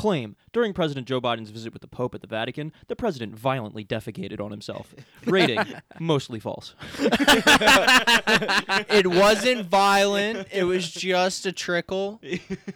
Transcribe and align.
Claim 0.00 0.34
During 0.54 0.72
President 0.72 1.06
Joe 1.06 1.20
Biden's 1.20 1.50
visit 1.50 1.74
with 1.74 1.82
the 1.82 1.88
Pope 1.88 2.14
at 2.14 2.22
the 2.22 2.26
Vatican, 2.26 2.72
the 2.88 2.96
president 2.96 3.34
violently 3.34 3.84
defecated 3.84 4.40
on 4.40 4.50
himself. 4.50 4.94
Rating 5.26 5.62
Mostly 5.98 6.40
false. 6.40 6.74
it 8.88 9.06
wasn't 9.06 9.66
violent. 9.66 10.48
It 10.50 10.64
was 10.64 10.90
just 10.90 11.44
a 11.44 11.52
trickle. 11.52 12.18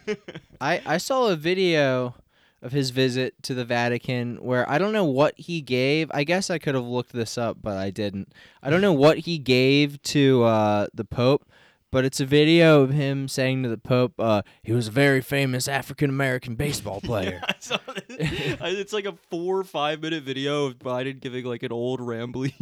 I 0.60 0.82
I 0.84 0.98
saw 0.98 1.28
a 1.28 1.36
video 1.36 2.14
of 2.60 2.72
his 2.72 2.90
visit 2.90 3.42
to 3.44 3.54
the 3.54 3.64
Vatican 3.64 4.36
where 4.36 4.68
I 4.70 4.76
don't 4.76 4.92
know 4.92 5.04
what 5.04 5.38
he 5.38 5.62
gave. 5.62 6.10
I 6.12 6.24
guess 6.24 6.50
I 6.50 6.58
could 6.58 6.74
have 6.74 6.84
looked 6.84 7.12
this 7.12 7.38
up, 7.38 7.58
but 7.62 7.78
I 7.78 7.90
didn't. 7.90 8.32
I 8.62 8.68
don't 8.68 8.82
know 8.82 8.92
what 8.92 9.18
he 9.18 9.38
gave 9.38 10.02
to 10.02 10.44
uh, 10.44 10.86
the 10.92 11.04
Pope, 11.04 11.48
but 11.94 12.04
it's 12.04 12.18
a 12.18 12.26
video 12.26 12.82
of 12.82 12.90
him 12.90 13.28
saying 13.28 13.62
to 13.62 13.68
the 13.68 13.78
Pope, 13.78 14.14
uh, 14.18 14.42
he 14.64 14.72
was 14.72 14.88
a 14.88 14.90
very 14.90 15.20
famous 15.20 15.68
African 15.68 16.10
American 16.10 16.56
baseball 16.56 17.00
player. 17.04 17.40
I 17.44 17.54
saw 17.60 17.78
this. 17.86 18.04
It's 18.18 18.92
like 18.92 19.04
a 19.04 19.14
four 19.30 19.60
or 19.60 19.64
five 19.64 20.02
minute 20.02 20.24
video 20.24 20.66
of 20.66 20.80
Biden 20.80 21.20
giving 21.20 21.44
like 21.44 21.62
an 21.62 21.70
old 21.70 22.00
rambly 22.00 22.52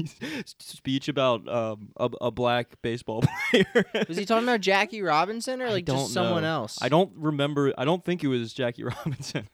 speech 0.60 1.08
about 1.08 1.48
um, 1.48 1.92
a, 1.96 2.10
a 2.20 2.30
black 2.30 2.74
baseball 2.82 3.24
player. 3.50 3.86
Was 4.06 4.18
he 4.18 4.26
talking 4.26 4.46
about 4.46 4.60
Jackie 4.60 5.00
Robinson 5.00 5.62
or 5.62 5.70
like 5.70 5.86
just 5.86 6.12
someone 6.12 6.42
know. 6.42 6.50
else? 6.50 6.78
I 6.82 6.90
don't 6.90 7.12
remember. 7.16 7.72
I 7.78 7.86
don't 7.86 8.04
think 8.04 8.22
it 8.22 8.28
was 8.28 8.52
Jackie 8.52 8.84
Robinson. 8.84 9.48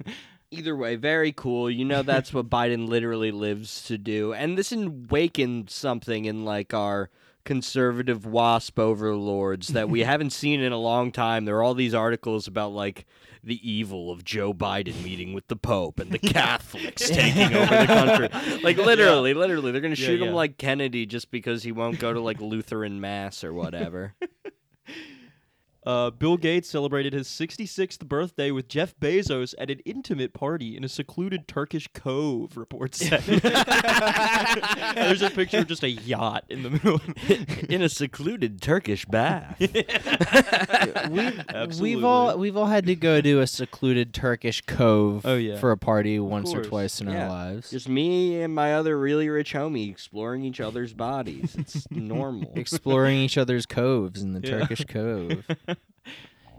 Either 0.51 0.75
way, 0.75 0.97
very 0.97 1.31
cool. 1.31 1.71
You 1.71 1.85
know 1.85 2.03
that's 2.03 2.35
what 2.35 2.51
Biden 2.51 2.89
literally 2.89 3.31
lives 3.31 3.85
to 3.85 3.97
do. 3.97 4.33
And 4.33 4.59
this 4.59 4.73
awakened 4.73 5.71
something 5.71 6.25
in 6.25 6.45
like 6.45 6.75
our 6.75 7.11
conservative 7.49 8.27
wasp 8.27 8.79
overlords 8.79 9.69
that 9.69 9.89
we 9.89 10.01
haven't 10.05 10.31
seen 10.35 10.61
in 10.61 10.71
a 10.71 10.77
long 10.79 11.11
time. 11.11 11.47
There 11.47 11.57
are 11.57 11.63
all 11.63 11.73
these 11.73 11.95
articles 11.95 12.47
about 12.47 12.73
like 12.73 13.07
the 13.43 13.59
evil 13.69 14.11
of 14.11 14.23
Joe 14.23 14.53
Biden 14.53 15.03
meeting 15.03 15.33
with 15.33 15.49
the 15.49 15.57
Pope 15.57 15.99
and 15.99 16.11
the 16.13 16.19
Catholics 16.35 17.09
taking 17.09 17.55
over 17.55 17.75
the 17.75 17.87
country. 17.87 18.29
Like 18.63 18.77
literally, 18.77 19.33
literally, 19.33 19.73
they're 19.73 19.81
gonna 19.81 19.95
Yeah, 19.95 20.07
shoot 20.07 20.21
him 20.21 20.35
like 20.35 20.59
Kennedy 20.59 21.07
just 21.07 21.31
because 21.31 21.63
he 21.63 21.73
won't 21.73 21.99
go 21.99 22.13
to 22.13 22.21
like 22.21 22.39
Lutheran 22.39 23.01
mass 23.01 23.43
or 23.43 23.55
whatever. 23.55 24.15
Uh, 25.89 26.11
Bill 26.11 26.37
Gates 26.37 26.69
celebrated 26.69 27.15
his 27.15 27.29
66th 27.29 28.05
birthday 28.07 28.51
with 28.51 28.69
Jeff 28.69 28.95
Bezos 29.01 29.55
at 29.57 29.71
an 29.71 29.79
intimate 29.87 30.35
party 30.35 30.77
in 30.77 30.85
a 30.85 30.89
secluded 30.89 31.49
Turkish 31.49 31.89
cove, 31.95 32.59
reports 32.59 32.99
say. 32.99 33.17
There's 34.95 35.23
a 35.23 35.31
picture 35.31 35.61
of 35.61 35.67
just 35.67 35.83
a 35.83 35.89
yacht 35.89 36.45
in 36.51 36.63
the 36.63 36.69
middle. 36.73 37.01
in 37.71 37.81
a 37.81 37.89
secluded 37.89 38.61
Turkish 38.61 39.07
bath. 39.07 39.57
we've, 39.61 39.73
Absolutely. 41.49 41.81
we've 41.97 42.05
all 42.05 42.37
we've 42.37 42.57
all 42.59 42.67
had 42.67 42.85
to 42.85 42.95
go 42.95 43.23
to 43.23 43.41
a 43.41 43.47
secluded 43.47 44.13
Turkish 44.13 44.61
cove 44.67 45.25
Oh, 45.25 45.37
yeah. 45.37 45.57
for 45.57 45.71
a 45.71 45.79
party 45.79 46.19
once 46.19 46.51
or 46.51 46.57
course. 46.57 46.67
twice 46.69 47.01
in 47.01 47.09
Yeah. 47.09 47.23
our 47.23 47.29
lives. 47.31 47.71
Just 47.71 47.89
me 47.89 48.43
and 48.43 48.55
my 48.55 48.75
other 48.75 48.99
really 48.99 49.31
rich 49.31 49.55
homie 49.55 49.89
exploring 49.91 50.45
each 50.45 50.61
other's 50.61 50.93
bodies. 50.93 51.57
It's 51.59 51.91
normal. 51.91 52.53
exploring 52.57 53.17
each 53.17 53.39
other's 53.39 53.65
coves 53.65 54.21
in 54.21 54.35
the 54.35 54.47
Yeah. 54.47 54.59
Turkish 54.59 54.85
cove. 54.85 55.47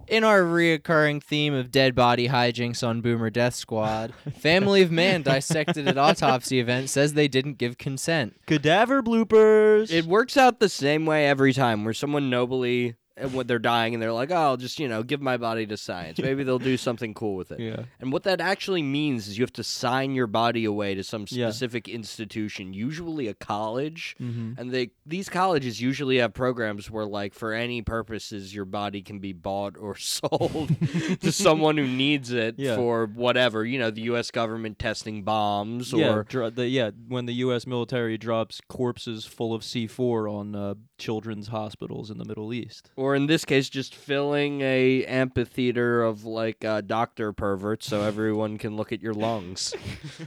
In 0.07 0.23
our 0.23 0.41
reoccurring 0.41 1.21
theme 1.23 1.53
of 1.53 1.69
dead 1.69 1.93
body 1.93 2.29
hijinks 2.29 2.85
on 2.85 3.01
Boomer 3.01 3.29
Death 3.29 3.53
Squad, 3.53 4.11
Family 4.39 4.81
of 4.81 4.89
Man 4.89 5.21
dissected 5.21 5.87
at 5.87 5.99
autopsy 5.99 6.59
event 6.59 6.89
says 6.89 7.13
they 7.13 7.27
didn't 7.27 7.59
give 7.59 7.77
consent. 7.77 8.35
Cadaver 8.47 9.03
bloopers. 9.03 9.91
It 9.91 10.05
works 10.05 10.35
out 10.35 10.59
the 10.59 10.67
same 10.67 11.05
way 11.05 11.27
every 11.27 11.53
time, 11.53 11.85
where 11.85 11.93
someone 11.93 12.27
nobly, 12.31 12.87
and 12.87 12.95
when 13.31 13.47
they're 13.47 13.59
dying, 13.59 13.93
and 13.93 14.01
they're 14.01 14.13
like, 14.13 14.31
"Oh, 14.31 14.35
I'll 14.35 14.57
just 14.57 14.79
you 14.79 14.87
know 14.87 15.03
give 15.03 15.21
my 15.21 15.37
body 15.37 15.65
to 15.67 15.77
science. 15.77 16.17
Maybe 16.19 16.43
they'll 16.43 16.59
do 16.59 16.77
something 16.77 17.13
cool 17.13 17.35
with 17.35 17.51
it." 17.51 17.59
yeah. 17.59 17.83
And 17.99 18.11
what 18.13 18.23
that 18.23 18.41
actually 18.41 18.81
means 18.83 19.27
is 19.27 19.37
you 19.37 19.43
have 19.43 19.53
to 19.53 19.63
sign 19.63 20.15
your 20.15 20.27
body 20.27 20.65
away 20.65 20.95
to 20.95 21.03
some 21.03 21.25
Yeah. 21.29 21.49
specific 21.49 21.87
institution, 21.87 22.73
usually 22.73 23.27
a 23.27 23.33
college. 23.33 24.15
Mm-hmm. 24.21 24.59
And 24.59 24.71
they 24.71 24.91
these 25.05 25.29
colleges 25.29 25.81
usually 25.81 26.17
have 26.17 26.33
programs 26.33 26.89
where 26.89 27.05
like 27.05 27.33
for 27.33 27.53
any 27.53 27.81
purposes 27.81 28.53
your 28.53 28.65
body 28.65 29.01
can 29.01 29.19
be 29.19 29.33
bought 29.33 29.77
or 29.77 29.95
sold 29.97 30.69
to 31.21 31.31
someone 31.31 31.77
who 31.77 31.87
needs 31.87 32.31
it 32.31 32.55
Yeah. 32.57 32.75
for 32.75 33.05
whatever, 33.07 33.65
you 33.65 33.79
know, 33.79 33.91
the 33.91 34.01
US 34.03 34.31
government 34.31 34.79
testing 34.79 35.23
bombs 35.23 35.91
Yeah, 35.93 36.13
or 36.13 36.23
dro- 36.23 36.49
the, 36.49 36.67
yeah. 36.67 36.91
When 37.07 37.25
the 37.25 37.33
U.S. 37.45 37.65
military 37.67 38.17
drops 38.17 38.61
corpses 38.67 39.25
full 39.25 39.53
of 39.53 39.61
C4 39.61 40.31
on 40.31 40.55
uh, 40.55 40.73
children's 40.97 41.47
hospitals 41.49 42.09
in 42.11 42.17
the 42.17 42.25
Middle 42.25 42.53
East. 42.53 42.91
Or 43.09 43.15
in 43.15 43.25
this 43.25 43.43
case 43.43 43.69
just 43.69 43.95
filling 43.95 44.61
a 44.61 45.03
amphitheater 45.05 46.03
of 46.03 46.25
like 46.25 46.63
uh, 46.63 46.79
doctor 46.81 47.33
perverts 47.33 47.87
so 47.87 48.03
everyone 48.03 48.59
can 48.59 48.75
look 48.75 48.91
at 48.91 49.01
your 49.01 49.15
lungs. 49.15 49.73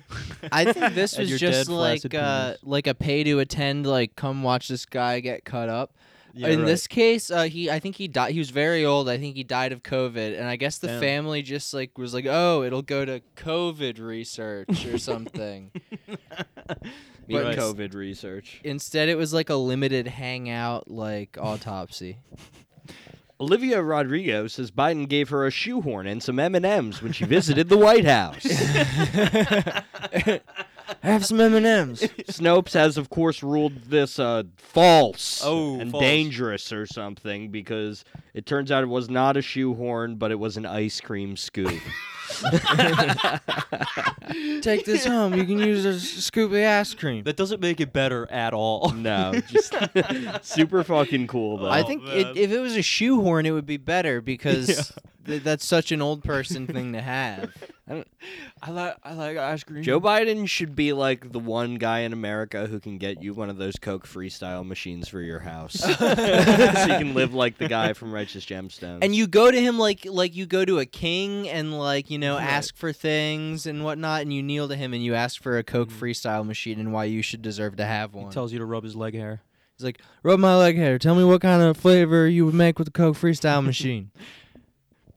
I 0.53 0.73
think 0.73 0.95
this 0.95 1.17
was 1.19 1.39
just 1.39 1.69
like 1.69 2.13
uh, 2.13 2.55
like 2.65 2.89
a 2.89 2.95
pay 2.95 3.23
to 3.23 3.39
attend, 3.39 3.87
like 3.87 4.17
come 4.17 4.43
watch 4.43 4.67
this 4.67 4.85
guy 4.85 5.21
get 5.21 5.45
cut 5.45 5.69
up. 5.69 5.95
Yeah, 6.35 6.49
in 6.49 6.61
right. 6.61 6.67
this 6.67 6.87
case, 6.89 7.31
uh, 7.31 7.43
he 7.43 7.71
I 7.71 7.79
think 7.79 7.95
he 7.95 8.09
died. 8.09 8.33
He 8.33 8.41
was 8.41 8.51
very 8.51 8.85
old. 8.85 9.09
I 9.09 9.17
think 9.19 9.37
he 9.37 9.45
died 9.45 9.71
of 9.71 9.85
COVID, 9.85 10.37
and 10.37 10.49
I 10.49 10.57
guess 10.57 10.79
the 10.79 10.89
Damn. 10.89 11.01
family 11.01 11.43
just 11.43 11.73
like 11.73 11.97
was 11.99 12.15
like, 12.15 12.27
"Oh, 12.27 12.65
it'll 12.65 12.83
go 12.83 13.05
to 13.05 13.21
COVID 13.37 14.01
research 14.01 14.87
or 14.87 14.99
something." 14.99 15.71
Meet 17.29 17.37
Right. 17.37 17.57
COVID 17.57 17.95
research. 17.95 18.61
Instead, 18.65 19.09
it 19.09 19.17
was 19.17 19.33
like 19.33 19.51
a 19.51 19.55
limited 19.55 20.09
hangout, 20.09 20.91
like 20.91 21.37
autopsy. 21.41 22.19
Olivia 23.43 23.83
Rodrigo 23.83 24.47
says 24.47 24.71
Biden 24.71 25.09
gave 25.09 25.31
her 25.31 25.45
a 25.45 25.51
shoehorn 25.51 26.07
and 26.07 26.23
some 26.23 26.39
M&Ms 26.39 27.03
when 27.03 27.11
she 27.13 27.25
visited 27.25 27.69
the 27.69 27.77
White 27.77 28.05
House. 28.05 28.45
Have 31.03 31.27
some 31.27 31.41
M 31.41 31.55
and 31.55 31.67
M's. 31.67 32.03
Snopes 32.29 32.75
has, 32.75 32.97
of 32.97 33.11
course, 33.11 33.43
ruled 33.43 33.85
this 33.87 34.21
uh, 34.21 34.45
false 34.57 35.43
Oh, 35.45 35.81
and 35.81 35.91
false. 35.91 36.01
dangerous 36.03 36.73
or 36.73 36.87
something 36.87 37.51
because 37.51 38.05
it 38.35 38.47
turns 38.47 38.71
out 38.71 38.83
it 38.83 38.87
was 38.89 39.11
not 39.11 39.37
a 39.37 39.43
shoehorn, 39.43 40.17
but 40.17 40.31
it 40.31 40.39
was 40.39 40.57
an 40.57 40.67
ice 40.67 41.01
cream 41.01 41.37
scoop. 41.37 41.81
Take 44.63 44.85
this 44.85 45.05
home. 45.05 45.35
You 45.35 45.45
can 45.45 45.59
use 45.59 45.85
it 45.85 45.95
a 45.97 46.01
scoop 46.01 46.53
of 46.53 46.57
ice 46.59 46.95
cream. 46.95 47.25
That 47.25 47.37
doesn't 47.37 47.61
make 47.61 47.81
it 47.81 47.93
better 47.93 48.31
at 48.31 48.55
all. 48.55 48.91
no, 48.97 49.33
just 49.49 49.75
super 50.43 50.83
fucking 50.85 51.27
cool 51.27 51.59
though. 51.59 51.69
I 51.71 51.83
think 51.83 52.05
man. 52.05 52.17
it, 52.17 52.37
if 52.37 52.51
it 52.51 52.61
was 52.61 52.77
a 52.77 52.83
shoehorn, 52.83 53.45
it 53.47 53.51
would 53.51 53.67
be 53.67 53.77
better 53.77 54.21
because 54.21 54.69
Yeah. 54.69 54.83
th- 55.27 55.43
that's 55.43 55.65
such 55.67 55.93
an 55.93 56.01
old 56.01 56.23
person 56.25 56.67
thing 56.67 56.93
to 56.95 57.01
have. 57.03 57.53
I 58.63 58.71
like 58.71 58.97
I 59.03 59.13
like 59.13 59.37
ice 59.37 59.65
cream. 59.65 59.83
Joe 59.83 60.01
Biden 60.01 60.49
should 60.49 60.75
be 60.75 60.93
like 60.95 61.33
the 61.33 61.41
one 61.41 61.75
guy 61.75 62.01
in 62.01 62.13
America 62.15 62.67
who 62.67 62.81
can 62.81 62.97
get 62.97 63.23
you 63.23 63.35
one 63.35 63.51
of 63.51 63.59
those 63.59 63.75
Coke 63.77 64.07
freestyle 64.07 64.65
machines 64.67 65.09
for 65.09 65.21
your 65.21 65.41
house, 65.41 65.75
so 65.75 65.89
you 65.91 65.97
can 66.99 67.13
live 67.13 67.35
like 67.35 67.59
the 67.59 67.69
guy 67.69 67.93
from 67.93 68.13
Righteous 68.23 68.45
Gemstones. 68.45 68.99
And 69.03 69.15
you 69.15 69.27
go 69.27 69.51
to 69.51 69.61
him 69.61 69.79
like 69.79 70.07
like 70.09 70.35
you 70.35 70.47
go 70.47 70.65
to 70.65 70.79
a 70.79 70.87
king 70.87 71.49
and 71.49 71.79
like 71.79 72.11
you 72.11 72.19
know 72.19 72.37
Right. 72.37 72.45
ask 72.45 72.77
for 72.77 72.93
things 72.93 73.67
and 73.67 73.85
whatnot, 73.85 74.23
and 74.23 74.33
you 74.33 74.43
kneel 74.43 74.69
to 74.69 74.77
him 74.77 74.95
and 74.95 75.05
you 75.05 75.15
ask 75.15 75.43
for 75.43 75.59
a 75.59 75.63
Coke 75.65 75.89
mm-hmm. 75.89 76.05
freestyle 76.05 76.47
machine 76.47 76.79
and 76.79 76.93
why 76.93 77.05
you 77.05 77.23
should 77.23 77.43
deserve 77.43 77.77
to 77.77 77.85
have 77.85 78.15
one. 78.15 78.27
He 78.27 78.33
tells 78.33 78.53
you 78.53 78.59
to 78.59 78.65
rub 78.65 78.85
his 78.85 78.95
leg 78.95 79.15
hair. 79.15 79.43
He's 79.77 79.85
like, 79.85 80.01
rub 80.23 80.39
my 80.39 80.57
leg 80.57 80.77
hair. 80.77 80.99
Tell 80.99 81.15
me 81.15 81.25
what 81.25 81.41
kind 81.41 81.63
of 81.63 81.77
flavor 81.77 82.29
you 82.29 82.47
would 82.47 82.55
make 82.55 82.79
with 82.79 82.87
the 82.87 82.93
Coke 82.93 83.17
freestyle 83.17 83.65
machine. 83.65 84.11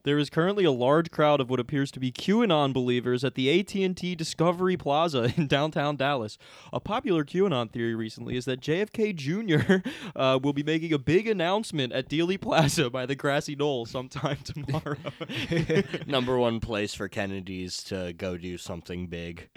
There 0.06 0.20
is 0.20 0.30
currently 0.30 0.66
a 0.66 0.72
large 0.72 1.10
crowd 1.10 1.42
of 1.42 1.50
what 1.50 1.60
appears 1.60 1.90
to 1.90 2.00
be 2.00 2.12
QAnon 2.12 2.74
believers 2.74 3.24
at 3.24 3.34
the 3.34 3.60
AT&T 3.60 4.14
Discovery 4.14 4.78
Plaza 4.78 5.34
in 5.38 5.48
downtown 5.48 5.96
Dallas. 5.96 6.38
A 6.72 6.80
popular 6.80 7.26
QAnon 7.26 7.72
theory 7.72 7.96
recently 7.96 8.38
is 8.38 8.46
that 8.46 8.62
JFK 8.62 9.16
Jr. 9.16 9.90
Uh, 10.16 10.40
will 10.42 10.54
be 10.54 10.64
making 10.64 10.94
a 10.94 11.00
big 11.00 11.28
announcement 11.28 11.92
at 11.92 12.08
Dealey 12.08 12.40
Plaza 12.40 12.90
by 12.92 13.06
the 13.06 13.16
grassy 13.16 13.56
knoll 13.56 13.86
sometime 13.86 14.38
tomorrow. 14.44 14.98
number 16.06 16.38
one 16.38 16.60
place 16.60 16.94
for 16.94 17.08
Kennedys 17.08 17.84
to 17.84 18.14
go 18.14 18.38
do 18.38 18.58
something 18.58 19.08
big. 19.08 19.50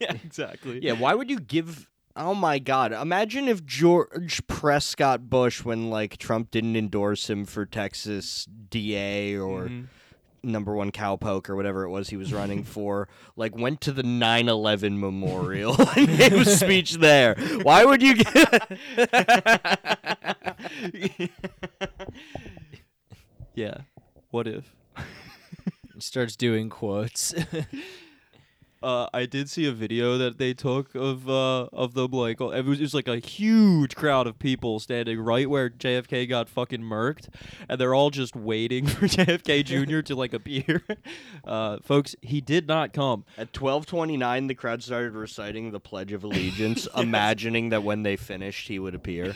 yeah, 0.00 0.12
exactly. 0.24 0.80
Yeah, 0.82 0.92
why 0.92 1.14
would 1.14 1.30
you 1.30 1.40
give? 1.40 1.88
Oh 2.16 2.34
my 2.34 2.60
God! 2.60 2.92
Imagine 2.92 3.48
if 3.48 3.64
George 3.64 4.46
Prescott 4.46 5.28
Bush, 5.28 5.64
when 5.64 5.90
like 5.90 6.16
Trump 6.16 6.52
didn't 6.52 6.76
endorse 6.76 7.28
him 7.28 7.44
for 7.44 7.66
Texas 7.66 8.46
DA 8.70 9.36
or 9.36 9.64
Mhm. 9.68 9.86
number 10.44 10.74
one 10.76 10.92
cowpoke 10.92 11.48
or 11.48 11.56
whatever 11.56 11.82
it 11.82 11.90
was 11.90 12.10
he 12.10 12.16
was 12.16 12.32
running 12.32 12.62
for, 12.64 13.08
like 13.34 13.56
went 13.56 13.80
to 13.80 13.90
the 13.92 14.04
9/11 14.04 15.00
memorial 15.00 15.74
and 15.96 16.06
gave 16.06 16.34
a 16.34 16.44
speech 16.44 16.94
there. 16.94 17.34
Why 17.62 17.84
would 17.84 18.00
you? 18.00 18.14
Get... 18.14 18.78
yeah. 23.54 23.78
What 24.30 24.46
if? 24.46 24.74
He 25.94 26.00
starts 26.00 26.36
doing 26.36 26.70
quotes. 26.70 27.34
Uh, 28.84 29.08
I 29.14 29.24
did 29.24 29.48
see 29.48 29.66
a 29.66 29.72
video 29.72 30.18
that 30.18 30.36
they 30.36 30.52
took 30.52 30.94
of 30.94 31.26
uh, 31.26 31.68
of 31.72 31.94
them 31.94 32.10
like 32.10 32.38
it 32.38 32.66
was, 32.66 32.92
like 32.92 33.08
a 33.08 33.16
huge 33.16 33.96
crowd 33.96 34.26
of 34.26 34.38
people 34.38 34.78
standing 34.78 35.18
right 35.20 35.48
where 35.48 35.70
JFK 35.70 36.28
got 36.28 36.50
fucking 36.50 36.82
murked, 36.82 37.28
and 37.66 37.80
they're 37.80 37.94
all 37.94 38.10
just 38.10 38.36
waiting 38.36 38.86
for 38.86 39.06
JFK 39.06 39.64
Jr. 39.64 40.02
to 40.02 40.14
like 40.14 40.34
appear. 40.34 40.82
Uh, 41.44 41.78
folks, 41.82 42.16
he 42.22 42.40
did 42.40 42.66
not 42.66 42.94
come. 42.94 43.24
At 43.36 43.52
12:29, 43.52 44.48
the 44.48 44.54
crowd 44.54 44.82
started 44.82 45.12
reciting 45.12 45.72
the 45.72 45.80
Pledge 45.80 46.12
of 46.12 46.24
Allegiance, 46.24 46.88
imagining 46.96 47.68
that 47.68 47.82
when 47.82 48.02
they 48.02 48.16
finished, 48.16 48.68
he 48.68 48.78
would 48.78 48.94
appear. 48.94 49.34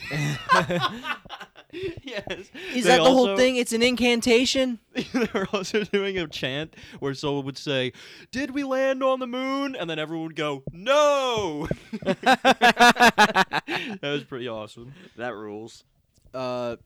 yes. 2.03 2.25
Is 2.29 2.51
They 2.75 2.81
that 2.83 2.99
the 2.99 3.05
whole 3.05 3.37
thing? 3.37 3.57
It's 3.57 3.73
an 3.73 3.83
incantation. 3.83 4.79
they 4.95 5.29
were 5.35 5.47
also 5.53 5.85
doing 5.85 6.19
a 6.19 6.27
chant 6.27 6.75
where 6.99 7.15
someone 7.15 7.45
would 7.45 7.59
say, 7.59 7.93
"Did 8.33 8.53
we 8.53 8.65
land 8.65 9.03
on 9.03 9.21
the 9.21 9.27
moon?" 9.27 9.77
and 9.77 9.89
then 9.89 9.99
everyone 9.99 10.29
would 10.29 10.37
go, 10.37 10.63
"No." 10.73 11.69
that 12.03 14.01
was 14.03 14.25
pretty 14.25 14.49
awesome. 14.49 14.93
that 15.17 15.35
rules. 15.35 15.85
Uh, 16.33 16.77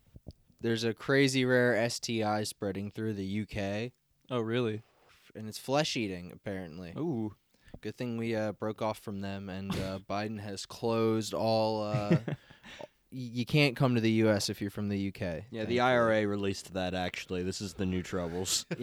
there's 0.60 0.84
a 0.84 0.94
crazy 0.94 1.44
rare 1.44 1.88
STI 1.88 2.44
spreading 2.44 2.90
through 2.90 3.14
the 3.14 3.42
UK, 3.42 3.92
Oh, 4.30 4.40
really? 4.40 4.82
and 5.34 5.48
it's 5.48 5.58
flesh 5.58 5.96
eating 5.96 6.30
apparently. 6.34 6.92
Ooh. 6.96 7.34
Good 7.80 7.96
thing 7.96 8.16
we 8.16 8.36
uh, 8.36 8.52
broke 8.52 8.80
off 8.82 8.98
from 8.98 9.22
them, 9.22 9.48
and 9.48 9.72
uh, 9.74 9.98
Biden 10.08 10.38
has 10.40 10.66
closed 10.66 11.34
all. 11.34 11.82
You 13.14 13.44
can't 13.44 13.76
come 13.76 13.94
to 13.94 14.00
the 14.00 14.10
U.S. 14.10 14.48
if 14.48 14.60
you're 14.60 14.70
from 14.70 14.88
the 14.88 15.08
UK. 15.08 15.44
Yeah, 15.50 15.64
the. 15.64 15.80
IRA 15.80 16.26
released 16.26 16.72
that 16.74 16.94
actually. 16.94 17.42
This 17.42 17.60
is 17.60 17.74
the 17.74 17.84
new 17.84 18.02
troubles. 18.02 18.64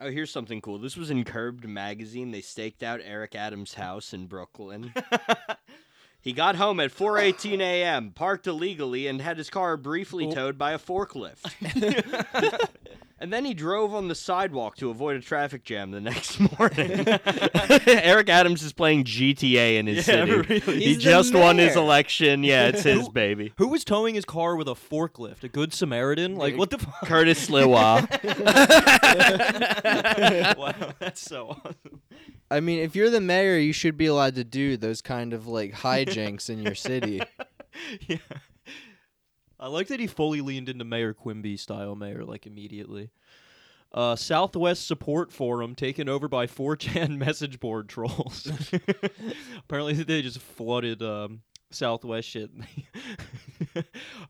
Oh, 0.00 0.10
here's 0.10 0.30
something 0.30 0.60
cool. 0.60 0.78
This 0.78 0.96
was 0.96 1.10
in 1.10 1.24
Curbed 1.24 1.68
magazine. 1.68 2.30
They 2.30 2.40
staked 2.40 2.84
out 2.84 3.00
Eric 3.02 3.34
Adams' 3.34 3.74
house 3.74 4.12
in 4.12 4.26
Brooklyn. 4.26 4.94
he 6.28 6.34
got 6.34 6.56
home 6.56 6.78
at 6.78 6.90
4:18 6.90 7.60
a.m., 7.60 8.10
parked 8.10 8.46
illegally, 8.46 9.06
and 9.06 9.20
had 9.22 9.38
his 9.38 9.48
car 9.48 9.76
briefly 9.78 10.26
Oh. 10.26 10.32
towed 10.32 10.58
by 10.58 10.72
a 10.72 10.78
forklift. 10.78 11.42
and 13.20 13.32
then 13.32 13.46
he 13.46 13.54
drove 13.54 13.94
on 13.94 14.08
the 14.08 14.14
sidewalk 14.14 14.76
to 14.76 14.90
avoid 14.90 15.16
a 15.16 15.20
traffic 15.20 15.64
jam 15.64 15.90
the 15.90 16.00
next 16.02 16.38
morning. 16.58 17.06
Eric 17.86 18.28
Adams 18.28 18.62
is 18.62 18.74
playing 18.74 19.04
GTA 19.04 19.78
in 19.78 19.86
his 19.86 20.06
Yeah, 20.06 20.26
city. 20.26 20.32
really. 20.32 20.60
He 20.60 20.84
He's 20.84 20.96
the 20.98 21.02
just 21.04 21.34
won 21.34 21.56
his 21.56 21.74
mayor. 21.74 21.82
election. 21.84 22.44
Yeah, 22.44 22.66
it's 22.68 22.82
his 22.82 23.08
baby. 23.08 23.54
Who 23.56 23.68
was 23.68 23.82
towing 23.84 24.14
his 24.14 24.26
car 24.26 24.54
with 24.54 24.68
a 24.68 24.74
forklift? 24.74 25.44
A 25.44 25.48
good 25.48 25.72
Samaritan? 25.72 26.36
Like 26.36 26.56
what 26.58 26.68
the 26.68 26.78
fuck? 26.78 27.06
Curtis 27.06 27.48
Sliwa. 27.48 28.06
wow, 30.58 30.92
that's 30.98 31.20
so 31.22 31.48
awesome. 31.48 32.02
I 32.50 32.60
mean, 32.60 32.78
if 32.78 32.96
you're 32.96 33.10
the 33.10 33.20
mayor, 33.20 33.58
you 33.58 33.72
should 33.72 33.96
be 33.96 34.06
allowed 34.06 34.34
to 34.36 34.44
do 34.44 34.76
those 34.76 35.02
kind 35.02 35.32
of 35.32 35.46
like 35.46 35.72
hijinks 35.74 36.48
in 36.48 36.62
your 36.62 36.74
city. 36.74 37.20
yeah. 38.06 38.16
I 39.60 39.66
like 39.68 39.88
that 39.88 40.00
he 40.00 40.06
fully 40.06 40.40
leaned 40.40 40.68
into 40.68 40.84
Mayor 40.84 41.12
Quimby 41.12 41.56
style 41.56 41.96
mayor 41.96 42.24
like 42.24 42.46
immediately. 42.46 43.10
Uh, 43.92 44.14
Southwest 44.14 44.86
Support 44.86 45.32
Forum 45.32 45.74
taken 45.74 46.08
over 46.08 46.28
by 46.28 46.46
4chan 46.46 47.16
message 47.18 47.58
board 47.58 47.88
trolls. 47.88 48.46
Apparently, 49.58 49.94
they 49.94 50.22
just 50.22 50.38
flooded 50.40 51.02
um, 51.02 51.40
Southwest 51.70 52.28
shit. 52.28 52.50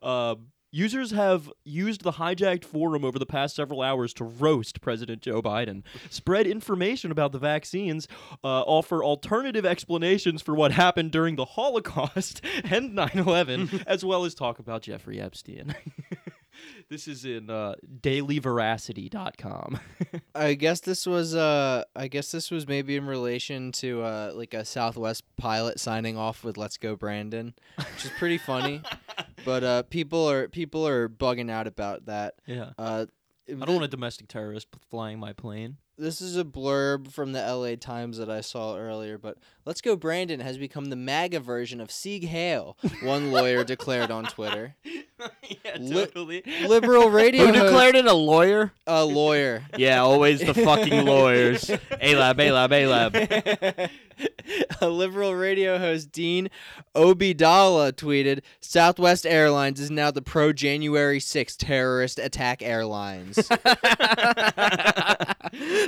um, 0.02 0.46
users 0.70 1.10
have 1.12 1.50
used 1.64 2.02
the 2.02 2.12
hijacked 2.12 2.64
forum 2.64 3.04
over 3.04 3.18
the 3.18 3.26
past 3.26 3.56
several 3.56 3.82
hours 3.82 4.12
to 4.14 4.24
roast 4.24 4.80
President 4.80 5.22
Joe 5.22 5.42
Biden, 5.42 5.82
spread 6.10 6.46
information 6.46 7.10
about 7.10 7.32
the 7.32 7.38
vaccines, 7.38 8.08
uh, 8.44 8.62
offer 8.62 9.02
alternative 9.02 9.64
explanations 9.64 10.42
for 10.42 10.54
what 10.54 10.72
happened 10.72 11.10
during 11.10 11.36
the 11.36 11.44
Holocaust 11.44 12.40
and 12.64 12.94
9 12.94 13.10
11, 13.14 13.82
as 13.86 14.04
well 14.04 14.24
as 14.24 14.34
talk 14.34 14.58
about 14.58 14.82
Jeffrey 14.82 15.20
Epstein. 15.20 15.74
this 16.88 17.08
is 17.08 17.24
in 17.24 17.50
uh, 17.50 17.74
dailyveracity.com. 18.00 19.80
I 20.34 20.54
guess 20.54 20.80
this 20.80 21.06
was 21.06 21.34
uh 21.34 21.84
I 21.94 22.08
guess 22.08 22.30
this 22.30 22.50
was 22.50 22.66
maybe 22.66 22.96
in 22.96 23.06
relation 23.06 23.72
to 23.72 24.02
uh 24.02 24.32
like 24.34 24.54
a 24.54 24.64
Southwest 24.64 25.24
pilot 25.36 25.80
signing 25.80 26.16
off 26.16 26.44
with 26.44 26.56
Let's 26.56 26.76
Go 26.76 26.96
Brandon, 26.96 27.54
which 27.76 28.04
is 28.04 28.10
pretty 28.18 28.38
funny. 28.38 28.82
but 29.44 29.64
uh 29.64 29.82
people 29.84 30.28
are 30.30 30.48
people 30.48 30.86
are 30.86 31.08
bugging 31.08 31.50
out 31.50 31.66
about 31.66 32.06
that. 32.06 32.34
yeah. 32.46 32.70
Uh 32.78 33.06
I 33.50 33.64
don't 33.64 33.76
want 33.76 33.84
a 33.84 33.88
domestic 33.88 34.28
terrorist 34.28 34.68
flying 34.90 35.18
my 35.18 35.32
plane. 35.32 35.78
This 35.96 36.20
is 36.20 36.36
a 36.36 36.44
blurb 36.44 37.10
from 37.10 37.32
the 37.32 37.40
LA 37.40 37.76
Times 37.76 38.18
that 38.18 38.30
I 38.30 38.42
saw 38.42 38.76
earlier, 38.76 39.16
but 39.18 39.38
Let's 39.68 39.82
Go 39.82 39.96
Brandon 39.96 40.40
has 40.40 40.56
become 40.56 40.86
the 40.86 40.96
MAGA 40.96 41.40
version 41.40 41.78
of 41.78 41.90
Sieg 41.90 42.26
Heil, 42.26 42.78
one 43.02 43.30
lawyer 43.30 43.64
declared 43.64 44.10
on 44.10 44.24
Twitter. 44.24 44.74
yeah, 44.84 45.76
Li- 45.78 46.06
totally. 46.06 46.42
Liberal 46.66 47.10
radio 47.10 47.44
Who 47.44 47.52
host- 47.52 47.64
declared 47.66 47.94
it 47.94 48.06
a 48.06 48.14
lawyer? 48.14 48.72
a 48.86 49.04
lawyer. 49.04 49.64
Yeah, 49.76 50.00
always 50.00 50.40
the 50.40 50.54
fucking 50.54 51.04
lawyers. 51.04 51.64
ALAB, 51.66 52.38
ALAB, 52.38 52.70
ALAB. 52.70 53.14
a 53.14 53.60
lab. 53.76 53.90
a 54.80 54.88
liberal 54.88 55.34
radio 55.34 55.78
host, 55.78 56.10
Dean 56.10 56.48
Obeidallah, 56.96 57.92
tweeted 57.92 58.40
Southwest 58.60 59.26
Airlines 59.26 59.78
is 59.78 59.90
now 59.90 60.10
the 60.10 60.22
pro 60.22 60.52
January 60.52 61.20
6 61.20 61.56
terrorist 61.56 62.18
attack 62.18 62.62
airlines. 62.62 63.36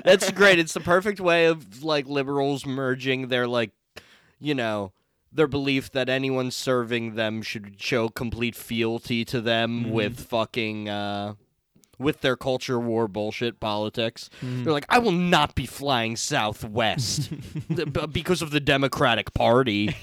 That's 0.04 0.30
great. 0.32 0.58
It's 0.58 0.74
the 0.74 0.80
perfect 0.84 1.18
way 1.20 1.46
of 1.46 1.82
like 1.82 2.06
liberals 2.06 2.64
merging 2.66 3.28
their 3.28 3.46
like, 3.48 3.69
you 4.40 4.54
know, 4.54 4.92
their 5.32 5.46
belief 5.46 5.92
that 5.92 6.08
anyone 6.08 6.50
serving 6.50 7.14
them 7.14 7.42
should 7.42 7.80
show 7.80 8.08
complete 8.08 8.56
fealty 8.56 9.24
to 9.26 9.40
them 9.40 9.84
Mhm. 9.84 9.90
with 9.90 10.20
fucking 10.20 10.88
uh 10.88 11.34
with 11.98 12.22
their 12.22 12.34
culture 12.34 12.80
war 12.80 13.06
bullshit 13.06 13.60
politics. 13.60 14.30
Mhm. 14.42 14.64
They're 14.64 14.72
like, 14.72 14.86
I 14.88 14.98
will 14.98 15.12
not 15.12 15.54
be 15.54 15.66
flying 15.66 16.16
Southwest 16.16 17.30
b- 17.68 17.84
because 18.10 18.40
of 18.40 18.52
the 18.52 18.58
Democratic 18.60 19.34
Party. 19.34 19.94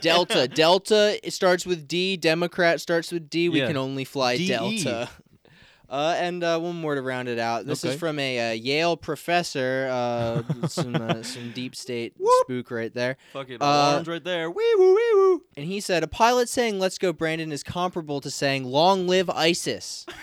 Delta. 0.00 0.48
Delta 0.48 1.18
starts 1.28 1.66
with 1.66 1.86
D. 1.86 2.16
Democrat 2.16 2.80
starts 2.80 3.12
with 3.12 3.28
D. 3.28 3.50
We 3.50 3.58
Yeah. 3.60 3.66
can 3.66 3.76
only 3.76 4.04
fly 4.04 4.38
DE. 4.38 4.48
Delta. 4.48 5.10
Uh, 5.88 6.14
and 6.18 6.42
uh, 6.42 6.58
one 6.58 6.80
more 6.80 6.94
to 6.94 7.02
round 7.02 7.28
it 7.28 7.38
out. 7.38 7.66
This 7.66 7.84
Okay. 7.84 7.92
is 7.94 8.00
from 8.00 8.18
a 8.18 8.50
uh, 8.50 8.52
Yale 8.54 8.96
professor. 8.96 9.88
Uh, 9.92 10.42
some 10.68 10.94
uh, 10.96 11.22
some 11.22 11.52
deep 11.52 11.76
state 11.76 12.14
Whoop. 12.18 12.32
spook 12.46 12.70
right 12.70 12.92
there. 12.92 13.16
Fucking 13.32 13.58
Uh, 13.60 14.02
right 14.06 14.24
there. 14.24 14.50
Wee 14.50 14.74
woo, 14.78 14.94
wee 14.94 15.12
woo. 15.14 15.42
And 15.56 15.66
he 15.66 15.80
said, 15.80 16.02
a 16.02 16.08
pilot 16.08 16.48
saying 16.48 16.78
"Let's 16.78 16.98
go, 16.98 17.12
Brandon" 17.12 17.52
is 17.52 17.62
comparable 17.62 18.20
to 18.22 18.30
saying 18.30 18.64
"Long 18.64 19.06
live 19.06 19.28
ISIS." 19.30 20.06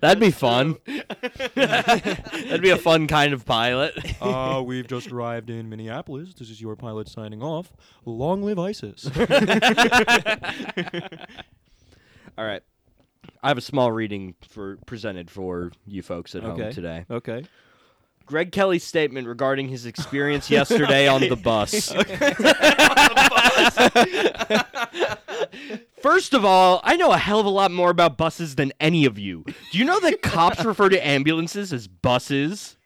That'd 0.00 0.20
be 0.20 0.30
fun. 0.30 0.76
That'd 1.54 2.62
be 2.62 2.70
a 2.70 2.76
fun 2.78 3.06
kind 3.06 3.32
of 3.32 3.44
pilot. 3.44 3.94
uh, 4.20 4.62
we've 4.64 4.86
just 4.88 5.12
arrived 5.12 5.48
in 5.50 5.68
Minneapolis. 5.68 6.34
This 6.34 6.50
is 6.50 6.60
your 6.60 6.74
pilot 6.76 7.08
signing 7.08 7.42
off. 7.42 7.72
Long 8.04 8.42
live 8.42 8.58
ISIS. 8.58 9.08
All 12.38 12.44
right. 12.44 12.62
I 13.42 13.48
have 13.48 13.58
a 13.58 13.62
small 13.62 13.92
reading 13.92 14.34
for 14.48 14.78
presented 14.86 15.30
for 15.30 15.72
you 15.86 16.02
folks 16.02 16.34
at 16.34 16.44
Okay. 16.44 16.62
home 16.64 16.72
today. 16.72 17.04
okay. 17.10 17.44
Greg 18.24 18.52
Kelly's 18.52 18.84
statement 18.84 19.26
regarding 19.26 19.68
his 19.68 19.84
experience 19.84 20.48
yesterday 20.50 21.08
on 21.08 21.20
the 21.22 21.36
bus. 21.36 21.92
First 26.02 26.34
of 26.34 26.44
all, 26.44 26.80
I 26.82 26.96
know 26.96 27.12
a 27.12 27.18
hell 27.18 27.38
of 27.40 27.46
a 27.46 27.50
lot 27.50 27.70
more 27.70 27.90
about 27.90 28.16
buses 28.16 28.56
than 28.56 28.72
any 28.80 29.04
of 29.04 29.18
you. 29.18 29.44
Do 29.70 29.78
you 29.78 29.84
know 29.84 30.00
that 30.00 30.22
cops 30.22 30.64
refer 30.64 30.88
to 30.88 31.06
ambulances 31.06 31.72
as 31.72 31.86
buses? 31.86 32.76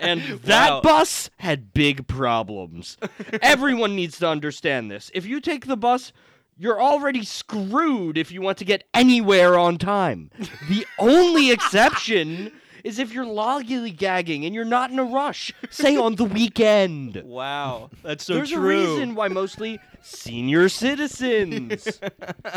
And 0.00 0.20
that 0.44 0.70
Wow. 0.70 0.80
bus 0.82 1.30
had 1.38 1.72
big 1.72 2.06
problems. 2.06 2.96
Everyone 3.42 3.96
needs 3.96 4.18
to 4.18 4.28
understand 4.28 4.90
this. 4.90 5.10
If 5.14 5.26
you 5.26 5.40
take 5.40 5.66
the 5.66 5.76
bus, 5.76 6.12
you're 6.58 6.82
already 6.82 7.24
screwed 7.24 8.18
if 8.18 8.32
you 8.32 8.42
want 8.42 8.58
to 8.58 8.64
get 8.64 8.84
anywhere 8.92 9.56
on 9.56 9.78
time. 9.78 10.30
The 10.68 10.84
only 10.98 11.50
exception 11.52 12.52
is 12.84 12.98
if 12.98 13.12
you're 13.12 13.24
lollygagging 13.24 14.44
and 14.46 14.54
you're 14.54 14.64
not 14.64 14.90
in 14.90 14.98
a 14.98 15.04
rush, 15.04 15.52
say 15.70 15.96
on 15.96 16.14
the 16.16 16.24
weekend. 16.24 17.22
Wow. 17.38 17.90
That's 18.02 18.24
so 18.24 18.34
There's 18.34 18.50
true. 18.50 18.58
a 18.58 18.66
reason 18.66 19.14
why 19.14 19.28
mostly 19.28 19.78
senior 20.02 20.68
citizens 20.68 22.00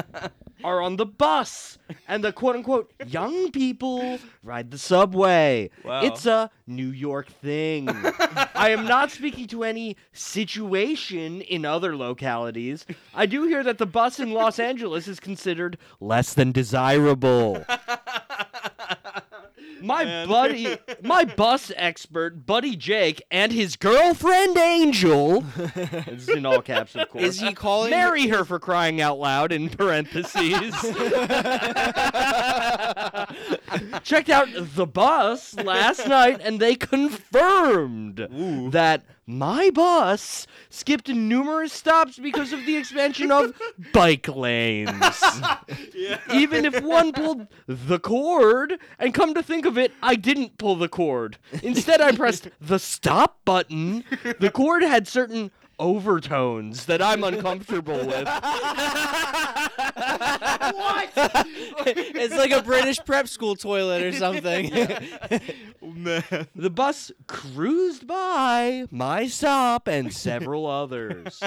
are 0.64 0.82
on 0.82 0.96
the 0.96 1.06
bus 1.06 1.78
and 2.08 2.24
the 2.24 2.32
quote 2.32 2.56
unquote 2.56 2.92
young 3.06 3.52
people 3.52 4.18
ride 4.44 4.72
the 4.72 4.78
subway. 4.78 5.70
Wow. 5.84 6.02
It's 6.04 6.26
a 6.26 6.50
New 6.66 6.90
York 6.90 7.28
thing. 7.28 7.90
I 8.56 8.70
am 8.70 8.86
not 8.86 9.12
speaking 9.12 9.48
to 9.48 9.64
any 9.64 9.98
situation 10.14 11.42
in 11.42 11.66
other 11.66 11.96
localities. 11.96 12.86
I 13.14 13.26
do 13.26 13.44
hear 13.46 13.64
that 13.64 13.78
the 13.78 13.86
bus 13.86 14.20
in 14.20 14.32
Los 14.32 14.58
Angeles 14.60 15.08
is 15.08 15.20
considered 15.20 15.78
less 16.00 16.34
than 16.34 16.52
desirable. 16.52 17.66
My 19.82 20.06
man. 20.06 20.28
buddy, 20.28 20.78
my 21.04 21.26
bus 21.26 21.72
expert, 21.76 22.46
buddy 22.46 22.76
Jake, 22.76 23.24
and 23.32 23.52
his 23.52 23.76
girlfriend 23.76 24.58
Angel. 24.58 25.42
this 25.42 26.24
is 26.24 26.30
in 26.30 26.46
all 26.46 26.62
caps, 26.62 26.96
of 26.96 27.10
course. 27.10 27.24
Is 27.24 27.40
he 27.40 27.54
calling? 27.54 27.90
Marry 27.90 28.28
her 28.28 28.46
for 28.46 28.60
crying 28.60 29.02
out 29.02 29.20
loud 29.20 29.52
in 29.52 29.70
parentheses. 29.70 30.74
Checked 34.04 34.30
out 34.30 34.48
the 34.54 34.86
bus 34.86 35.56
last 35.56 36.08
night 36.08 36.40
and 36.44 36.60
they 36.60 36.76
confirmed 36.76 38.28
that 38.72 39.04
my 39.32 39.70
bus 39.70 40.46
skipped 40.70 41.08
numerous 41.08 41.72
stops 41.72 42.20
because 42.20 42.52
of 42.54 42.66
the 42.66 42.76
expansion 42.76 43.32
of 43.32 43.54
bike 43.94 44.28
lanes. 44.28 45.24
Even 46.34 46.66
if 46.66 46.82
one 46.84 47.14
pulled 47.14 47.48
the 47.68 48.00
cord, 48.00 48.80
and 49.00 49.14
come 49.14 49.34
to 49.34 49.42
think 49.42 49.66
of 49.66 49.78
it, 49.78 49.94
I 50.04 50.16
didn't 50.16 50.58
pull 50.58 50.76
the 50.76 50.90
cord. 50.90 51.38
Instead, 51.64 52.02
I 52.02 52.12
pressed 52.12 52.50
the 52.60 52.80
stop 52.80 53.40
button. 53.46 54.04
The 54.40 54.52
cord 54.52 54.84
had 54.84 55.08
certain 55.08 55.52
overtones 55.82 56.86
that 56.86 57.02
I'm 57.02 57.24
uncomfortable 57.24 58.06
with. 58.06 58.30
What? 60.74 61.12
it's 61.16 62.36
like 62.36 62.52
a 62.52 62.62
British 62.62 63.00
prep 63.06 63.28
school 63.28 63.56
toilet 63.56 64.04
or 64.04 64.12
something. 64.14 64.72
Man. 65.82 66.24
The 66.56 66.70
bus 66.70 67.12
cruised 67.28 68.08
by 68.08 68.86
my 68.92 69.28
stop 69.28 69.88
and 69.88 70.14
several 70.14 70.68
others. 70.68 71.42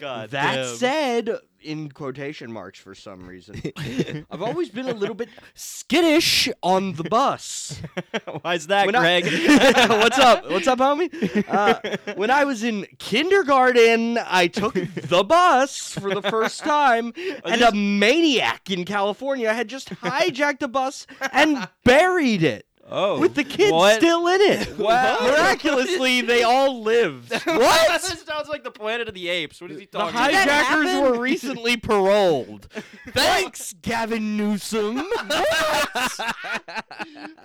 God 0.00 0.30
that 0.30 0.54
damn. 0.56 0.76
said, 0.76 1.38
in 1.60 1.90
quotation 1.90 2.50
marks 2.50 2.78
for 2.78 2.94
some 2.94 3.26
reason, 3.28 3.60
I've 4.30 4.40
always 4.42 4.70
been 4.70 4.88
a 4.88 4.94
little 4.94 5.14
bit 5.14 5.28
skittish 5.54 6.48
on 6.62 6.94
the 6.94 7.04
bus. 7.04 7.80
Why's 8.42 8.66
that, 8.68 8.86
When 8.86 8.94
I- 8.94 9.20
Greg? 9.20 9.24
What's 9.90 10.18
up? 10.18 10.50
What's 10.50 10.66
up, 10.66 10.78
homie? 10.78 11.44
Uh, 11.46 12.14
when 12.14 12.30
I 12.30 12.44
was 12.44 12.64
in 12.64 12.86
kindergarten, 12.98 14.18
I 14.18 14.46
took 14.46 14.72
the 14.74 15.22
bus 15.22 15.92
for 15.92 16.14
the 16.14 16.22
first 16.22 16.60
time, 16.60 17.12
and 17.44 17.60
a 17.62 17.72
maniac 17.72 18.70
in 18.70 18.84
California 18.86 19.52
had 19.52 19.68
just 19.68 19.90
hijacked 19.90 20.62
a 20.62 20.68
bus 20.68 21.06
and 21.32 21.68
buried 21.84 22.42
it. 22.42 22.66
Oh, 22.90 23.18
with 23.20 23.34
the 23.34 23.44
kids 23.44 23.72
what? 23.72 23.96
still 23.96 24.26
in 24.28 24.40
it. 24.40 24.78
Wow. 24.78 25.18
Miraculously, 25.22 26.20
they 26.22 26.42
all 26.42 26.82
lived. 26.82 27.32
What? 27.46 28.02
this 28.02 28.22
sounds 28.22 28.48
like 28.48 28.64
the 28.64 28.70
Planet 28.70 29.08
of 29.08 29.14
the 29.14 29.28
Apes. 29.28 29.60
What 29.60 29.70
is 29.70 29.78
he 29.80 29.86
talking 29.86 30.14
Did 30.20 30.34
that 30.34 30.48
hijackers 30.48 30.90
happen? 30.90 31.02
were 31.12 31.18
recently 31.20 31.76
paroled. 31.76 32.68
Thanks, 33.08 33.74
Gavin 33.82 34.36
Newsom. 34.36 35.02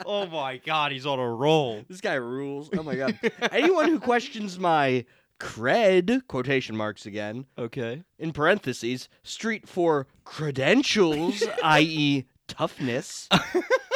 Oh 0.05 0.27
my 0.27 0.57
God, 0.65 0.91
he's 0.91 1.05
on 1.05 1.19
a 1.19 1.29
roll. 1.29 1.83
this 1.89 2.01
guy 2.01 2.13
rules. 2.15 2.69
Oh 2.77 2.83
my 2.83 2.95
god. 2.95 3.19
Anyone 3.51 3.89
who 3.89 3.99
questions 3.99 4.59
my 4.59 5.05
cred, 5.39 6.27
quotation 6.27 6.75
marks 6.77 7.05
again, 7.05 7.45
Okay. 7.57 8.03
in 8.17 8.31
parentheses, 8.31 9.09
street 9.23 9.67
for 9.67 10.07
credentials, 10.23 11.43
i.e., 11.63 12.25
toughness, 12.47 13.27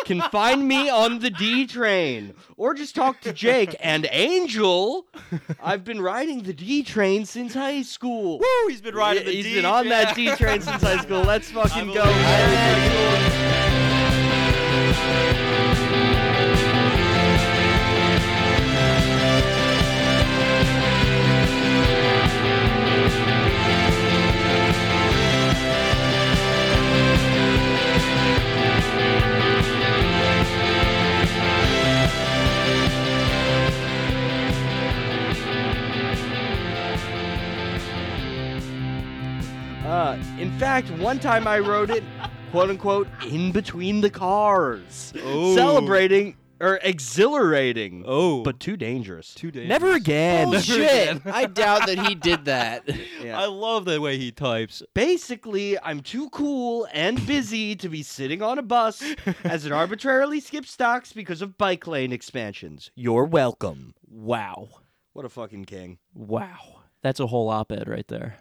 can 0.09 0.21
find 0.31 0.67
me 0.67 0.89
on 0.89 1.19
the 1.19 1.29
D 1.29 1.67
train 1.67 2.33
or 2.57 2.73
just 2.73 2.95
talk 2.95 3.21
to 3.21 3.31
Jake 3.31 3.75
and 3.79 4.07
Angel. 4.11 5.05
I've 5.63 5.83
been 5.83 6.01
riding 6.01 6.41
the 6.41 6.53
D 6.53 6.81
train 6.81 7.25
since 7.25 7.53
high 7.53 7.83
school. 7.83 8.39
Woo, 8.39 8.67
he's 8.69 8.81
been 8.81 8.95
riding 8.95 9.25
the 9.25 9.31
He's 9.31 9.45
D. 9.45 9.53
been 9.55 9.65
on 9.65 9.87
that 9.89 10.15
D 10.15 10.35
train 10.35 10.61
since 10.61 10.81
high 10.81 10.97
school. 10.97 11.21
Let's 11.21 11.51
fucking 11.51 11.93
go. 11.93 12.05
Fact, 40.81 40.99
one 40.99 41.19
time 41.19 41.47
I 41.47 41.59
wrote 41.59 41.89
it, 41.89 42.03
quote 42.51 42.69
unquote, 42.69 43.07
in 43.27 43.51
between 43.51 44.01
the 44.01 44.09
cars, 44.09 45.13
Oh. 45.23 45.55
celebrating 45.55 46.35
or 46.61 46.77
exhilarating, 46.83 48.03
Oh, 48.05 48.43
but 48.43 48.59
too 48.59 48.75
dangerous. 48.75 49.33
Too 49.33 49.49
dangerous. 49.49 49.69
Never 49.69 49.93
again. 49.93 50.49
Bullshit. 50.49 51.21
I 51.25 51.45
doubt 51.45 51.87
that 51.87 51.99
he 52.07 52.15
did 52.15 52.45
that. 52.45 52.83
Yeah. 53.19 53.37
I 53.37 53.47
love 53.47 53.83
the 53.83 53.99
way 53.99 54.17
he 54.17 54.31
types. 54.31 54.81
Basically, 54.93 55.77
I'm 55.83 55.99
too 55.99 56.29
cool 56.29 56.87
and 56.93 57.23
busy 57.27 57.75
to 57.75 57.89
be 57.89 58.01
sitting 58.01 58.41
on 58.41 58.57
a 58.57 58.61
bus 58.61 59.03
as 59.43 59.65
it 59.65 59.73
arbitrarily 59.73 60.39
skips 60.39 60.71
stocks 60.71 61.11
because 61.11 61.41
of 61.41 61.57
bike 61.57 61.85
lane 61.85 62.13
expansions. 62.13 62.91
You're 62.95 63.25
welcome. 63.25 63.93
Wow. 64.09 64.69
What 65.11 65.25
a 65.25 65.29
fucking 65.29 65.65
king. 65.65 65.97
Wow. 66.13 66.77
That's 67.03 67.19
a 67.19 67.27
whole 67.27 67.49
op-ed 67.49 67.89
right 67.89 68.07
there. 68.07 68.37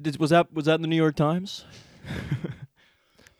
Did, 0.00 0.18
was 0.18 0.30
that 0.30 0.52
was 0.52 0.64
that 0.66 0.74
in 0.76 0.82
the 0.82 0.88
New 0.88 0.96
York 0.96 1.16
Times? 1.16 1.64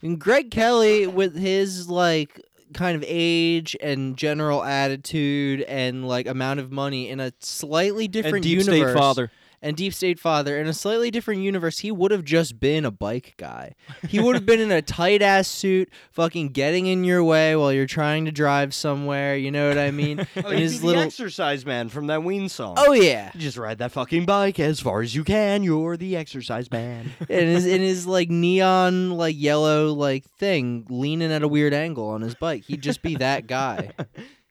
And 0.04 0.20
Greg 0.20 0.50
Kelly, 0.50 1.06
with 1.06 1.34
his 1.34 1.88
like 1.88 2.38
kind 2.74 2.94
of 2.94 3.02
age 3.06 3.74
and 3.80 4.18
general 4.18 4.62
attitude 4.62 5.62
and 5.62 6.06
like 6.06 6.26
amount 6.26 6.60
of 6.60 6.70
money 6.70 7.08
in 7.08 7.20
a 7.20 7.32
slightly 7.40 8.06
different 8.06 8.36
and 8.36 8.42
Deep 8.44 8.58
universe, 8.58 8.90
State 8.90 8.98
Father. 8.98 9.30
And 9.64 9.76
Deep 9.76 9.92
State 9.94 10.20
Father 10.20 10.56
in 10.60 10.68
a 10.68 10.72
slightly 10.72 11.10
different 11.10 11.40
universe, 11.42 11.78
he 11.78 11.90
would 11.90 12.10
have 12.12 12.22
just 12.24 12.60
been 12.60 12.84
a 12.84 12.90
bike 12.92 13.34
guy. 13.36 13.74
He 14.08 14.20
would 14.20 14.34
have 14.36 14.46
been 14.46 14.60
in 14.60 14.70
a 14.70 14.82
tight 15.00 15.22
ass 15.22 15.48
suit, 15.48 15.90
fucking 16.12 16.50
getting 16.50 16.86
in 16.86 17.02
your 17.02 17.24
way 17.24 17.56
while 17.56 17.72
you're 17.72 17.86
trying 17.86 18.26
to 18.26 18.30
drive 18.30 18.74
somewhere. 18.74 19.36
You 19.36 19.50
know 19.50 19.68
what 19.68 19.78
I 19.78 19.90
mean? 19.90 20.26
Oh, 20.44 20.50
In 20.50 20.58
his 20.58 20.80
the 20.80 20.86
little. 20.86 21.02
exercise 21.02 21.64
man 21.64 21.88
from 21.88 22.08
that 22.08 22.22
Ween 22.22 22.48
song. 22.48 22.74
Oh 22.78 22.92
yeah, 22.92 23.30
You 23.34 23.40
just 23.40 23.56
ride 23.56 23.78
that 23.78 23.92
fucking 23.92 24.26
bike 24.26 24.60
as 24.60 24.78
far 24.80 25.00
as 25.00 25.14
you 25.14 25.24
can. 25.24 25.62
You're 25.62 25.96
the 25.96 26.16
exercise 26.16 26.70
man. 26.70 27.12
and 27.20 27.28
his 27.48 27.64
in 27.64 27.80
his 27.80 28.06
like 28.06 28.28
neon 28.30 29.10
like 29.12 29.34
yellow 29.38 29.92
like 29.92 30.24
thing, 30.38 30.86
leaning 30.90 31.32
at 31.32 31.42
a 31.42 31.48
weird 31.48 31.72
angle 31.72 32.08
on 32.08 32.20
his 32.20 32.34
bike. 32.34 32.64
He'd 32.64 32.82
just 32.82 33.00
be 33.00 33.14
that 33.16 33.46
guy. 33.46 33.92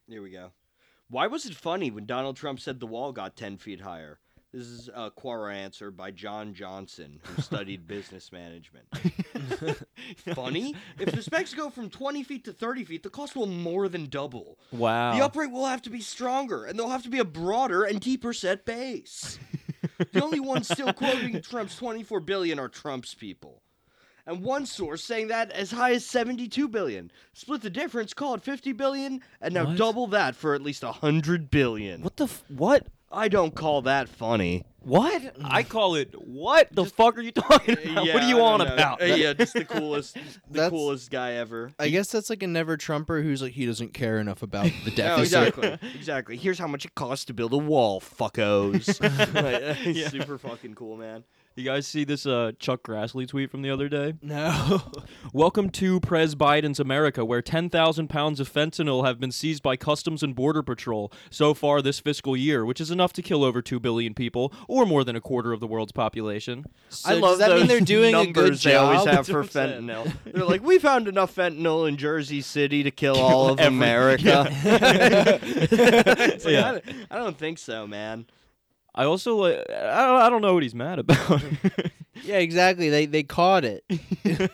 Here 0.08 0.22
we 0.24 0.32
go. 0.32 0.52
Why 1.10 1.28
was 1.28 1.46
it 1.46 1.54
funny 1.56 1.92
when 1.92 2.08
Donald 2.08 2.38
Trump 2.38 2.60
said 2.60 2.80
the 2.80 2.88
wall 2.88 3.12
got 3.12 3.36
10 3.36 3.58
feet 3.58 3.82
higher? 3.82 4.20
This 4.54 4.68
is 4.68 4.88
a 4.94 5.10
Quora 5.10 5.52
answer 5.56 5.90
by 5.90 6.12
John 6.12 6.54
Johnson, 6.54 7.20
who 7.24 7.42
studied 7.42 7.88
business 7.88 8.32
management. 8.32 8.86
Funny? 10.36 10.76
If 11.00 11.12
the 11.12 11.24
specs 11.24 11.56
go 11.56 11.72
from 11.72 11.90
20 11.90 12.24
feet 12.24 12.46
to 12.46 12.54
30 12.54 12.84
feet, 12.84 13.04
the 13.04 13.10
cost 13.10 13.36
will 13.36 13.48
more 13.48 13.88
than 13.90 14.06
double. 14.06 14.60
Wow. 14.72 15.16
The 15.16 15.24
upright 15.26 15.52
will 15.52 15.66
have 15.66 15.82
to 15.84 15.90
be 15.90 16.02
stronger, 16.02 16.66
and 16.66 16.78
there'll 16.78 16.92
have 16.92 17.04
to 17.04 17.10
be 17.10 17.18
a 17.20 17.26
broader 17.26 17.84
and 17.84 18.00
deeper 18.00 18.32
set 18.32 18.64
base. 18.64 19.40
the 20.12 20.22
only 20.24 20.40
ones 20.40 20.70
still 20.70 20.94
quoting 20.94 21.42
Trump's 21.42 21.76
24 21.76 22.20
billion 22.20 22.60
are 22.60 22.70
Trump's 22.70 23.16
people. 23.16 23.64
And 24.26 24.42
one 24.42 24.66
source 24.66 25.04
saying 25.04 25.28
that 25.30 25.52
as 25.52 25.72
high 25.72 25.92
as 25.94 26.06
72 26.06 26.70
billion. 26.70 27.12
Split 27.34 27.62
the 27.62 27.70
difference, 27.70 28.14
call 28.14 28.36
it 28.36 28.44
50 28.44 28.72
billion, 28.72 29.22
and 29.42 29.54
now 29.54 29.66
What? 29.66 29.78
double 29.78 30.08
that 30.08 30.36
for 30.36 30.54
at 30.54 30.62
least 30.62 30.84
100 30.84 31.50
billion. 31.52 32.02
what 32.04 32.16
the 32.18 32.26
f- 32.26 32.44
what? 32.48 32.88
I 33.14 33.28
don't 33.28 33.54
call 33.56 33.84
that 33.84 34.10
funny. 34.10 34.66
What? 34.80 35.36
I 35.42 35.64
call 35.64 35.96
it 35.96 36.14
what 36.28 36.68
the 36.74 36.84
fuck 36.84 37.18
are 37.18 37.22
you 37.22 37.32
talking 37.32 37.78
about? 37.78 38.06
what 38.08 38.24
are 38.24 38.28
you 38.28 38.42
on 38.42 38.60
about? 38.60 39.02
Uh, 39.02 39.06
yeah, 39.06 39.32
just 39.32 39.54
the 39.54 39.64
coolest, 39.70 40.16
the 40.16 40.22
That's- 40.52 40.70
coolest 40.72 41.10
guy 41.10 41.34
ever. 41.34 41.72
I 41.80 41.88
guess 41.88 42.12
that's 42.12 42.30
like 42.30 42.44
a 42.44 42.48
never 42.48 42.76
Trumper 42.76 43.22
who's 43.22 43.42
like 43.42 43.54
he 43.54 43.66
doesn't 43.66 43.94
care 43.94 44.18
enough 44.20 44.44
about 44.44 44.66
the 44.66 44.92
Oh, 44.92 44.96
deficit. 44.96 45.48
exactly. 45.48 45.90
exactly. 45.96 46.38
Here's 46.38 46.60
how 46.60 46.68
much 46.68 46.84
it 46.84 46.96
costs 46.96 47.24
to 47.26 47.34
build 47.34 47.54
a 47.54 47.58
wall, 47.58 48.02
fuckos. 48.02 49.00
Like, 49.34 49.96
Yeah. 49.96 50.10
Super 50.10 50.38
fucking 50.38 50.76
cool, 50.76 50.98
man. 50.98 51.24
You 51.56 51.64
guys 51.66 51.86
see 51.86 52.04
this 52.04 52.26
uh, 52.26 52.54
Chuck 52.58 52.82
Grassley 52.82 53.28
tweet 53.28 53.52
from 53.52 53.62
the 53.62 53.70
other 53.70 53.88
day? 53.88 54.16
No. 54.24 54.82
Welcome 55.34 55.70
to 55.72 56.00
Pres 56.00 56.34
Biden's 56.34 56.80
America, 56.80 57.24
where 57.24 57.44
10,000 57.44 58.08
pounds 58.08 58.40
of 58.40 58.52
fentanyl 58.52 59.06
have 59.06 59.20
been 59.20 59.32
seized 59.32 59.62
by 59.62 59.76
Customs 59.78 60.24
and 60.24 60.34
Border 60.34 60.64
Patrol 60.64 61.12
so 61.30 61.54
far 61.54 61.84
this 61.84 62.00
fiscal 62.00 62.36
year, 62.36 62.66
which 62.66 62.82
is 62.82 62.90
enough 62.90 63.14
to 63.14 63.22
kill 63.22 63.44
over 63.44 63.62
2 63.62 63.80
billion 63.80 64.16
people, 64.16 64.52
or 64.68 64.88
more 64.88 65.04
than 65.04 65.16
a 65.16 65.22
quarter 65.22 65.54
of 65.54 65.60
the 65.60 65.68
world's 65.68 65.92
population. 65.92 66.66
So 66.90 67.12
I 67.12 67.14
love 67.20 67.38
does 67.38 67.48
that 67.48 67.56
mean 67.56 67.68
they're 67.68 67.82
doing 67.82 68.16
a 68.16 68.26
good 68.26 68.36
numbers 68.36 68.64
they 68.64 68.74
always 68.74 69.02
job? 69.04 69.08
have 69.10 69.16
That's 69.18 69.30
for 69.30 69.42
what 69.42 69.46
I'm 69.46 69.52
saying. 69.52 69.82
fentanyl. 69.84 70.12
They're 70.26 70.46
like, 70.46 70.64
we 70.64 70.80
found 70.80 71.08
enough 71.08 71.36
fentanyl 71.36 71.88
in 71.88 71.98
Jersey 71.98 72.42
City 72.42 72.82
to 72.82 72.90
kill 72.90 73.18
all 73.18 73.50
of 73.52 73.60
America. 73.60 74.50
Like, 76.44 76.44
Yeah. 76.46 76.68
I, 76.68 76.72
don't- 76.72 76.84
I 77.12 77.18
don't 77.18 77.38
think 77.38 77.60
so, 77.60 77.86
man. 77.86 78.26
I 78.96 79.06
also 79.06 79.36
like 79.38 79.66
I 79.70 80.06
don't, 80.06 80.22
I 80.22 80.30
don't 80.30 80.42
know 80.42 80.54
what 80.54 80.64
he's 80.64 80.76
mad 80.76 81.00
about. 81.00 81.44
Yeah, 82.24 82.38
exactly. 82.38 82.90
They 82.90 83.06
they 83.06 83.24
caught 83.24 83.66
it. 83.66 83.84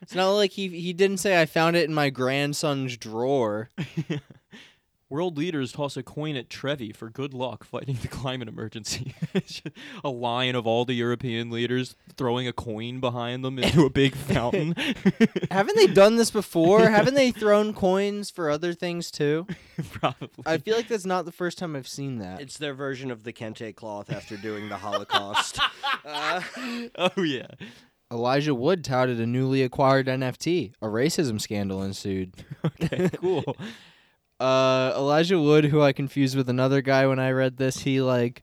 It's 0.00 0.14
not 0.14 0.30
like 0.30 0.52
he 0.52 0.68
he 0.68 0.92
didn't 0.92 1.16
say 1.18 1.40
I 1.40 1.46
found 1.46 1.74
it 1.74 1.88
in 1.88 1.94
my 1.94 2.08
grandson's 2.08 2.96
drawer. 2.96 3.68
World 5.08 5.38
leaders 5.38 5.70
toss 5.70 5.96
a 5.96 6.02
coin 6.02 6.34
at 6.34 6.50
Trevi 6.50 6.90
for 6.92 7.08
good 7.08 7.32
luck 7.32 7.62
fighting 7.62 7.96
the 8.02 8.08
climate 8.08 8.48
emergency. 8.48 9.14
A 10.04 10.08
line 10.10 10.56
of 10.56 10.66
all 10.66 10.84
the 10.84 10.94
European 10.94 11.48
leaders 11.48 11.94
throwing 12.16 12.48
a 12.48 12.52
coin 12.52 12.98
behind 12.98 13.44
them 13.44 13.58
into 13.58 13.84
a 13.84 13.90
big 13.90 14.14
fountain. 14.16 14.74
Haven't 15.50 15.76
they 15.76 15.86
done 15.86 16.16
this 16.16 16.30
before? 16.32 16.88
Haven't 16.88 17.14
they 17.14 17.30
thrown 17.30 17.72
coins 17.72 18.30
for 18.30 18.50
other 18.50 18.72
things 18.72 19.10
too? 19.12 19.46
Probably. 19.92 20.28
I 20.44 20.58
feel 20.58 20.76
like 20.76 20.88
that's 20.88 21.06
not 21.06 21.24
the 21.24 21.32
first 21.32 21.58
time 21.58 21.76
I've 21.76 21.86
seen 21.88 22.18
that. 22.18 22.40
It's 22.40 22.58
their 22.58 22.74
version 22.74 23.10
of 23.12 23.22
the 23.22 23.32
kente 23.32 23.74
cloth 23.76 24.10
after 24.10 24.36
doing 24.36 24.68
the 24.68 24.76
Holocaust. 24.78 25.60
uh, 26.04 26.40
oh 26.96 27.22
yeah. 27.22 27.46
Elijah 28.10 28.54
Wood 28.54 28.82
touted 28.84 29.20
a 29.20 29.26
newly 29.26 29.62
acquired 29.62 30.06
NFT. 30.06 30.72
A 30.82 30.86
racism 30.86 31.40
scandal 31.40 31.82
ensued. 31.82 32.32
Okay. 32.64 33.08
Cool. 33.20 33.56
Uh, 34.38 34.92
Elijah 34.96 35.40
Wood, 35.40 35.66
who 35.66 35.80
I 35.82 35.92
confused 35.92 36.36
with 36.36 36.48
another 36.48 36.82
guy 36.82 37.06
when 37.06 37.18
I 37.18 37.30
read 37.30 37.56
this, 37.56 37.78
he 37.80 38.00
like, 38.00 38.42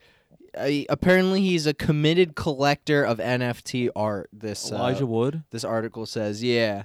I, 0.58 0.86
apparently 0.90 1.42
he's 1.42 1.66
a 1.68 1.74
committed 1.74 2.36
collector 2.36 3.04
of 3.04 3.18
NFT 3.20 3.90
art. 3.96 4.30
This 4.34 4.72
uh, 4.72 4.76
Elijah 4.76 5.06
Wood. 5.06 5.44
this 5.52 5.64
article 5.64 6.06
says, 6.06 6.44
yeah. 6.44 6.84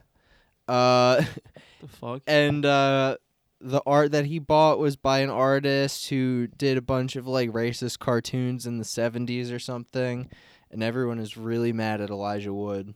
Uh, 0.67 1.23
The 1.81 1.87
fuck. 1.89 2.23
and 2.27 2.67
uh, 2.67 3.19
the 3.61 3.81
art 3.87 4.11
that 4.13 4.27
he 4.27 4.41
bought 4.41 4.81
was 4.81 4.97
by 4.97 5.21
an 5.21 5.31
artist 5.31 6.09
who 6.09 6.49
did 6.49 6.77
a 6.77 6.83
bunch 6.83 7.15
of 7.15 7.27
like 7.27 7.51
racist 7.51 8.01
cartoons 8.01 8.67
in 8.67 8.79
the 8.79 8.85
'70s 8.85 9.53
or 9.53 9.61
something, 9.61 10.29
and 10.73 10.83
everyone 10.83 11.21
is 11.21 11.37
really 11.37 11.73
mad 11.73 12.01
at 12.01 12.11
Elijah 12.11 12.53
Wood. 12.53 12.95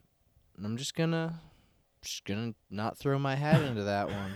And 0.57 0.65
I'm 0.65 0.75
just 0.75 0.95
gonna, 0.95 1.39
just 2.03 2.25
gonna 2.25 2.53
not 2.69 2.97
throw 2.97 3.17
my 3.17 3.35
hat 3.35 3.61
into 3.61 3.83
that 3.83 4.09
one. 4.09 4.35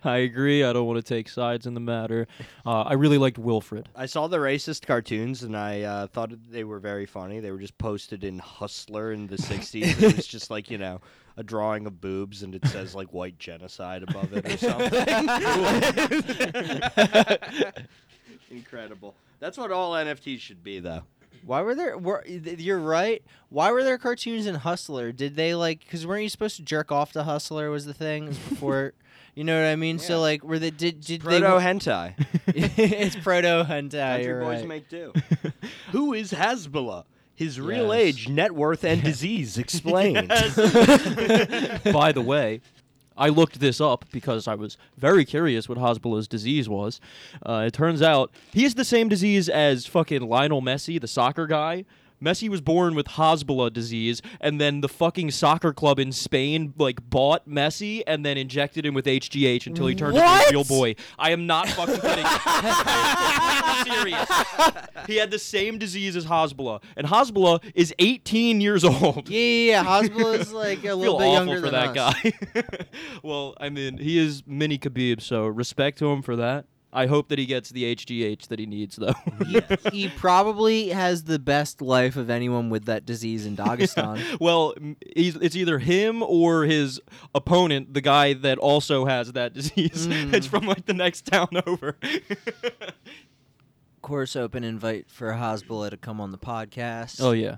I 0.04 0.16
agree. 0.18 0.64
I 0.64 0.72
don't 0.72 0.86
want 0.86 0.98
to 0.98 1.02
take 1.02 1.28
sides 1.28 1.66
in 1.66 1.74
the 1.74 1.80
matter. 1.80 2.26
Uh, 2.64 2.82
I 2.82 2.94
really 2.94 3.18
liked 3.18 3.38
Wilfred. 3.38 3.88
I 3.94 4.06
saw 4.06 4.26
the 4.26 4.38
racist 4.38 4.86
cartoons 4.86 5.42
and 5.42 5.56
I 5.56 5.82
uh, 5.82 6.06
thought 6.08 6.32
they 6.50 6.64
were 6.64 6.80
very 6.80 7.06
funny. 7.06 7.40
They 7.40 7.50
were 7.50 7.58
just 7.58 7.76
posted 7.78 8.24
in 8.24 8.38
Hustler 8.38 9.12
in 9.12 9.26
the 9.26 9.36
60s. 9.36 10.02
it 10.02 10.16
was 10.16 10.26
just 10.26 10.50
like, 10.50 10.70
you 10.70 10.78
know, 10.78 11.00
a 11.36 11.42
drawing 11.42 11.86
of 11.86 12.00
boobs 12.00 12.42
and 12.42 12.54
it 12.54 12.66
says 12.66 12.94
like 12.94 13.12
white 13.12 13.38
genocide 13.38 14.02
above 14.02 14.32
it 14.32 14.50
or 14.50 14.56
something. 14.56 15.06
Incredible. 18.50 19.14
That's 19.38 19.58
what 19.58 19.70
all 19.70 19.92
NFTs 19.92 20.40
should 20.40 20.64
be, 20.64 20.80
though. 20.80 21.02
Why 21.44 21.60
were 21.62 21.74
there? 21.74 21.96
Were 21.98 22.24
you're 22.26 22.78
right. 22.78 23.22
Why 23.48 23.70
were 23.72 23.82
there 23.84 23.98
cartoons 23.98 24.46
in 24.46 24.54
Hustler? 24.56 25.12
Did 25.12 25.36
they 25.36 25.54
like? 25.54 25.80
Because 25.80 26.06
weren't 26.06 26.22
you 26.22 26.28
supposed 26.28 26.56
to 26.56 26.62
jerk 26.62 26.90
off 26.92 27.12
to 27.12 27.22
Hustler? 27.24 27.70
Was 27.70 27.84
the 27.86 27.94
thing 27.94 28.24
It 28.24 28.28
was 28.28 28.38
before? 28.38 28.92
you 29.34 29.44
know 29.44 29.60
what 29.60 29.66
I 29.68 29.76
mean? 29.76 29.96
Yeah. 29.96 30.02
So 30.02 30.20
like, 30.20 30.42
were 30.42 30.58
they 30.58 30.70
did 30.70 31.00
did 31.00 31.20
Proto 31.22 31.38
they? 31.40 31.46
hentai. 31.46 32.14
it's 32.48 33.16
proto 33.16 33.64
hentai. 33.68 34.16
Country 34.24 34.40
boys 34.44 34.58
right. 34.60 34.68
make 34.68 34.88
do. 34.88 35.12
Who 35.92 36.12
is 36.14 36.32
Hasbullah? 36.32 37.04
His 37.34 37.60
real 37.60 37.88
Yes. 37.94 38.02
age, 38.02 38.28
net 38.30 38.52
worth, 38.52 38.82
and 38.82 39.02
disease 39.02 39.58
explained. 39.58 40.28
By 40.28 42.12
the 42.12 42.22
way, 42.26 42.62
I 43.16 43.28
looked 43.28 43.60
this 43.60 43.80
up 43.80 44.04
because 44.12 44.46
I 44.46 44.54
was 44.54 44.76
very 44.96 45.24
curious 45.24 45.68
what 45.68 45.78
Hasbullah's 45.78 46.28
disease 46.28 46.68
was. 46.68 47.00
Uh, 47.44 47.64
it 47.66 47.72
turns 47.72 48.02
out 48.02 48.30
he 48.52 48.64
has 48.64 48.74
the 48.74 48.84
same 48.84 49.08
disease 49.08 49.48
as 49.48 49.86
fucking 49.86 50.22
Lionel 50.28 50.62
Messi, 50.62 51.00
the 51.00 51.08
soccer 51.08 51.46
guy. 51.46 51.84
Messi 52.22 52.48
was 52.48 52.60
born 52.60 52.94
with 52.94 53.06
Hasbullah 53.06 53.72
disease, 53.72 54.22
and 54.40 54.60
then 54.60 54.80
the 54.80 54.88
fucking 54.88 55.30
soccer 55.30 55.72
club 55.72 55.98
in 55.98 56.12
Spain 56.12 56.72
like 56.78 57.08
bought 57.08 57.48
Messi 57.48 58.02
and 58.06 58.24
then 58.24 58.38
injected 58.38 58.86
him 58.86 58.94
with 58.94 59.06
HGH 59.06 59.66
until 59.66 59.86
he 59.86 59.94
turned 59.94 60.16
into 60.16 60.26
a 60.28 60.50
real 60.50 60.64
boy. 60.64 60.94
I 61.18 61.30
am 61.32 61.46
not 61.46 61.68
fucking 61.68 62.00
kidding. 62.00 62.26
Serious. 63.94 64.28
He 65.06 65.16
had 65.16 65.30
the 65.30 65.38
same 65.38 65.78
disease 65.78 66.16
as 66.16 66.26
Hasbullah, 66.26 66.82
and 66.96 67.06
Hasbullah 67.06 67.62
is 67.74 67.94
18 67.98 68.60
years 68.60 68.84
old. 68.84 69.28
Yeah, 69.28 69.40
yeah, 69.40 69.70
yeah. 69.70 69.84
Hasbullah 69.84 70.38
is 70.38 70.52
like 70.52 70.84
a 70.84 70.94
little 70.94 71.18
bit 71.18 71.24
awful 71.26 71.32
younger 71.32 71.60
for 71.60 71.70
than 71.70 71.94
that 71.94 71.96
us. 71.98 72.14
guy. 72.22 72.86
well, 73.22 73.54
I 73.60 73.68
mean, 73.68 73.98
he 73.98 74.18
is 74.18 74.42
mini 74.46 74.78
Khabib, 74.78 75.20
so 75.20 75.46
respect 75.46 75.98
to 75.98 76.06
him 76.10 76.22
for 76.22 76.36
that. 76.36 76.66
I 76.96 77.04
hope 77.06 77.28
that 77.28 77.38
he 77.38 77.44
gets 77.44 77.68
the 77.68 77.94
HGH 77.94 78.48
that 78.48 78.58
he 78.58 78.64
needs, 78.64 78.96
though. 78.96 79.12
he, 79.46 79.60
he 79.92 80.08
probably 80.08 80.88
has 80.88 81.24
the 81.24 81.38
best 81.38 81.82
life 81.82 82.16
of 82.16 82.30
anyone 82.30 82.70
with 82.70 82.86
that 82.86 83.04
disease 83.04 83.44
in 83.44 83.54
Dagestan. 83.54 84.38
well, 84.40 84.72
he's, 85.14 85.36
it's 85.36 85.54
either 85.54 85.78
him 85.78 86.22
or 86.22 86.64
his 86.64 86.98
opponent, 87.34 87.92
the 87.92 88.00
guy 88.00 88.32
that 88.32 88.56
also 88.56 89.04
has 89.04 89.34
that 89.34 89.52
disease. 89.54 90.08
Mm. 90.08 90.32
it's 90.32 90.46
from 90.46 90.64
like 90.66 90.86
the 90.86 90.94
next 90.94 91.26
town 91.26 91.48
over. 91.66 91.98
course, 94.00 94.34
open 94.34 94.64
invite 94.64 95.10
for 95.10 95.32
Hasbullah 95.32 95.90
to 95.90 95.98
come 95.98 96.18
on 96.18 96.32
the 96.32 96.38
podcast. 96.38 97.20
oh 97.20 97.32
yeah. 97.32 97.56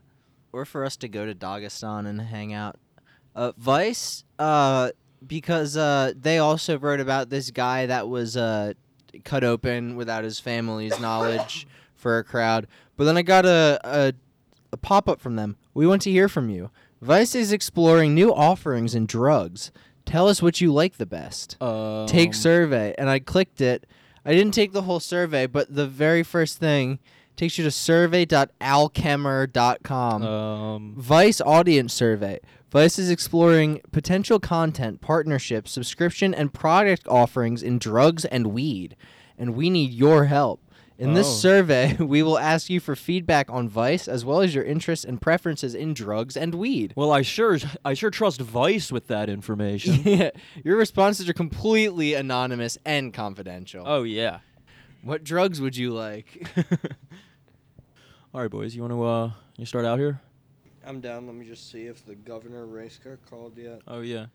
or 0.53 0.64
for 0.64 0.85
us 0.85 0.96
to 0.96 1.09
go 1.09 1.27
to 1.27 1.35
Dagestan 1.35 2.09
and 2.09 2.20
hang 2.20 2.53
out. 2.53 2.77
Uh, 3.37 3.53
Vice, 3.57 4.24
uh, 4.40 4.90
because 5.24 5.77
uh, 5.77 6.12
they 6.20 6.38
also 6.38 6.77
wrote 6.77 6.98
about 6.98 7.31
this 7.31 7.53
guy 7.53 7.87
that 7.87 8.09
was 8.09 8.37
uh, 8.37 8.72
cut 9.24 9.44
open 9.44 9.96
without 9.96 10.24
his 10.24 10.40
family's 10.40 10.98
knowledge 11.00 11.66
for 11.94 12.18
a 12.18 12.24
crowd. 12.24 12.66
But 12.96 13.04
then 13.04 13.16
I 13.16 13.22
got 13.22 13.44
a, 13.44 13.81
a, 13.85 14.12
a 14.72 14.76
pop 14.76 15.09
up 15.09 15.20
from 15.20 15.37
them. 15.37 15.57
We 15.74 15.87
want 15.87 16.02
to 16.02 16.11
hear 16.11 16.28
from 16.28 16.50
you. 16.50 16.70
Vice 17.00 17.35
is 17.35 17.52
exploring 17.52 18.14
new 18.14 18.35
offerings 18.35 18.94
in 18.94 19.07
drugs. 19.07 19.70
Tell 20.04 20.28
us 20.28 20.42
what 20.42 20.61
you 20.61 20.72
like 20.72 20.96
the 20.96 21.07
best. 21.07 21.61
Um, 21.62 22.07
Take 22.07 22.35
survey. 22.35 22.94
And 22.98 23.09
I 23.09 23.18
clicked 23.18 23.61
it. 23.61 23.87
I 24.24 24.33
didn't 24.33 24.54
take 24.54 24.72
the 24.72 24.83
whole 24.83 25.00
survey, 25.00 25.46
but 25.46 25.74
the 25.74 25.87
very 25.87 26.22
first 26.22 26.59
thing 26.59 26.98
takes 27.38 27.57
you 27.57 27.64
to 27.64 27.70
survey.alchemer.com. 27.70 30.22
Um, 30.22 30.94
Vice 30.96 31.40
audience 31.40 31.94
survey. 31.94 32.40
Vice 32.70 32.98
is 32.98 33.11
exploring 33.11 33.81
potential 33.92 34.38
content, 34.38 35.01
partnerships, 35.01 35.70
subscription, 35.72 36.35
and 36.35 36.53
product 36.53 37.07
offerings 37.09 37.62
in 37.62 37.79
drugs 37.79 38.27
and 38.27 38.48
weed, 38.48 38.94
and 39.38 39.55
we 39.55 39.70
need 39.70 39.90
your 39.92 40.27
help. 40.27 40.61
In 40.98 41.14
this 41.14 41.29
Oh. 41.29 41.31
survey, 41.31 41.96
we 42.01 42.22
will 42.24 42.38
ask 42.38 42.68
you 42.68 42.81
for 42.81 42.96
feedback 42.96 43.48
on 43.51 43.68
Vice 43.68 44.09
as 44.09 44.24
well 44.24 44.40
as 44.40 44.53
your 44.53 44.64
interests 44.64 45.05
and 45.05 45.20
preferences 45.20 45.72
in 45.74 45.94
drugs 45.94 46.37
and 46.37 46.57
weed. 46.57 46.92
well, 46.96 47.12
I 47.12 47.22
sure, 47.22 47.57
I 47.85 47.94
sure 47.94 48.11
trust 48.11 48.40
Vice 48.40 48.90
with 48.90 49.07
that 49.07 49.29
information. 49.31 50.03
Yeah, 50.05 50.31
your 50.64 50.77
responses 50.77 51.29
are 51.29 51.33
completely 51.35 52.14
anonymous 52.14 52.77
and 52.85 53.14
confidential. 53.14 53.85
oh 53.87 54.03
yeah. 54.03 54.40
What 55.03 55.22
drugs 55.22 55.61
would 55.61 55.77
you 55.77 55.92
like? 55.92 56.48
All 58.34 58.42
right, 58.42 58.50
boys. 58.50 58.76
You 58.76 58.82
want 58.82 58.92
to 58.92 59.02
uh, 59.04 59.30
you 59.56 59.64
start 59.64 59.86
out 59.86 59.98
here? 59.98 60.20
I'm 60.84 61.00
down. 61.00 61.26
Let 61.26 61.34
me 61.34 61.46
just 61.46 61.70
see 61.70 61.86
if 61.86 62.04
the 62.04 62.14
governor 62.14 62.66
race 62.66 63.00
car 63.02 63.18
called 63.30 63.56
yet. 63.56 63.80
Oh 63.88 64.00
yeah. 64.00 64.26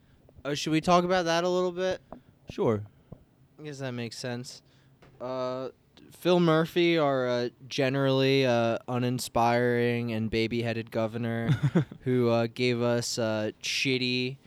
oh, 0.43 0.55
should 0.55 0.71
we 0.71 0.81
talk 0.81 1.03
about 1.03 1.25
that 1.25 1.43
a 1.43 1.49
little 1.49 1.71
bit? 1.71 2.01
Sure. 2.49 2.81
I 3.59 3.63
guess 3.63 3.77
that 3.79 3.91
makes 3.91 4.17
sense. 4.17 4.63
Uh, 5.21 5.69
Phil 6.11 6.39
Murphy, 6.39 6.97
our 6.97 7.27
uh, 7.27 7.49
generally 7.67 8.47
uh, 8.47 8.79
uninspiring 8.87 10.11
and 10.11 10.29
baby-headed 10.29 10.89
governor, 10.89 11.51
who 12.01 12.29
uh, 12.29 12.47
gave 12.51 12.81
us 12.81 13.19
uh, 13.19 13.51
shitty 13.61 14.37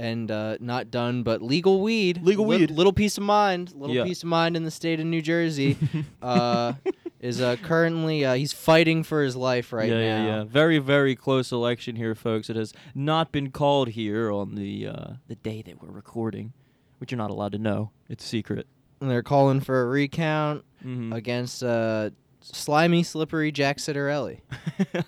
and 0.00 0.30
uh, 0.30 0.56
not 0.60 0.90
done 0.90 1.22
but 1.22 1.42
legal 1.42 1.80
weed. 1.82 2.22
Legal 2.22 2.46
weed. 2.46 2.70
little 2.70 2.92
peace 2.92 3.18
of 3.18 3.22
mind. 3.24 3.72
Little 3.74 3.94
Yeah. 3.94 4.04
peace 4.04 4.22
of 4.22 4.28
mind 4.28 4.56
in 4.56 4.64
the 4.64 4.70
state 4.70 4.98
of 4.98 5.06
New 5.06 5.20
Jersey. 5.20 5.76
uh, 6.22 6.72
is 7.20 7.40
uh, 7.42 7.56
currently 7.62 8.24
uh, 8.24 8.32
he's 8.34 8.54
fighting 8.54 9.02
for 9.02 9.22
his 9.22 9.36
life 9.36 9.74
right 9.74 9.90
yeah, 9.90 9.94
now. 9.98 10.00
yeah, 10.00 10.26
yeah. 10.38 10.44
Very, 10.44 10.78
very 10.78 11.14
close 11.14 11.52
election 11.52 11.96
here, 11.96 12.14
folks. 12.14 12.48
It 12.48 12.56
has 12.56 12.72
not 12.94 13.30
been 13.30 13.50
called 13.50 13.88
here 13.90 14.32
on 14.32 14.54
the 14.54 14.86
uh, 14.86 15.06
the 15.28 15.34
day 15.36 15.60
that 15.62 15.82
we're 15.82 15.90
recording, 15.90 16.54
which 16.96 17.12
you're 17.12 17.18
not 17.18 17.30
allowed 17.30 17.52
to 17.52 17.58
know. 17.58 17.90
It's 18.08 18.24
secret. 18.24 18.66
And 19.02 19.10
they're 19.10 19.22
calling 19.22 19.60
for 19.60 19.82
a 19.82 19.84
recount 19.86 20.64
Mhm. 20.84 21.14
against 21.14 21.62
uh, 21.62 22.08
slimy, 22.40 23.02
slippery 23.02 23.52
Jack 23.52 23.76
Ciattarelli. 23.76 24.40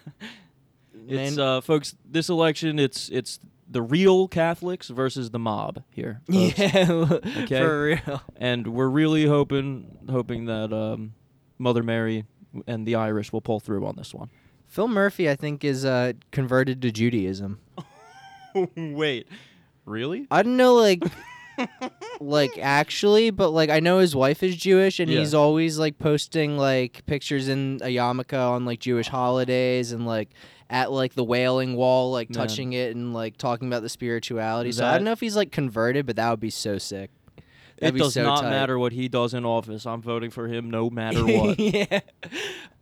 it's 1.08 1.38
uh, 1.38 1.62
folks. 1.62 1.94
This 2.04 2.28
election, 2.28 2.78
it's 2.78 3.08
it's 3.08 3.40
the 3.72 3.82
real 3.82 4.28
Catholics 4.28 4.88
versus 4.88 5.30
the 5.30 5.38
mob 5.38 5.82
here. 5.90 6.20
folks. 6.30 6.58
Yeah, 6.58 7.08
Okay. 7.44 7.58
for 7.60 7.82
real. 7.84 8.22
and 8.36 8.66
we're 8.68 8.88
really 8.88 9.26
hoping 9.26 9.98
hoping 10.10 10.44
that 10.46 10.72
um, 10.72 11.14
Mother 11.58 11.82
Mary 11.82 12.24
and 12.66 12.86
the 12.86 12.94
Irish 12.96 13.32
will 13.32 13.40
pull 13.40 13.60
through 13.60 13.86
on 13.86 13.96
this 13.96 14.12
one. 14.14 14.28
Phil 14.66 14.88
Murphy, 14.88 15.28
I 15.28 15.36
think, 15.36 15.64
is 15.64 15.84
uh, 15.84 16.12
converted 16.30 16.80
to 16.82 16.90
Judaism. 16.92 17.58
Wait, 18.76 19.26
really? 19.84 20.26
I 20.30 20.42
don't 20.42 20.56
know, 20.56 20.74
like, 20.74 21.02
like 22.20 22.58
actually, 22.58 23.30
but 23.30 23.50
like 23.50 23.70
I 23.70 23.80
know 23.80 23.98
his 23.98 24.14
wife 24.16 24.42
is 24.42 24.56
Jewish, 24.56 25.00
and 25.00 25.10
Yeah. 25.10 25.20
he's 25.20 25.34
always 25.34 25.78
like 25.78 25.98
posting 25.98 26.56
like 26.58 27.04
pictures 27.06 27.48
in 27.48 27.80
a 27.82 27.88
yarmulke 27.88 28.38
on 28.38 28.64
like 28.64 28.80
Jewish 28.80 29.08
holidays 29.08 29.92
and 29.92 30.06
like 30.06 30.30
at 30.72 30.90
like 30.90 31.14
the 31.14 31.22
Wailing 31.22 31.76
Wall, 31.76 32.10
like 32.10 32.30
Man. 32.30 32.34
touching 32.36 32.72
it 32.72 32.96
and 32.96 33.12
like 33.14 33.36
talking 33.36 33.68
about 33.68 33.82
the 33.82 33.88
spirituality. 33.88 34.72
so 34.72 34.84
I 34.86 34.94
don't 34.94 35.04
know 35.04 35.12
if 35.12 35.20
he's 35.20 35.36
like 35.36 35.52
converted, 35.52 36.06
but 36.06 36.16
that 36.16 36.30
would 36.30 36.40
be 36.40 36.50
so 36.50 36.78
sick. 36.78 37.10
It 37.36 37.44
That'd 37.86 37.94
be 37.94 38.00
does 38.00 38.14
so 38.14 38.22
not 38.22 38.40
tight. 38.42 38.50
matter 38.50 38.78
what 38.78 38.92
he 38.92 39.08
does 39.08 39.34
in 39.34 39.44
office. 39.44 39.86
I'm 39.86 40.02
voting 40.02 40.30
for 40.30 40.46
him 40.48 40.70
no 40.70 40.88
matter 40.90 41.24
what. 41.26 41.58
yeah. 41.58 42.00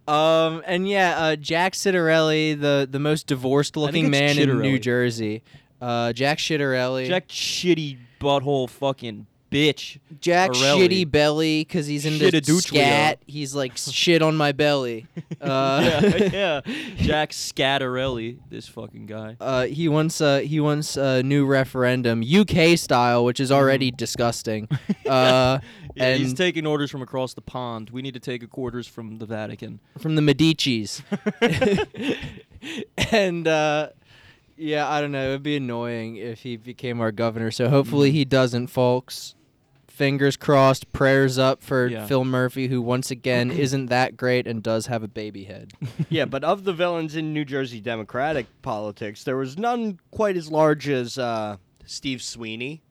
Um 0.09 0.63
and 0.67 0.89
yeah, 0.89 1.19
uh, 1.19 1.37
Jack 1.37 1.73
Ciattarelli, 1.75 2.59
the 2.61 2.89
the 2.91 2.99
most 2.99 3.27
divorced 3.27 3.77
looking 3.77 4.11
man 4.11 4.39
in 4.39 4.61
New 4.61 4.79
Jersey. 4.79 5.43
Uh, 5.81 6.13
Jack 6.13 6.39
Ciattarelli. 6.39 7.07
Jack 7.07 7.29
shitty 7.29 7.97
butthole 8.21 8.69
fucking 8.69 9.27
bitch. 9.51 9.99
Jack 10.21 10.51
Arelli. 10.53 10.89
Shitty 10.89 11.11
Belly 11.11 11.61
because 11.65 11.87
he's 11.87 12.05
into 12.07 12.25
Shitadutrio. 12.27 12.61
scat. 12.63 13.19
He's 13.27 13.55
like 13.55 13.77
shit 13.77 14.23
on 14.23 14.37
my 14.37 14.53
belly. 14.53 15.07
Uh, 15.41 15.81
yeah, 15.83 16.17
yeah. 16.33 16.61
Jack 16.99 17.31
Scatterelli, 17.31 18.37
this 18.51 18.69
fucking 18.69 19.07
guy. 19.07 19.37
Uh, 19.41 19.65
he 19.65 19.89
wants 19.89 20.21
uh, 20.21 20.41
he 20.41 20.61
wants 20.61 20.99
a 20.99 21.23
new 21.23 21.47
referendum, 21.47 22.23
UK 22.23 22.77
style, 22.77 23.25
which 23.25 23.41
is 23.41 23.51
already 23.51 23.91
disgusting. 23.91 24.69
Uh, 25.09 25.59
Yeah, 25.97 26.15
he's 26.15 26.35
taking 26.35 26.67
orders 26.67 26.91
from 26.91 27.01
across 27.03 27.33
the 27.35 27.41
pond. 27.41 27.89
We 27.91 28.03
need 28.03 28.15
to 28.15 28.21
take 28.21 28.47
orders 28.57 28.87
from 28.87 29.17
the 29.19 29.25
Vatican. 29.27 29.81
from 29.99 30.15
the 30.15 30.23
Medicis, 30.23 31.03
and 33.11 33.49
uh, 33.49 33.89
yeah, 34.57 34.89
I 34.89 35.01
don't 35.01 35.11
know. 35.13 35.29
It 35.31 35.33
would 35.33 35.43
be 35.43 35.57
annoying 35.57 36.17
if 36.17 36.41
he 36.43 36.57
became 36.57 37.01
our 37.01 37.11
governor. 37.13 37.51
So 37.51 37.69
hopefully 37.69 38.11
he 38.13 38.25
doesn't, 38.25 38.69
folks. 38.69 39.35
Fingers 40.01 40.37
crossed, 40.39 40.91
prayers 40.93 41.37
up 41.37 41.63
for 41.63 41.87
Yeah. 41.87 42.07
Phil 42.07 42.25
Murphy, 42.25 42.69
who 42.69 42.81
once 42.81 43.11
again 43.11 43.51
isn't 43.67 43.87
that 43.87 44.17
great 44.17 44.47
and 44.47 44.63
does 44.63 44.87
have 44.87 45.03
a 45.03 45.09
baby 45.09 45.45
head. 45.45 45.73
yeah, 46.09 46.25
but 46.25 46.43
of 46.43 46.65
the 46.65 46.73
villains 46.73 47.15
in 47.17 47.35
New 47.35 47.45
Jersey 47.45 47.81
Democratic 47.83 48.47
politics, 48.63 49.25
there 49.25 49.37
was 49.37 49.59
none 49.59 50.01
quite 50.11 50.39
as 50.39 50.51
large 50.51 50.89
as 50.89 51.19
uh, 51.19 51.59
Steve 51.85 52.23
Sweeney. 52.23 52.83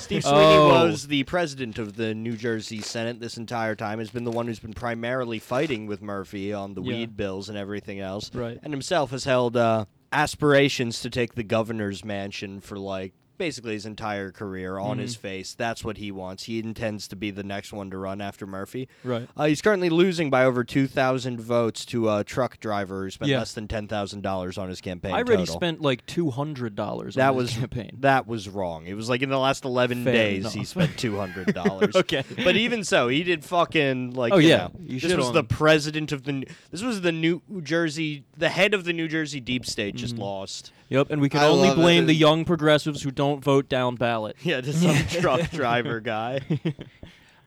Steve 0.00 0.24
Sweeney 0.24 0.42
Oh. 0.56 0.86
was 0.88 1.06
the 1.06 1.22
president 1.22 1.78
of 1.78 1.94
the 1.94 2.12
New 2.16 2.36
Jersey 2.36 2.80
Senate 2.80 3.20
this 3.20 3.36
entire 3.36 3.76
time. 3.76 4.00
Has 4.00 4.10
been 4.10 4.24
the 4.24 4.32
one 4.32 4.48
who's 4.48 4.58
been 4.58 4.74
primarily 4.74 5.38
fighting 5.38 5.86
with 5.86 6.02
Murphy 6.02 6.52
on 6.52 6.74
the 6.74 6.82
Yeah. 6.82 6.88
weed 6.96 7.16
bills 7.16 7.48
and 7.48 7.56
everything 7.56 8.00
else. 8.00 8.34
Right. 8.34 8.58
And 8.64 8.72
himself 8.72 9.12
has 9.12 9.22
held 9.22 9.56
uh, 9.56 9.84
aspirations 10.12 10.98
to 11.02 11.10
take 11.10 11.36
the 11.36 11.44
governor's 11.44 12.04
mansion 12.04 12.60
for 12.60 12.76
like 12.76 13.12
basically 13.38 13.74
his 13.74 13.86
entire 13.86 14.30
career 14.30 14.78
on 14.78 14.98
his 14.98 15.16
face. 15.16 15.54
That's 15.54 15.84
what 15.84 15.96
he 15.98 16.10
wants. 16.10 16.44
He 16.44 16.58
intends 16.58 17.06
to 17.08 17.16
be 17.16 17.30
the 17.30 17.42
next 17.42 17.72
one 17.72 17.90
to 17.90 17.98
run 17.98 18.20
after 18.20 18.46
Murphy. 18.46 18.88
Right. 19.04 19.28
Uh, 19.36 19.44
he's 19.46 19.62
currently 19.62 19.88
losing 19.90 20.30
by 20.30 20.44
over 20.44 20.64
2,000 20.64 21.40
votes 21.40 21.84
to 21.86 22.10
a 22.10 22.24
truck 22.24 22.58
driver 22.60 23.04
who 23.04 23.10
spent 23.10 23.30
Yeah. 23.30 23.38
less 23.38 23.52
than 23.54 23.68
$10,000 23.68 24.58
on 24.58 24.68
his 24.68 24.80
campaign. 24.80 25.12
I 25.12 25.18
already 25.18 25.42
total. 25.42 25.54
spent 25.54 25.80
like 25.80 26.04
two 26.06 26.30
hundred 26.30 26.74
dollars. 26.74 27.14
That 27.16 27.30
on 27.30 27.36
was 27.36 27.50
his 27.50 27.58
campaign. 27.60 27.96
That 28.00 28.26
was 28.26 28.48
wrong. 28.48 28.86
It 28.86 28.94
was 28.94 29.08
like 29.08 29.22
in 29.22 29.28
the 29.28 29.38
last 29.38 29.64
11 29.64 30.04
Fair 30.04 30.12
days 30.12 30.52
he 30.52 30.64
spent 30.64 30.96
$200. 30.96 31.94
Okay. 31.96 32.24
But 32.44 32.56
even 32.56 32.84
so, 32.84 33.08
he 33.08 33.22
did 33.22 33.44
fucking 33.44 34.14
like 34.14 34.32
Oh, 34.32 34.38
you 34.38 34.48
yeah. 34.48 34.56
know, 34.56 34.72
You 34.80 35.00
this 35.00 35.14
was 35.14 35.28
on 35.28 35.34
the 35.34 35.44
president 35.44 36.12
of 36.12 36.24
the 36.24 36.32
New- 36.32 36.46
This 36.70 36.82
was 36.82 37.00
the 37.00 37.12
New 37.12 37.42
Jersey 37.62 38.24
the 38.36 38.48
head 38.48 38.74
of 38.74 38.84
the 38.84 38.92
New 38.92 39.08
Jersey 39.08 39.40
deep 39.40 39.64
state 39.66 39.94
Mm-hmm. 39.94 40.00
just 40.00 40.16
lost. 40.18 40.72
Yep, 40.88 41.10
and 41.10 41.20
we 41.20 41.28
can 41.28 41.40
I 41.40 41.46
only 41.46 41.68
love 41.68 41.78
it. 41.78 41.80
blame 41.80 42.06
the 42.06 42.14
young 42.14 42.44
progressives 42.44 43.02
who 43.02 43.10
don't 43.10 43.42
vote 43.42 43.68
down 43.68 43.96
ballot. 43.96 44.36
Yeah, 44.42 44.60
just 44.60 44.82
some 44.82 45.20
truck 45.20 45.50
driver 45.50 46.00
guy. 46.00 46.40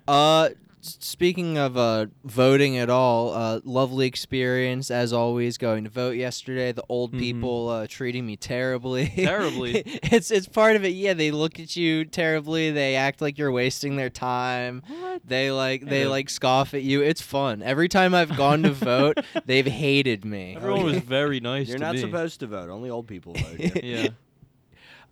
Uh, 0.08 0.50
speaking 0.82 1.58
of 1.58 1.76
uh 1.78 2.06
voting 2.24 2.78
at 2.78 2.90
all, 2.90 3.34
uh, 3.34 3.60
lovely 3.64 4.06
experience 4.08 4.90
as 4.92 5.12
always. 5.14 5.58
Going 5.58 5.84
to 5.84 5.90
vote 5.90 6.16
yesterday. 6.16 6.72
The 6.72 6.84
old 6.90 7.14
Mhm. 7.14 7.20
people 7.20 7.70
uh, 7.70 7.88
treating 7.88 8.26
me 8.26 8.36
terribly. 8.38 9.08
Terribly. 9.16 9.84
it's 10.04 10.32
it's 10.32 10.48
part 10.48 10.76
of 10.76 10.86
it. 10.86 10.90
Yeah, 10.90 11.14
they 11.14 11.32
look 11.32 11.60
at 11.60 11.76
you 11.76 12.06
terribly. 12.06 12.72
They 12.72 12.96
act 12.96 13.22
like 13.22 13.38
you're 13.38 13.52
wasting 13.52 13.96
their 13.96 14.10
time. 14.10 14.82
What? 14.88 15.22
They 15.26 15.52
like 15.52 15.86
they 15.86 16.04
Yeah. 16.04 16.10
like 16.10 16.30
scoff 16.30 16.74
at 16.74 16.84
you. 16.84 17.02
It's 17.02 17.22
fun. 17.22 17.62
Every 17.62 17.90
time 17.90 18.14
I've 18.16 18.36
gone 18.38 18.64
to 18.64 18.72
vote, 18.72 19.18
they've 19.46 19.66
hated 19.68 20.24
me. 20.26 20.56
Everyone 20.56 20.86
was 20.86 20.98
very 21.00 21.40
nice 21.40 21.68
You're 21.68 21.78
to 21.78 21.84
not 21.84 21.96
me. 21.96 22.02
supposed 22.02 22.40
to 22.42 22.48
vote. 22.48 22.70
Only 22.70 22.90
old 22.90 23.08
people 23.08 23.34
vote. 23.38 23.60
here. 23.60 23.72
Yeah. 23.84 24.08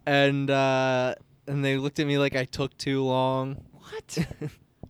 and 0.05 0.49
uh, 0.49 1.15
and 1.47 1.63
they 1.63 1.77
looked 1.77 1.99
at 1.99 2.07
me 2.07 2.17
like 2.17 2.35
I 2.35 2.45
took 2.45 2.77
too 2.77 3.03
long. 3.03 3.63
What? 3.73 4.17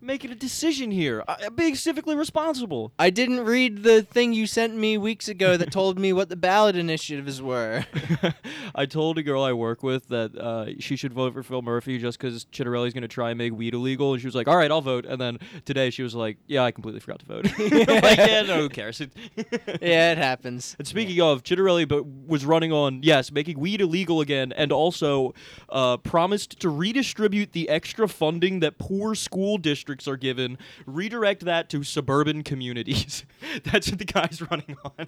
Making 0.08 0.30
a 0.30 0.36
decision 0.36 0.90
here. 0.90 1.22
I, 1.28 1.36
I'm 1.44 1.54
being 1.54 1.74
civically 1.74 2.16
responsible. 2.16 2.94
I 2.98 3.10
didn't 3.10 3.44
read 3.44 3.82
the 3.82 4.00
thing 4.00 4.32
you 4.32 4.46
sent 4.46 4.74
me 4.74 4.96
weeks 4.96 5.28
ago 5.28 5.58
that 5.58 5.70
told 5.70 5.98
me 5.98 6.14
what 6.14 6.30
the 6.30 6.36
ballot 6.36 6.76
initiatives 6.76 7.42
were. 7.42 7.84
I 8.74 8.86
told 8.86 9.18
a 9.18 9.22
girl 9.22 9.42
I 9.42 9.52
work 9.52 9.82
with 9.82 10.08
that 10.08 10.34
uh, 10.34 10.80
she 10.80 10.96
should 10.96 11.12
vote 11.12 11.34
for 11.34 11.42
Phil 11.42 11.60
Murphy 11.60 11.98
just 11.98 12.18
because 12.18 12.46
Chitterelli's 12.46 12.94
going 12.94 13.02
to 13.02 13.08
try 13.08 13.28
and 13.28 13.36
make 13.36 13.52
weed 13.52 13.74
illegal. 13.74 14.14
And 14.14 14.20
she 14.22 14.26
was 14.26 14.34
like, 14.34 14.48
all 14.48 14.56
right, 14.56 14.70
I'll 14.70 14.80
vote. 14.80 15.04
And 15.04 15.20
then 15.20 15.40
today 15.66 15.90
she 15.90 16.02
was 16.02 16.14
like, 16.14 16.38
yeah, 16.46 16.64
I 16.64 16.70
completely 16.70 17.00
forgot 17.00 17.18
to 17.18 17.26
vote. 17.26 17.46
Like, 17.98 18.16
yeah, 18.16 18.42
no, 18.42 18.60
who 18.62 18.68
cares? 18.70 19.02
yeah, 19.82 20.12
it 20.12 20.18
happens. 20.18 20.74
And 20.78 20.88
speaking 20.88 21.20
of, 21.20 21.42
Chitterelli 21.42 21.86
but 21.86 22.06
was 22.06 22.46
running 22.46 22.72
on, 22.72 23.02
yes, 23.02 23.30
making 23.30 23.58
weed 23.58 23.82
illegal 23.82 24.22
again, 24.22 24.52
and 24.52 24.72
also 24.72 25.34
uh, 25.68 25.98
promised 25.98 26.60
to 26.60 26.70
redistribute 26.70 27.52
the 27.52 27.68
extra 27.68 28.08
funding 28.08 28.60
that 28.60 28.78
poor 28.78 29.14
school 29.14 29.58
districts 29.58 29.97
are 30.06 30.16
given, 30.18 30.58
redirect 30.86 31.44
that 31.46 31.68
to 31.70 31.82
suburban 31.82 32.42
communities. 32.44 33.24
That's 33.64 33.88
what 33.90 33.98
the 33.98 34.04
guy's 34.04 34.40
running 34.50 34.76
on. 34.84 35.06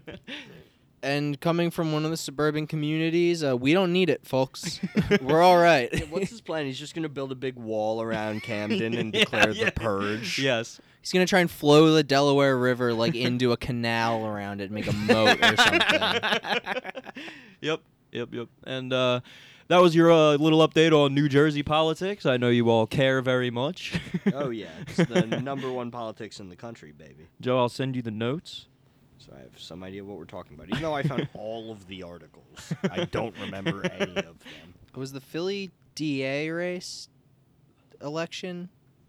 And 1.03 1.41
coming 1.41 1.71
from 1.71 1.93
one 1.93 2.05
of 2.05 2.11
the 2.11 2.17
suburban 2.19 2.67
communities, 2.67 3.43
uh, 3.43 3.57
we 3.57 3.73
don't 3.73 3.91
need 3.93 4.11
it, 4.11 4.27
folks. 4.27 4.81
We're 5.23 5.41
all 5.43 5.57
right. 5.57 5.89
Yeah, 5.93 6.05
what's 6.11 6.29
his 6.31 6.43
plan? 6.43 6.67
He's 6.67 6.79
just 6.79 6.95
going 6.95 7.05
to 7.05 7.09
build 7.09 7.33
a 7.33 7.35
big 7.37 7.57
wall 7.57 8.03
around 8.03 8.43
Camden 8.43 8.95
and 8.95 9.15
Yeah, 9.15 9.21
declare 9.21 9.51
yeah. 9.51 9.65
the 9.67 9.73
purge. 9.73 10.39
yes. 10.39 10.81
He's 11.03 11.13
gonna 11.13 11.25
try 11.27 11.41
and 11.41 11.51
flow 11.51 11.95
the 11.95 12.03
Delaware 12.03 12.59
River 12.59 12.93
like 12.93 13.15
into 13.15 13.53
a 13.53 13.57
canal 13.57 14.27
around 14.27 14.61
it, 14.61 14.65
and 14.65 14.73
make 14.73 14.87
a 14.87 14.93
moat 14.93 15.39
or 15.43 15.57
something. 15.57 16.93
yep, 17.63 17.81
yep, 18.13 18.29
yep. 18.35 18.49
And 18.65 18.93
uh, 18.93 19.21
that 19.71 19.81
was 19.81 19.95
your 19.95 20.11
uh, 20.11 20.35
little 20.35 20.67
update 20.67 20.93
on 20.93 21.15
New 21.15 21.29
Jersey 21.29 21.63
politics. 21.63 22.27
I 22.27 22.37
know 22.37 22.49
you 22.49 22.69
all 22.69 22.89
care 22.89 23.23
very 23.23 23.51
much. 23.51 23.99
Oh 24.33 24.51
yeah, 24.51 24.69
it's 24.87 24.97
the 24.97 25.27
number 25.43 25.71
one 25.73 25.91
politics 25.91 26.41
in 26.41 26.49
the 26.51 26.57
country, 26.57 26.93
baby. 26.93 27.27
Joe, 27.41 27.59
I'll 27.59 27.69
send 27.69 27.97
you 27.97 28.03
the 28.03 28.11
notes. 28.11 28.67
So 29.19 29.33
I 29.37 29.41
have 29.41 29.59
some 29.59 29.83
idea 29.83 30.05
what 30.05 30.19
we're 30.19 30.25
talking 30.25 30.55
about. 30.55 30.69
Even 30.69 30.83
though 30.83 30.95
I 30.95 31.03
found 31.03 31.29
all 31.35 31.73
of 31.73 31.87
the 31.89 32.03
articles, 32.03 32.73
I 32.91 33.05
don't 33.07 33.35
remember 33.41 33.85
any 33.87 34.17
of 34.17 34.25
them. 34.25 34.39
Was 34.95 35.13
the 35.13 35.21
Philly 35.21 35.71
DA 35.95 36.51
race 36.51 37.09
election? 38.03 38.69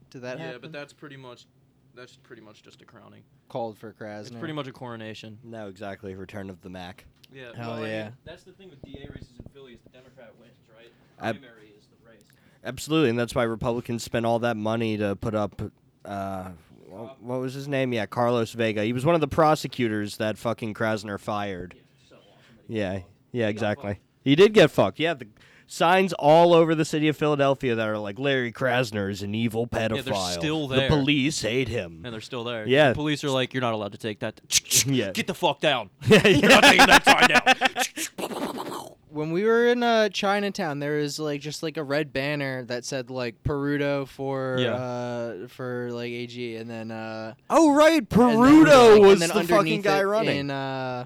Did 0.10 0.22
that 0.22 0.40
happen? 0.40 0.60
But 0.62 0.72
that's 0.72 0.94
pretty 0.94 1.18
much 1.18 1.46
that's 1.94 2.16
pretty 2.16 2.42
much 2.42 2.64
just 2.64 2.82
a 2.82 2.86
crowning. 2.86 3.24
Called 3.50 3.78
for 3.78 3.94
Krasner. 3.94 4.22
It's 4.22 4.32
pretty 4.32 4.54
much 4.54 4.68
a 4.68 4.72
coronation. 4.72 5.40
No, 5.44 5.68
exactly. 5.68 6.16
Return 6.16 6.50
of 6.50 6.62
the 6.62 6.70
Mac. 6.70 7.06
Yeah. 7.34 7.52
Hell 7.56 7.72
well, 7.72 7.84
I 7.84 7.88
yeah. 7.88 8.04
mean, 8.06 8.14
that's 8.26 8.44
the 8.44 8.52
thing 8.52 8.70
with 8.70 8.82
DA 8.82 9.08
races 9.14 9.30
in 9.40 9.46
Philly 9.54 9.74
is 9.74 9.80
the 9.82 9.90
Democrat 9.90 10.32
wins, 10.40 10.52
right? 10.76 10.92
Ab- 11.20 11.40
Primary 11.40 11.74
is 11.78 11.86
the 11.88 12.10
race. 12.10 12.22
Absolutely, 12.64 13.10
and 13.10 13.18
that's 13.20 13.34
why 13.36 13.44
Republicans 13.44 14.04
spent 14.04 14.26
all 14.26 14.40
that 14.40 14.58
money 14.58 14.98
to 14.98 15.16
put 15.16 15.34
up. 15.36 15.62
Uh, 16.06 16.50
wha- 16.88 17.16
what 17.20 17.40
was 17.40 17.54
his 17.54 17.68
name? 17.68 17.94
Yeah, 17.94 18.06
Carlos 18.06 18.52
Vega. 18.54 18.84
He 18.84 18.94
was 18.94 19.06
one 19.06 19.16
of 19.16 19.22
the 19.22 19.28
prosecutors 19.28 20.18
that 20.18 20.38
fucking 20.38 20.74
Krasner 20.74 21.20
fired. 21.20 21.76
So 22.10 22.16
awesome 22.16 22.28
that 22.68 22.74
Yeah, 22.74 23.00
yeah, 23.32 23.48
exactly. 23.48 24.00
He 24.24 24.36
did 24.36 24.54
get 24.54 24.70
fucked. 24.70 25.00
Yeah, 25.00 25.14
the 25.16 25.28
signs 25.72 26.12
all 26.14 26.54
over 26.54 26.76
the 26.76 26.84
city 26.84 27.08
of 27.08 27.16
Philadelphia 27.16 27.76
that 27.76 27.88
are 27.88 27.98
like 27.98 28.20
Larry 28.20 28.52
Krasner 28.52 29.10
is 29.10 29.22
an 29.24 29.34
evil 29.34 29.68
pedophile. 29.68 30.04
They're 30.04 30.40
still 30.40 30.68
there. 30.68 30.90
The 30.90 30.96
police 30.96 31.42
hate 31.42 31.70
him. 31.70 32.02
and 32.04 32.14
they're 32.14 32.20
still 32.20 32.44
there. 32.44 32.68
Yeah. 32.68 32.90
The 32.90 32.96
police 32.96 33.24
are 33.24 33.30
like, 33.30 33.54
you're 33.54 33.62
not 33.62 33.74
allowed 33.74 33.94
to 33.94 33.98
take 33.98 34.20
that. 34.20 34.42
Yeah. 34.86 35.12
Get 35.12 35.28
the 35.28 35.34
fuck 35.36 35.60
down. 35.62 35.90
Yeah, 36.08 36.28
You're 36.28 36.50
not 36.50 36.64
taking 36.64 36.88
that 36.88 37.06
sign 37.06 37.28
down. 37.30 38.88
when 39.10 39.32
we 39.32 39.44
were 39.44 39.68
in 39.68 39.84
uh, 39.84 40.10
Chinatown, 40.10 40.80
there 40.80 40.98
was 40.98 41.20
like 41.20 41.40
just 41.42 41.62
like 41.64 41.78
a 41.78 41.84
red 41.84 42.12
banner 42.12 42.64
that 42.66 42.84
said 42.84 43.10
like 43.10 43.42
Peruto 43.44 44.08
for 44.08 44.58
Yeah. 44.60 44.74
uh, 44.74 45.48
for 45.50 45.90
like 45.92 46.10
AG, 46.12 46.56
and 46.58 46.70
then 46.70 46.90
uh, 46.92 47.36
Oh 47.50 47.74
right, 47.74 47.98
and 48.00 48.08
then, 48.08 48.30
Peruto 48.38 48.94
like- 48.94 49.02
was 49.02 49.22
and 49.22 49.32
then 49.32 49.38
the 49.38 49.54
fucking 49.54 49.82
guy 49.82 50.00
it 50.00 50.04
running. 50.04 50.38
In, 50.40 50.52
uh, 50.52 51.06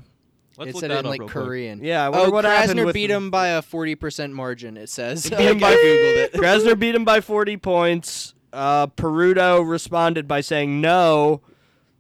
Let's 0.58 0.72
it 0.72 0.80
said 0.80 0.92
it 0.92 1.00
in 1.00 1.06
like 1.06 1.20
real 1.20 1.30
quick. 1.30 1.44
Korean. 1.46 1.84
yeah, 1.84 2.06
I 2.06 2.10
wonder 2.10 2.28
Oh, 2.28 2.32
what 2.32 2.46
happened 2.46 2.80
Krasner 2.80 2.86
with 2.86 2.94
beat 2.94 3.10
him 3.12 3.30
by 3.30 3.48
a 3.50 3.62
forty 3.62 3.96
percent 3.96 4.34
margin. 4.34 4.78
It 4.78 4.90
says. 4.90 5.30
Beat 5.30 5.40
him 5.40 5.60
by- 5.60 5.74
googled 5.76 6.18
it. 6.18 6.34
Krasner 6.34 6.80
beat 6.80 6.96
him 6.96 7.04
by 7.06 7.20
40 7.22 7.58
points. 7.58 8.34
Uh, 8.54 8.88
Peruto 8.88 9.68
responded 9.68 10.28
by 10.30 10.40
saying, 10.40 10.80
"No, 10.80 11.42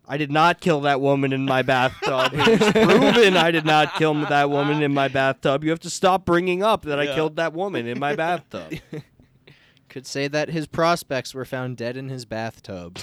I 0.08 0.16
did 0.18 0.32
not 0.32 0.62
kill 0.62 0.80
that 0.82 1.02
woman 1.02 1.34
in 1.34 1.44
my 1.46 1.64
bathtub. 1.64 2.32
It's 2.34 2.72
proven 2.72 3.36
I 3.36 3.52
did 3.52 3.66
not 3.66 3.96
kill 3.96 4.14
that 4.14 4.50
woman 4.50 4.82
in 4.82 4.94
my 4.94 5.10
bathtub. 5.10 5.64
You 5.66 5.72
have 5.72 5.82
to 5.82 5.90
stop 5.90 6.24
bringing 6.24 6.64
up 6.64 6.84
that 6.84 6.98
I 6.98 7.08
killed 7.14 7.36
that 7.36 7.52
woman 7.54 7.88
in 7.88 8.00
my 8.00 8.16
bathtub." 8.16 8.74
Could 9.90 10.08
say 10.08 10.28
that 10.30 10.50
his 10.50 10.68
prospects 10.68 11.34
were 11.34 11.46
found 11.46 11.78
dead 11.78 11.96
in 11.98 12.10
his 12.10 12.26
bathtub. 12.26 13.00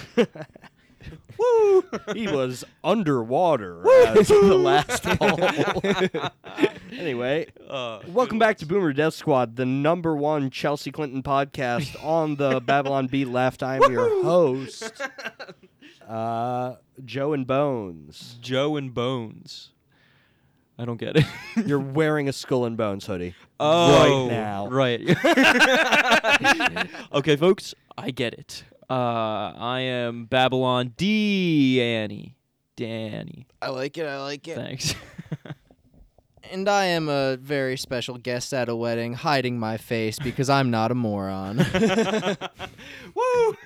Woo! 1.39 1.85
he 2.15 2.29
was 2.29 2.65
underwater 2.85 3.83
as 4.09 4.29
the 4.29 4.41
last 4.55 5.03
poll. 5.05 6.31
anyway, 6.99 7.47
Uh, 7.69 8.01
welcome 8.09 8.39
back 8.39 8.59
to 8.59 8.67
Boomer 8.67 8.93
Death 8.93 9.15
Squad, 9.15 9.57
the 9.57 9.65
number 9.67 10.15
one 10.17 10.51
Chelsea 10.51 10.91
Clinton 10.93 11.23
podcast 11.23 12.03
on 12.05 12.37
the 12.37 12.61
Babylon 12.65 13.07
Bee 13.07 13.25
Left. 13.25 13.63
I'm 13.63 13.81
your 13.93 14.23
host, 14.23 14.93
uh, 16.09 16.75
Joe 17.05 17.33
and 17.33 17.47
Bones. 17.47 18.39
Joe 18.41 18.77
and 18.77 18.93
Bones. 18.95 19.71
I 20.79 20.85
don't 20.85 20.97
get 20.99 21.17
it. 21.17 21.25
You're 21.67 21.79
wearing 21.79 22.29
a 22.29 22.33
Skull 22.33 22.65
and 22.65 22.77
Bones 22.77 23.07
hoodie 23.07 23.35
Oh, 23.61 24.27
right 24.27 24.31
now. 24.33 24.67
Right. 24.69 25.01
okay, 27.13 27.37
folks, 27.37 27.75
I 27.97 28.11
get 28.11 28.35
it. 28.35 28.65
Uh, 28.93 29.55
I 29.57 29.81
am 29.81 30.27
Babylon 30.27 30.93
D. 30.99 31.81
Annie. 31.81 32.37
Danny. 32.77 33.47
I 33.63 33.71
like 33.71 33.97
it. 33.97 34.05
I 34.05 34.21
like 34.21 34.47
it. 34.47 34.55
Thanks. 34.55 34.95
And 36.51 36.69
I 36.69 36.85
am 36.87 37.09
a 37.09 37.39
very 37.39 37.79
special 37.79 38.19
guest 38.19 38.53
at 38.53 38.69
a 38.69 38.77
wedding, 38.77 39.15
hiding 39.15 39.59
my 39.59 39.79
face 39.79 40.19
because 40.19 40.51
I'm 40.51 40.71
not 40.71 40.91
a 40.91 40.95
moron. 40.95 41.57
Woo! 43.15 43.57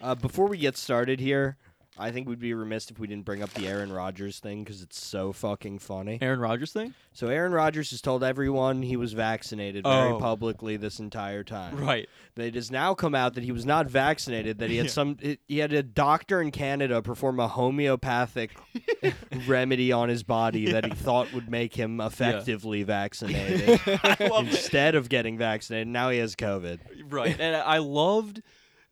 Uh, 0.00 0.16
before 0.16 0.48
we 0.48 0.58
get 0.58 0.76
started 0.76 1.20
here, 1.20 1.56
I 1.98 2.10
think 2.10 2.26
we'd 2.26 2.38
be 2.40 2.54
remiss 2.54 2.90
if 2.90 2.98
we 2.98 3.06
didn't 3.06 3.26
bring 3.26 3.42
up 3.42 3.52
the 3.52 3.68
Aaron 3.68 3.92
Rodgers 3.92 4.38
thing 4.40 4.64
because 4.64 4.80
it's 4.80 4.98
so 4.98 5.30
fucking 5.30 5.78
funny. 5.78 6.18
Aaron 6.22 6.40
Rodgers 6.40 6.72
thing? 6.72 6.94
So 7.12 7.26
Aaron 7.28 7.52
Rodgers 7.52 7.90
has 7.90 8.00
told 8.00 8.24
everyone 8.24 8.80
he 8.80 8.96
was 8.96 9.12
vaccinated 9.12 9.84
very 9.84 10.12
Oh. 10.12 10.18
publicly 10.18 10.78
this 10.78 10.98
entire 11.00 11.44
time. 11.44 11.76
Right. 11.76 12.08
That 12.36 12.46
it 12.46 12.54
has 12.54 12.70
now 12.70 12.94
come 12.94 13.14
out 13.14 13.34
that 13.34 13.44
he 13.44 13.52
was 13.52 13.66
not 13.66 13.88
vaccinated. 13.88 14.58
That 14.58 14.70
he 14.70 14.78
had 14.78 14.90
some. 14.90 15.18
He 15.46 15.58
had 15.58 15.74
a 15.74 15.82
doctor 15.82 16.40
in 16.40 16.50
Canada 16.50 17.02
perform 17.02 17.38
a 17.38 17.48
homeopathic 17.48 18.52
remedy 19.46 19.92
on 19.92 20.08
his 20.08 20.22
body 20.22 20.72
that 20.72 20.84
he 20.86 20.92
thought 20.92 21.32
would 21.34 21.50
make 21.50 21.74
him 21.74 22.00
effectively 22.00 22.82
vaccinated 22.84 23.80
I 23.86 24.28
love 24.30 24.46
it. 24.48 24.54
instead 24.54 24.94
of 24.94 25.08
getting 25.10 25.36
vaccinated. 25.36 25.88
Now 25.88 26.08
he 26.08 26.18
has 26.18 26.36
COVID. 26.36 26.78
Right. 27.10 27.38
And 27.38 27.54
I 27.56 27.78
loved 27.78 28.42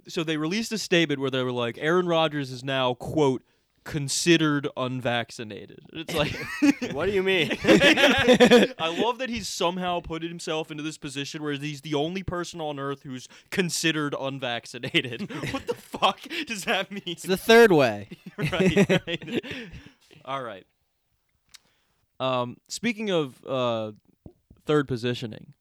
so 0.09 0.25
they 0.25 0.37
released 0.37 0.73
a 0.73 0.79
statement 0.79 1.21
where 1.21 1.31
they 1.31 1.43
were 1.43 1.53
like 1.53 1.79
Aaron 1.81 2.07
Rodgers 2.07 2.51
is 2.51 2.65
now 2.65 2.95
quote 2.95 3.43
considered 3.85 4.69
unvaccinated. 4.77 5.81
It's 5.93 6.15
like 6.15 6.37
What 6.93 7.07
do 7.07 7.13
you 7.13 7.23
mean? 7.23 7.51
I 7.65 8.97
love 9.03 9.19
that 9.19 9.29
he's 9.29 9.49
somehow 9.49 10.01
put 10.01 10.23
himself 10.23 10.71
into 10.71 10.83
this 10.83 10.99
position 10.99 11.43
where 11.43 11.55
he's 11.55 11.81
the 11.81 11.95
only 11.95 12.23
person 12.23 12.61
on 12.61 12.79
earth 12.79 13.03
who's 13.03 13.29
considered 13.51 14.15
unvaccinated. 14.19 15.31
what 15.53 15.67
the 15.67 15.75
fuck 15.75 16.21
does 16.47 16.65
that 16.65 16.91
mean? 16.91 17.03
it's 17.07 17.23
the 17.23 17.37
third 17.37 17.73
way. 17.73 18.09
right, 18.37 19.03
right. 19.07 19.45
All 20.25 20.43
right. 20.43 20.67
Um, 22.19 22.59
speaking 22.69 23.11
of 23.11 23.43
uh, 23.47 23.93
third 24.67 24.87
positioning, 24.87 25.55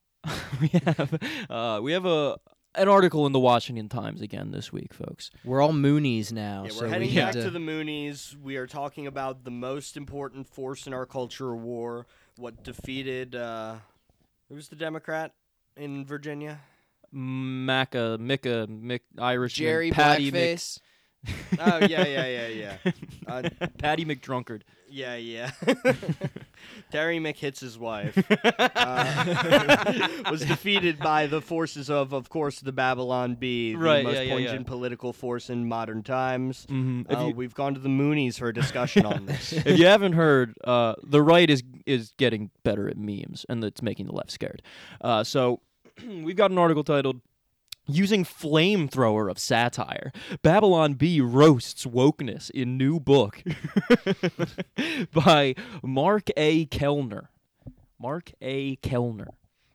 we 0.62 0.68
have 0.86 1.48
uh, 1.50 1.80
we 1.82 1.94
have 1.94 2.06
a 2.06 2.38
an 2.76 2.88
article 2.88 3.26
in 3.26 3.32
the 3.32 3.40
Washington 3.40 3.90
Times 3.90 4.22
again 4.22 4.52
this 4.52 4.72
week, 4.72 4.94
folks. 4.94 5.32
We're 5.44 5.62
all 5.62 5.74
Moonies 5.74 6.32
now. 6.32 6.64
Yeah, 6.66 6.70
so 6.72 6.82
we're 6.82 6.86
we 6.86 6.92
heading 6.92 7.10
need 7.10 7.16
back 7.18 7.34
to, 7.34 7.44
to 7.44 7.50
the 7.50 7.60
Moonies. 7.60 8.36
We 8.40 8.58
are 8.58 8.68
talking 8.68 9.08
about 9.08 9.44
the 9.44 9.52
most 9.52 9.98
important 9.98 10.48
force 10.48 10.88
in 10.88 10.94
our 10.94 11.06
culture 11.06 11.56
war. 11.56 12.06
What 12.38 12.64
defeated? 12.64 13.36
Uh, 13.36 13.76
who's 14.50 14.70
the 14.70 14.76
Democrat 14.76 15.34
in 15.76 16.06
Virginia? 16.06 16.60
Maca, 17.14 18.20
Micah, 18.20 18.68
Mick, 18.70 19.02
Irish, 19.18 19.56
Jerry 19.56 19.92
Patty, 19.92 20.32
Blackface. 20.32 20.80
oh 21.60 21.80
yeah, 21.86 22.06
yeah, 22.06 22.26
yeah, 22.26 22.48
yeah, 22.48 22.92
uh, 23.28 23.50
Patty 23.78 24.06
McDrunkard. 24.06 24.62
Yeah, 24.90 25.16
yeah. 25.16 25.52
Terry 26.92 27.20
McHits 27.20 27.60
his 27.60 27.78
wife 27.78 28.18
uh, 28.56 30.08
was 30.32 30.42
defeated 30.42 31.00
by 31.00 31.28
the 31.28 31.42
forces 31.42 31.90
of, 31.90 32.14
of 32.14 32.30
course, 32.30 32.60
the 32.60 32.72
Babylon 32.72 33.36
Bee, 33.36 33.74
the 33.74 33.80
Right, 33.80 34.04
most 34.04 34.16
yeah, 34.16 34.22
yeah, 34.22 34.34
poignant 34.34 34.62
yeah. 34.62 34.68
political 34.68 35.14
force 35.14 35.50
in 35.50 35.68
modern 35.68 36.04
times. 36.04 36.66
Mm-hmm. 36.70 37.14
Uh, 37.14 37.28
you, 37.28 37.36
we've 37.36 37.54
gone 37.54 37.74
to 37.74 37.80
the 37.80 37.90
Moonies 37.90 38.40
for 38.40 38.50
a 38.50 38.54
discussion 38.54 39.06
on 39.06 39.26
this. 39.26 39.54
if 39.54 39.78
you 39.80 39.86
haven't 39.86 40.14
heard, 40.14 40.56
uh, 40.64 40.96
the 41.04 41.22
right 41.22 41.50
is 41.50 41.64
is 41.86 42.14
getting 42.18 42.52
better 42.64 42.88
at 42.88 42.98
memes, 42.98 43.46
and 43.50 43.64
it's 43.64 43.82
making 43.82 44.06
the 44.08 44.14
left 44.14 44.32
scared. 44.32 44.62
Uh, 45.02 45.24
so 45.24 45.62
we've 46.08 46.36
got 46.36 46.52
an 46.52 46.58
article 46.58 46.84
titled 46.84 47.22
Using 47.90 48.24
flamethrower 48.24 49.30
of 49.32 49.40
satire, 49.40 50.12
Babylon 50.44 50.94
Bee 50.94 51.22
roasts 51.22 51.86
wokeness 51.86 52.50
in 52.52 52.78
new 52.78 53.00
book 53.00 53.42
by 55.14 55.56
Mark 55.82 56.30
A. 56.38 56.66
Kellner. 56.66 57.30
Mark 58.00 58.32
A. 58.42 58.76
Kellner. 58.78 59.30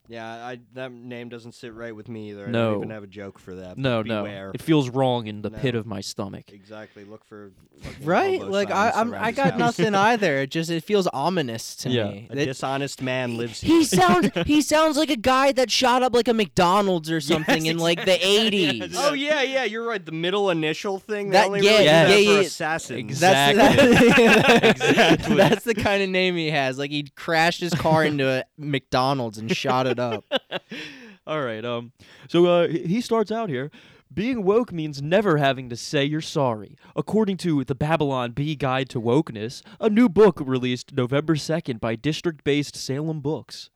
Yeah, 0.06 0.26
I, 0.46 0.58
that 0.74 0.92
name 0.92 1.30
doesn't 1.30 1.52
sit 1.52 1.72
right 1.72 1.96
with 1.96 2.08
me 2.08 2.30
either. 2.30 2.46
I 2.46 2.50
No. 2.50 2.72
don't 2.72 2.78
even 2.80 2.90
have 2.90 3.04
a 3.04 3.06
joke 3.06 3.38
for 3.38 3.54
that. 3.54 3.78
No, 3.78 4.00
but 4.00 4.06
no, 4.06 4.22
beware. 4.24 4.50
it 4.52 4.60
feels 4.60 4.90
wrong 4.90 5.26
in 5.26 5.40
the 5.40 5.48
No. 5.48 5.58
pit 5.58 5.74
of 5.74 5.86
my 5.86 6.02
stomach. 6.02 6.52
Exactly. 6.52 7.04
Look 7.04 7.24
for 7.24 7.52
fucking 7.82 8.04
Right? 8.06 8.38
hobo 8.38 8.52
Like 8.52 8.70
I, 8.70 8.90
signs 8.90 8.96
I'm, 8.96 9.12
around 9.14 9.22
I 9.24 9.26
his 9.28 9.36
got 9.36 9.50
house. 9.52 9.58
nothing 9.58 9.94
either. 10.10 10.36
It 10.40 10.50
just 10.50 10.70
it 10.70 10.84
feels 10.84 11.06
ominous 11.06 11.74
to 11.76 11.88
Yeah. 11.90 12.08
me. 12.10 12.26
A 12.30 12.36
That- 12.36 12.44
dishonest 12.44 13.00
man 13.00 13.38
lives 13.38 13.62
here. 13.62 13.78
he 13.78 13.84
sounds 13.84 14.28
he 14.46 14.60
sounds 14.60 14.98
like 14.98 15.08
a 15.10 15.16
guy 15.16 15.52
that 15.52 15.70
shot 15.70 16.02
up 16.02 16.14
like 16.14 16.28
a 16.28 16.34
McDonald's 16.34 17.10
or 17.10 17.22
something 17.22 17.64
in 17.64 17.78
like 17.78 18.04
the 18.04 18.14
exactly. 18.16 18.80
80s. 18.80 18.94
Oh 18.98 19.14
yeah, 19.14 19.40
yeah, 19.42 19.64
you're 19.64 19.86
right. 19.86 20.04
The 20.04 20.12
middle 20.12 20.50
initial 20.50 20.98
thing. 20.98 21.30
They 21.30 21.38
That- 21.38 21.46
only 21.46 21.60
yeah, 21.62 21.70
really 21.70 21.78
do 21.82 21.84
yeah, 21.86 22.04
that 22.08 22.20
yeah, 22.22 22.28
for 22.28 22.34
yeah. 22.34 22.46
assassins. 22.46 23.20
That's 23.20 23.50
Exactly. 23.52 23.88
that- 23.94 24.64
Exactly. 24.74 25.36
That's 25.36 25.64
the 25.64 25.74
kind 25.74 26.02
of 26.02 26.10
name 26.10 26.36
he 26.36 26.50
has. 26.50 26.78
Like 26.78 26.90
he 26.90 27.04
crashed 27.16 27.60
his 27.60 27.72
car 27.72 28.04
into 28.04 28.28
a 28.28 28.44
McDonald's 28.58 29.38
and 29.38 29.50
shot 29.54 29.86
it 29.86 29.93
up. 29.98 30.24
All 31.26 31.42
right. 31.42 31.64
Um. 31.64 31.92
So 32.28 32.46
uh, 32.46 32.68
he 32.68 32.84
he 32.84 33.00
starts 33.00 33.30
out 33.32 33.48
here. 33.48 33.70
Being 34.12 34.44
woke 34.44 34.72
means 34.72 35.02
never 35.02 35.38
having 35.38 35.68
to 35.70 35.76
say 35.76 36.04
you're 36.04 36.20
sorry. 36.20 36.76
According 36.94 37.36
to 37.38 37.64
the 37.64 37.74
Babylon 37.74 38.30
Bee 38.30 38.54
Guide 38.54 38.88
to 38.90 39.00
Wokeness, 39.00 39.62
a 39.80 39.90
new 39.90 40.08
book 40.08 40.40
released 40.44 40.92
November 40.94 41.34
2nd 41.34 41.80
by 41.80 41.96
district 41.96 42.44
based 42.44 42.76
Salem 42.76 43.20
Books. 43.20 43.70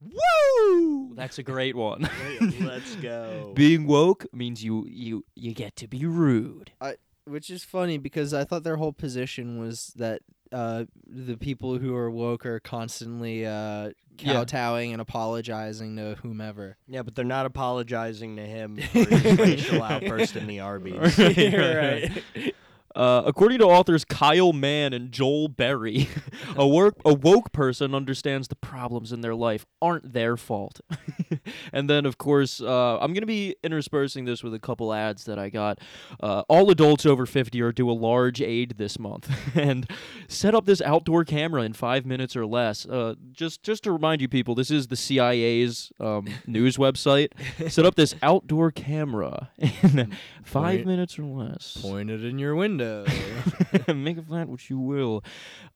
Woo! 0.00 1.14
That's 1.14 1.38
a 1.38 1.42
great 1.42 1.74
one. 1.74 2.08
Let's 2.60 2.94
go. 2.96 3.52
Being 3.56 3.86
woke 3.86 4.26
means 4.32 4.62
you 4.62 4.86
you 4.88 5.24
you 5.34 5.54
get 5.54 5.74
to 5.76 5.88
be 5.88 6.04
rude. 6.04 6.72
I, 6.80 6.96
Which 7.24 7.48
is 7.48 7.64
funny 7.64 7.98
because 7.98 8.34
I 8.34 8.44
thought 8.44 8.64
their 8.64 8.76
whole 8.76 8.92
position 8.92 9.58
was 9.58 9.92
that 9.96 10.20
uh, 10.52 10.84
the 11.06 11.36
people 11.36 11.78
who 11.78 11.94
are 11.94 12.10
woke 12.10 12.44
are 12.46 12.60
constantly 12.60 13.44
uh, 13.46 13.90
Yeah. 14.18 14.32
kowtowing 14.32 14.92
and 14.92 15.00
apologizing 15.00 15.96
to 15.96 16.16
whomever. 16.22 16.76
yeah, 16.88 17.02
but 17.02 17.14
they're 17.14 17.24
not 17.24 17.46
apologizing 17.46 18.36
to 18.36 18.42
him 18.42 18.76
for 18.92 18.98
his 19.04 19.38
racial 19.38 19.82
outburst 19.82 20.36
in 20.36 20.46
the 20.46 20.60
Arby's. 20.60 21.18
right. 21.18 22.54
Uh, 22.98 23.22
according 23.24 23.60
to 23.60 23.64
authors 23.64 24.04
Kyle 24.04 24.52
Mann 24.52 24.92
and 24.92 25.12
Joel 25.12 25.46
Berry, 25.46 26.08
a, 26.56 26.66
work, 26.66 26.96
a 27.04 27.14
woke 27.14 27.52
person 27.52 27.94
understands 27.94 28.48
the 28.48 28.56
problems 28.56 29.12
in 29.12 29.20
their 29.20 29.36
life 29.36 29.64
aren't 29.80 30.12
their 30.12 30.36
fault. 30.36 30.80
and 31.72 31.88
then, 31.88 32.04
of 32.04 32.18
course, 32.18 32.60
uh, 32.60 32.98
I'm 32.98 33.12
going 33.12 33.22
to 33.22 33.26
be 33.26 33.54
interspersing 33.62 34.24
this 34.24 34.42
with 34.42 34.52
a 34.52 34.58
couple 34.58 34.92
ads 34.92 35.26
that 35.26 35.38
I 35.38 35.48
got. 35.48 35.78
Uh, 36.20 36.42
all 36.48 36.68
adults 36.72 37.06
over 37.06 37.24
50 37.24 37.62
are 37.62 37.70
due 37.70 37.88
a 37.88 37.92
large 37.92 38.42
aid 38.42 38.74
this 38.78 38.98
month. 38.98 39.30
and 39.54 39.88
set 40.26 40.52
up 40.52 40.66
this 40.66 40.82
outdoor 40.82 41.24
camera 41.24 41.62
in 41.62 41.74
five 41.74 42.04
minutes 42.04 42.34
or 42.34 42.46
less. 42.46 42.84
Uh, 42.84 43.14
just, 43.30 43.62
just 43.62 43.84
to 43.84 43.92
remind 43.92 44.20
you 44.20 44.28
people, 44.28 44.56
this 44.56 44.72
is 44.72 44.88
the 44.88 44.96
CIA's 44.96 45.92
um, 46.00 46.26
news 46.48 46.76
website. 46.78 47.28
Set 47.70 47.86
up 47.86 47.94
this 47.94 48.16
outdoor 48.22 48.72
camera 48.72 49.50
in 49.56 50.16
five 50.42 50.78
Point- 50.78 50.86
minutes 50.86 51.16
or 51.16 51.26
less. 51.26 51.78
Point 51.80 52.10
it 52.10 52.24
in 52.24 52.40
your 52.40 52.56
window. 52.56 52.87
Make 53.94 54.18
of 54.18 54.28
that 54.28 54.48
what 54.48 54.68
you 54.70 54.78
will. 54.78 55.24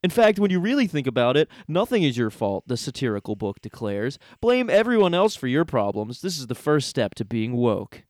In 0.03 0.11
fact, 0.11 0.39
when 0.39 0.51
you 0.51 0.61
really 0.61 0.87
think 0.87 1.07
about 1.07 1.37
it, 1.37 1.49
nothing 1.69 2.03
is 2.03 2.17
your 2.17 2.31
fault, 2.31 2.65
the 2.67 2.77
satirical 2.77 3.37
book 3.37 3.61
declares. 3.61 4.19
Blame 4.41 4.69
everyone 4.71 5.15
else 5.15 5.37
for 5.37 5.47
your 5.47 5.65
problems. 5.65 6.21
This 6.21 6.39
is 6.39 6.47
the 6.47 6.55
first 6.55 6.89
step 6.89 7.15
to 7.17 7.25
being 7.25 7.53
woke. 7.55 8.03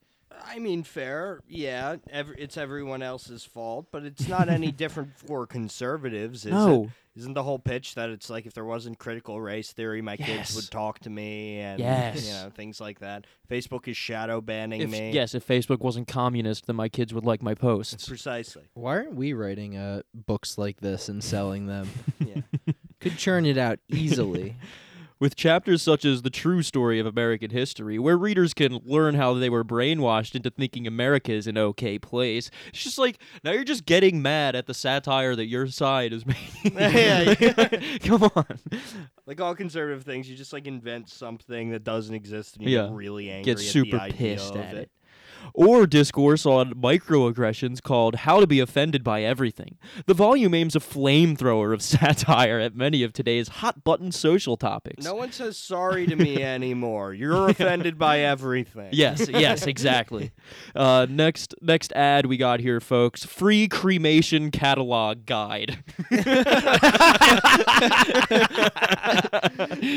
I 0.44 0.58
mean, 0.58 0.82
fair. 0.82 1.40
Yeah, 1.48 1.96
ev- 2.10 2.34
it's 2.38 2.56
everyone 2.56 3.02
else's 3.02 3.44
fault, 3.44 3.86
but 3.90 4.04
it's 4.04 4.28
not 4.28 4.48
any 4.48 4.70
different 4.72 5.16
for 5.18 5.46
conservatives, 5.46 6.40
is 6.40 6.46
it? 6.46 6.50
no. 6.54 6.90
Isn't 7.14 7.34
the 7.34 7.42
whole 7.42 7.58
pitch 7.58 7.94
that 7.96 8.08
it's 8.08 8.30
like 8.30 8.46
if 8.46 8.54
there 8.54 8.64
wasn't 8.64 8.98
critical 8.98 9.38
race 9.38 9.70
theory, 9.72 10.00
my 10.00 10.16
Yes. 10.18 10.26
kids 10.28 10.56
would 10.56 10.70
talk 10.70 11.00
to 11.00 11.10
me 11.10 11.58
and 11.58 11.78
Yes. 11.78 12.26
you 12.26 12.32
know 12.32 12.48
things 12.48 12.80
like 12.80 13.00
that. 13.00 13.26
Facebook 13.50 13.86
is 13.86 13.98
shadow 13.98 14.40
banning 14.40 14.80
If, 14.80 14.90
me. 14.90 15.10
yes, 15.10 15.34
if 15.34 15.46
Facebook 15.46 15.80
wasn't 15.80 16.08
communist, 16.08 16.66
then 16.66 16.76
my 16.76 16.88
kids 16.88 17.12
would 17.12 17.26
like 17.26 17.42
my 17.42 17.54
posts. 17.54 18.08
precisely. 18.08 18.62
Why 18.72 18.96
aren't 18.96 19.14
we 19.14 19.34
writing 19.34 19.76
uh, 19.76 20.00
books 20.14 20.56
like 20.56 20.80
this 20.80 21.10
and 21.10 21.22
selling 21.22 21.66
them? 21.66 21.88
Yeah. 22.24 22.40
Could 23.00 23.18
churn 23.18 23.44
it 23.44 23.58
out 23.58 23.78
easily. 23.90 24.56
With 25.22 25.36
chapters 25.36 25.82
such 25.82 26.04
as 26.04 26.22
The 26.22 26.30
True 26.30 26.62
Story 26.62 26.98
of 26.98 27.06
American 27.06 27.50
History, 27.52 27.96
where 27.96 28.18
readers 28.18 28.52
can 28.52 28.80
learn 28.84 29.14
how 29.14 29.34
they 29.34 29.48
were 29.48 29.62
brainwashed 29.62 30.34
into 30.34 30.50
thinking 30.50 30.84
America 30.84 31.30
is 31.30 31.46
an 31.46 31.56
okay 31.56 31.96
place, 31.96 32.50
it's 32.70 32.82
just 32.82 32.98
like, 32.98 33.20
now 33.44 33.52
you're 33.52 33.62
just 33.62 33.86
getting 33.86 34.20
mad 34.20 34.56
at 34.56 34.66
the 34.66 34.74
satire 34.74 35.36
that 35.36 35.46
your 35.46 35.68
side 35.68 36.12
is 36.12 36.26
making. 36.64 36.72
Yeah, 36.76 37.34
Come 38.02 38.24
on. 38.34 38.58
Like 39.24 39.40
all 39.40 39.54
conservative 39.54 40.02
things, 40.02 40.28
you 40.28 40.34
just 40.36 40.52
like 40.52 40.66
invent 40.66 41.08
something 41.08 41.70
that 41.70 41.84
doesn't 41.84 42.16
exist 42.16 42.56
and 42.56 42.68
you 42.68 42.76
Yeah. 42.76 42.86
get 42.86 42.92
really 42.92 43.30
angry. 43.30 43.54
Get 43.54 43.60
at 43.60 43.64
super 43.64 44.00
pissed 44.10 44.56
at 44.56 44.74
it. 44.74 44.90
Or 45.54 45.86
discourse 45.86 46.46
on 46.46 46.74
microaggressions 46.74 47.82
called 47.82 48.14
How 48.16 48.40
to 48.40 48.46
Be 48.46 48.58
Offended 48.60 49.04
by 49.04 49.22
Everything. 49.22 49.76
The 50.06 50.14
volume 50.14 50.54
aims 50.54 50.74
a 50.74 50.80
flamethrower 50.80 51.74
of 51.74 51.82
satire 51.92 52.58
at 52.58 52.74
many 52.74 53.02
of 53.02 53.12
today's 53.12 53.48
hot 53.48 53.84
button 53.84 54.12
social 54.12 54.56
topics. 54.56 55.04
No 55.04 55.14
one 55.14 55.30
says 55.32 55.56
sorry 55.58 56.06
to 56.06 56.16
me 56.16 56.42
anymore. 56.42 57.12
You're 57.12 57.48
offended 57.50 57.98
by 57.98 58.20
everything. 58.32 58.88
Yes, 58.92 59.28
yes, 59.28 59.66
exactly. 59.66 60.32
Uh, 60.74 61.06
next, 61.08 61.54
next 61.60 61.92
ad 61.92 62.26
we 62.26 62.36
got 62.38 62.60
here, 62.60 62.80
folks. 62.80 63.24
Free 63.24 63.68
cremation 63.68 64.50
catalog 64.50 65.26
guide. 65.26 65.78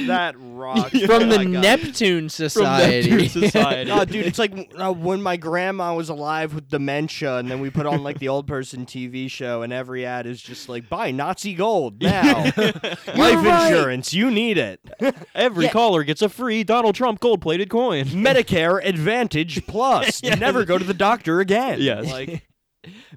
that 0.07 0.33
rocks. 0.37 0.91
From 1.01 1.15
Oh 1.15 1.19
the 1.19 1.37
my 1.37 1.43
God. 1.45 1.61
Neptune 1.61 2.23
From 2.23 2.29
Society. 2.29 3.09
Neptune 3.11 3.29
Society. 3.43 3.91
Oh, 3.91 4.05
dude, 4.05 4.25
it's 4.25 4.39
like 4.39 4.71
uh, 4.77 4.91
when 4.91 5.21
my 5.21 5.34
grandma 5.37 5.95
was 5.95 6.09
alive 6.09 6.53
with 6.53 6.69
dementia, 6.69 7.37
and 7.37 7.49
then 7.49 7.59
we 7.59 7.69
put 7.69 7.85
on 7.85 8.03
like 8.03 8.19
the 8.19 8.27
old 8.27 8.47
person 8.47 8.85
TV 8.85 9.29
show, 9.29 9.61
and 9.61 9.71
every 9.73 10.05
ad 10.05 10.25
is 10.25 10.41
just 10.41 10.67
like, 10.69 10.89
buy 10.89 11.11
Nazi 11.11 11.53
gold 11.53 12.01
now. 12.01 12.43
Life 12.45 12.95
right. 13.15 13.67
insurance, 13.71 14.13
you 14.13 14.31
need 14.31 14.57
it. 14.57 14.79
Every 15.35 15.65
Yeah. 15.65 15.71
caller 15.71 16.03
gets 16.03 16.21
a 16.21 16.29
free 16.29 16.63
Donald 16.63 16.95
Trump 16.95 17.19
gold-plated 17.19 17.69
coin. 17.69 18.05
Medicare 18.07 18.79
Advantage 18.85 19.65
Plus. 19.67 20.21
Never 20.23 20.65
go 20.65 20.77
to 20.77 20.83
the 20.83 20.93
doctor 20.93 21.39
again. 21.39 21.79
Yes. 21.81 22.05
Like, 22.11 22.47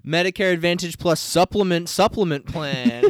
Medicare 0.06 0.52
Advantage 0.52 0.98
Plus 0.98 1.20
supplement 1.20 1.88
supplement 1.88 2.46
plan. 2.46 3.04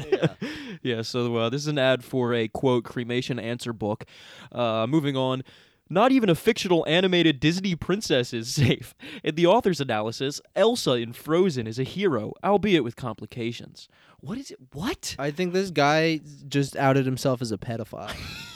yeah, 0.83 1.03
so 1.03 1.37
uh, 1.37 1.49
this 1.49 1.62
is 1.62 1.68
an 1.68 1.79
ad 1.79 2.03
for 2.05 2.35
a 2.35 2.49
quote 2.49 2.85
cremation 2.85 3.38
answer 3.38 3.73
book. 3.73 4.05
Uh, 4.51 4.87
moving 4.88 5.16
on. 5.16 5.42
Not 5.90 6.12
even 6.12 6.29
a 6.29 6.35
fictional 6.35 6.85
animated 6.87 7.40
Disney 7.40 7.74
princess 7.74 8.33
is 8.33 8.53
safe. 8.53 8.94
In 9.24 9.35
the 9.35 9.46
author's 9.46 9.81
analysis, 9.81 10.40
Elsa 10.55 10.92
in 10.92 11.12
Frozen 11.12 11.66
is 11.66 11.79
a 11.79 11.83
hero, 11.83 12.33
albeit 12.44 12.85
with 12.85 12.96
complications. 12.96 13.88
What 14.20 14.38
is 14.38 14.51
it? 14.51 14.59
What? 14.72 15.16
I 15.18 15.31
think 15.31 15.53
this 15.53 15.70
guy 15.70 16.20
just 16.46 16.77
outed 16.77 17.07
himself 17.07 17.40
as 17.40 17.53
a 17.53 17.59
pedophile. 17.59 18.12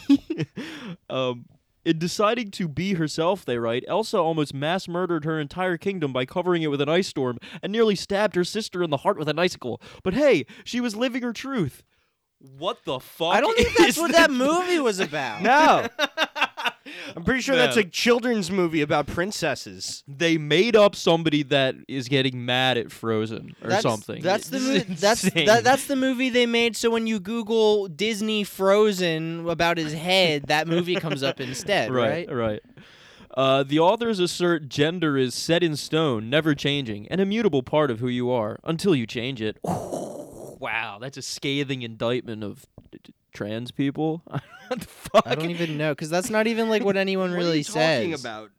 um, 1.10 1.46
in 1.84 1.98
deciding 1.98 2.50
to 2.52 2.68
be 2.68 2.94
herself, 2.94 3.44
they 3.44 3.58
write, 3.58 3.84
Elsa 3.88 4.18
almost 4.18 4.54
mass 4.54 4.86
murdered 4.86 5.24
her 5.24 5.40
entire 5.40 5.76
kingdom 5.76 6.12
by 6.12 6.24
covering 6.24 6.62
it 6.62 6.68
with 6.68 6.80
an 6.80 6.88
ice 6.88 7.08
storm 7.08 7.38
and 7.62 7.72
nearly 7.72 7.96
stabbed 7.96 8.34
her 8.34 8.44
sister 8.44 8.82
in 8.82 8.90
the 8.90 8.98
heart 8.98 9.18
with 9.18 9.28
an 9.28 9.38
icicle. 9.38 9.80
But 10.02 10.14
hey, 10.14 10.46
she 10.64 10.80
was 10.80 10.94
living 10.94 11.22
her 11.22 11.32
truth. 11.32 11.82
What 12.58 12.84
the 12.84 12.98
fuck? 12.98 13.34
I 13.34 13.40
don't 13.40 13.56
think 13.56 13.76
that's 13.76 13.98
what 13.98 14.12
that 14.12 14.30
movie 14.30 14.80
was 14.80 14.98
about. 14.98 15.42
no. 15.42 15.86
I'm 17.16 17.24
pretty 17.24 17.40
sure 17.40 17.56
that's 17.56 17.76
a 17.76 17.84
children's 17.84 18.50
movie 18.50 18.80
about 18.80 19.06
princesses. 19.06 20.02
They 20.08 20.38
made 20.38 20.76
up 20.76 20.94
somebody 20.94 21.42
that 21.44 21.74
is 21.88 22.08
getting 22.08 22.44
mad 22.44 22.78
at 22.78 22.90
Frozen 22.90 23.56
or 23.62 23.70
that's, 23.70 23.82
something. 23.82 24.22
That's 24.22 24.48
the 24.48 24.58
This 24.62 24.88
movie. 24.88 24.94
That's 24.94 25.22
that, 25.22 25.64
that's 25.64 25.86
the 25.86 25.96
movie 25.96 26.30
they 26.30 26.46
made. 26.46 26.76
So 26.76 26.90
when 26.90 27.06
you 27.06 27.20
Google 27.20 27.88
Disney 27.88 28.44
Frozen 28.44 29.48
about 29.48 29.78
his 29.78 29.92
head, 29.92 30.44
that 30.46 30.68
movie 30.68 30.96
comes 30.96 31.22
up 31.22 31.40
instead, 31.40 31.90
right? 31.92 32.28
right, 32.28 32.34
right. 32.34 32.62
Uh, 33.34 33.62
the 33.62 33.78
authors 33.78 34.18
assert 34.18 34.68
gender 34.68 35.16
is 35.16 35.34
set 35.34 35.62
in 35.62 35.74
stone, 35.74 36.28
never 36.28 36.54
changing, 36.54 37.08
an 37.08 37.18
immutable 37.18 37.62
part 37.62 37.90
of 37.90 37.98
who 37.98 38.08
you 38.08 38.30
are 38.30 38.58
until 38.64 38.94
you 38.94 39.06
change 39.06 39.40
it. 39.40 39.58
wow, 39.64 40.98
that's 41.00 41.16
a 41.16 41.22
scathing 41.22 41.80
indictment 41.82 42.44
of 42.44 42.66
t- 42.92 42.98
t- 43.02 43.14
trans 43.32 43.70
people. 43.70 44.22
what 44.26 44.80
the 44.80 44.86
fuck? 44.86 45.22
I 45.26 45.34
don't 45.34 45.50
even 45.50 45.76
know 45.76 45.92
because 45.92 46.10
that's 46.10 46.30
not 46.30 46.46
even 46.46 46.68
like 46.68 46.84
what 46.84 46.96
anyone 46.96 47.30
what 47.32 47.38
really 47.38 47.52
are 47.52 47.54
you 47.56 47.64
talking 47.64 48.16
says. 48.16 48.20
about? 48.20 48.50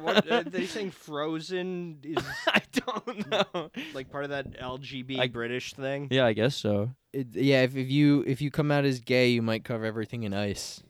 What, 0.00 0.30
are 0.30 0.42
they 0.44 0.66
saying 0.66 0.90
Frozen 0.92 1.98
is 2.02 2.16
I 2.48 2.62
don't 2.72 3.30
know. 3.30 3.70
like 3.94 4.10
part 4.10 4.24
of 4.24 4.30
that 4.30 4.58
LGB 4.60 5.18
I- 5.18 5.28
British 5.28 5.74
thing? 5.74 6.08
Yeah, 6.10 6.26
I 6.26 6.32
guess 6.32 6.54
so. 6.56 6.90
It- 7.12 7.34
yeah, 7.34 7.62
if, 7.62 7.76
if 7.76 7.88
you 7.90 8.24
if 8.26 8.40
you 8.40 8.50
come 8.50 8.70
out 8.70 8.84
as 8.84 9.00
gay, 9.00 9.28
you 9.28 9.42
might 9.42 9.64
cover 9.64 9.84
everything 9.84 10.22
in 10.24 10.34
ice. 10.34 10.82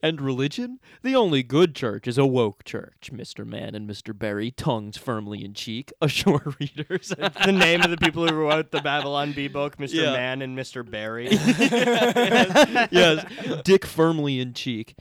And 0.00 0.20
religion? 0.20 0.78
The 1.02 1.16
only 1.16 1.42
good 1.42 1.74
church 1.74 2.06
is 2.06 2.18
a 2.18 2.26
woke 2.26 2.62
church, 2.64 3.10
Mr. 3.12 3.44
Mann 3.44 3.74
and 3.74 3.88
Mr. 3.88 4.16
Berry, 4.16 4.52
tongues 4.52 4.96
firmly 4.96 5.44
in 5.44 5.54
cheek, 5.54 5.92
assure 6.00 6.54
readers. 6.60 7.12
the 7.44 7.52
name 7.52 7.82
of 7.82 7.90
the 7.90 7.96
people 7.96 8.26
who 8.26 8.34
wrote 8.34 8.70
the 8.70 8.80
Babylon 8.80 9.32
Bee 9.32 9.48
book, 9.48 9.76
Mr. 9.76 9.94
Yeah. 9.94 10.12
Mann 10.12 10.42
and 10.42 10.56
Mr. 10.56 10.88
Berry. 10.88 11.28
yes, 12.90 13.24
dick 13.64 13.84
firmly 13.84 14.38
in 14.38 14.54
cheek. 14.54 14.94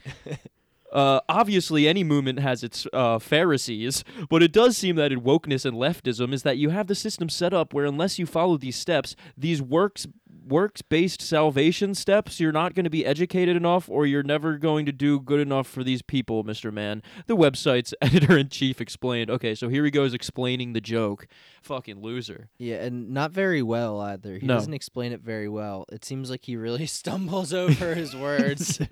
Uh, 0.92 1.20
obviously, 1.28 1.88
any 1.88 2.04
movement 2.04 2.40
has 2.40 2.64
its 2.64 2.88
uh, 2.94 3.20
Pharisees, 3.20 4.04
but 4.30 4.42
it 4.42 4.52
does 4.54 4.78
seem 4.78 4.96
that 4.96 5.12
in 5.12 5.22
wokeness 5.22 5.66
and 5.66 5.78
leftism 5.78 6.34
is 6.34 6.44
that 6.44 6.58
you 6.58 6.70
have 6.70 6.88
the 6.88 6.96
system 6.96 7.30
set 7.30 7.54
up 7.54 7.74
where 7.74 7.86
unless 7.86 8.18
you 8.18 8.26
follow 8.26 8.58
these 8.58 8.78
steps, 8.78 9.16
these 9.38 9.62
works 9.62 10.08
works 10.48 10.82
based 10.82 11.22
salvation 11.22 11.94
steps, 11.96 12.40
you're 12.40 12.52
not 12.52 12.74
going 12.74 12.84
to 12.86 12.90
be 12.90 13.06
educated 13.06 13.56
enough, 13.56 13.90
or 13.90 14.06
you're 14.06 14.24
never 14.24 14.58
going 14.58 14.86
to 14.86 14.92
do 14.92 15.20
good 15.20 15.40
enough 15.40 15.68
for 15.68 15.84
these 15.84 16.02
people, 16.02 16.44
Mister 16.44 16.72
Mann. 16.72 17.02
The 17.28 17.36
website's 17.36 17.94
editor 18.02 18.38
in 18.38 18.50
chief 18.50 18.80
explained. 18.82 19.30
Okay, 19.30 19.54
so 19.56 19.70
here 19.70 19.84
he 19.86 19.92
goes 19.92 20.14
explaining 20.14 20.74
the 20.74 20.82
joke. 20.82 21.28
Fucking 21.62 22.02
loser. 22.02 22.50
Yeah, 22.58 22.78
and 22.78 23.10
not 23.12 23.32
very 23.32 23.62
well 23.62 24.00
either. 24.02 24.38
He 24.38 24.46
No. 24.48 24.56
doesn't 24.56 24.74
explain 24.74 25.12
it 25.12 25.22
very 25.22 25.50
well. 25.50 25.86
It 25.92 26.06
seems 26.06 26.30
like 26.30 26.46
he 26.46 26.56
really 26.56 26.86
stumbles 26.88 27.54
over 27.54 27.94
his 27.96 28.16
words. 28.16 28.80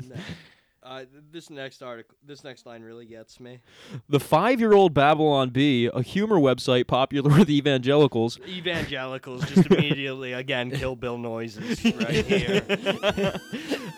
Uh, 0.85 1.03
this 1.31 1.49
next 1.49 1.81
article, 1.81 2.15
this 2.23 2.43
next 2.43 2.67
line 2.67 2.83
really 2.83 3.07
gets 3.07 3.39
me. 3.39 3.59
The 4.07 4.19
five-year-old 4.19 4.93
Babylon 4.93 5.49
Bee, 5.49 5.89
a 5.91 6.03
humor 6.03 6.35
website 6.35 6.85
popular 6.85 7.35
with 7.39 7.49
evangelicals, 7.49 8.39
Evangelicals 8.47 9.49
just 9.49 9.71
immediately 9.71 10.33
again 10.33 10.69
kill 10.69 10.95
Bill 10.95 11.17
noises 11.17 11.83
right 11.83 12.23
here. 12.23 12.61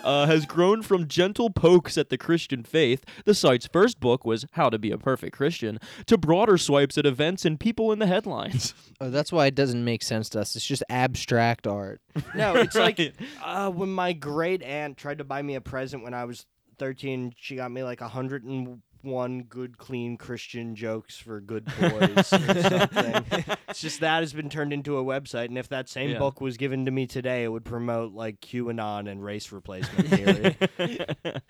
uh, 0.02 0.26
has 0.26 0.46
grown 0.46 0.80
from 0.80 1.06
gentle 1.06 1.50
pokes 1.50 1.98
at 1.98 2.08
the 2.08 2.16
Christian 2.16 2.62
faith, 2.62 3.04
the 3.26 3.34
site's 3.34 3.66
first 3.66 4.00
book 4.00 4.24
was 4.24 4.46
How 4.52 4.70
to 4.70 4.78
Be 4.78 4.90
a 4.90 4.96
Perfect 4.96 5.36
Christian, 5.36 5.78
to 6.06 6.16
broader 6.16 6.56
swipes 6.56 6.96
at 6.96 7.04
events 7.04 7.44
and 7.44 7.60
people 7.60 7.92
in 7.92 7.98
the 7.98 8.06
headlines. 8.06 8.72
oh, 9.00 9.10
that's 9.10 9.30
why 9.30 9.44
it 9.44 9.54
doesn't 9.54 9.84
make 9.84 10.02
sense 10.02 10.30
to 10.30 10.40
us. 10.40 10.56
It's 10.56 10.64
just 10.64 10.82
abstract 10.88 11.66
art. 11.66 12.00
No, 12.34 12.54
it's 12.56 12.74
like 12.74 12.98
uh, 13.44 13.70
when 13.70 13.90
my 13.90 14.14
great 14.14 14.62
aunt 14.62 14.96
tried 14.96 15.18
to 15.18 15.24
buy 15.24 15.42
me 15.42 15.54
a 15.54 15.60
present 15.60 16.02
when 16.02 16.14
I 16.14 16.24
was 16.24 16.46
13. 16.78 17.32
She 17.36 17.56
got 17.56 17.70
me 17.70 17.82
like 17.82 18.00
101 18.00 19.42
good, 19.48 19.78
clean 19.78 20.16
Christian 20.16 20.74
jokes 20.74 21.16
for 21.18 21.40
good 21.40 21.64
boys 21.80 22.16
or 22.18 22.22
something. 22.22 23.24
It's 23.68 23.80
just 23.80 24.00
that 24.00 24.20
has 24.20 24.32
been 24.32 24.48
turned 24.50 24.72
into 24.72 24.96
a 24.98 25.04
website, 25.04 25.46
and 25.46 25.58
if 25.58 25.68
that 25.68 25.88
same 25.88 26.10
Yeah. 26.10 26.18
book 26.18 26.40
was 26.40 26.56
given 26.56 26.84
to 26.86 26.90
me 26.90 27.06
today, 27.06 27.44
it 27.44 27.48
would 27.48 27.64
promote 27.64 28.12
like 28.12 28.40
QAnon 28.40 29.10
and 29.10 29.22
race 29.24 29.52
replacement 29.52 30.08
theory. 30.08 30.56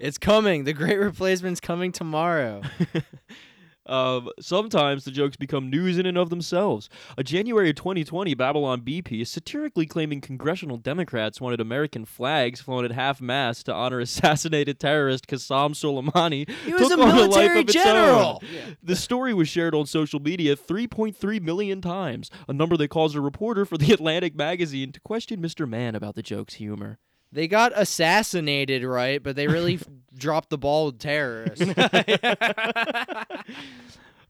It's 0.00 0.18
coming. 0.18 0.64
The 0.64 0.72
Great 0.72 0.98
Replacement's 0.98 1.60
coming 1.60 1.92
tomorrow. 1.92 2.62
Um, 3.86 4.28
sometimes 4.40 5.04
the 5.04 5.10
jokes 5.10 5.36
become 5.36 5.68
news 5.68 5.98
in 5.98 6.06
and 6.06 6.16
of 6.16 6.30
themselves. 6.30 6.88
A 7.18 7.24
January 7.24 7.72
2020 7.72 8.34
Babylon 8.34 8.80
Bee 8.82 9.02
piece 9.02 9.30
satirically 9.30 9.86
claiming 9.86 10.20
congressional 10.20 10.76
Democrats 10.76 11.40
wanted 11.40 11.60
American 11.60 12.04
flags 12.04 12.60
flown 12.60 12.84
at 12.84 12.92
half 12.92 13.20
mast 13.20 13.66
to 13.66 13.74
honor 13.74 14.00
assassinated 14.00 14.78
terrorist 14.78 15.26
Qasem 15.26 15.72
Soleimani. 15.74 16.48
He 16.64 16.72
was 16.72 16.88
took 16.88 16.98
a 16.98 17.02
on 17.02 17.08
life 17.08 17.16
military 17.16 17.60
of 17.60 17.68
its 17.68 17.72
general. 17.72 18.40
own. 18.42 18.76
The 18.82 18.96
story 18.96 19.34
was 19.34 19.48
shared 19.48 19.74
on 19.74 19.86
social 19.86 20.20
media 20.20 20.56
3.3 20.56 21.40
million 21.40 21.80
times, 21.80 22.30
a 22.48 22.52
number 22.52 22.76
that 22.76 22.88
caused 22.88 23.16
a 23.16 23.20
reporter 23.20 23.64
for 23.64 23.78
the 23.78 23.92
Atlantic 23.92 24.34
magazine 24.34 24.92
to 24.92 25.00
question 25.00 25.42
Mr. 25.42 25.68
Mann 25.68 25.94
about 25.94 26.14
the 26.14 26.22
joke's 26.22 26.54
humor. 26.54 26.98
They 27.32 27.48
got 27.48 27.72
assassinated, 27.74 28.84
right? 28.84 29.22
But 29.22 29.36
they 29.36 29.48
really 29.48 29.80
dropped 30.14 30.50
the 30.50 30.58
ball 30.58 30.86
with 30.86 30.98
terrorists. 30.98 31.64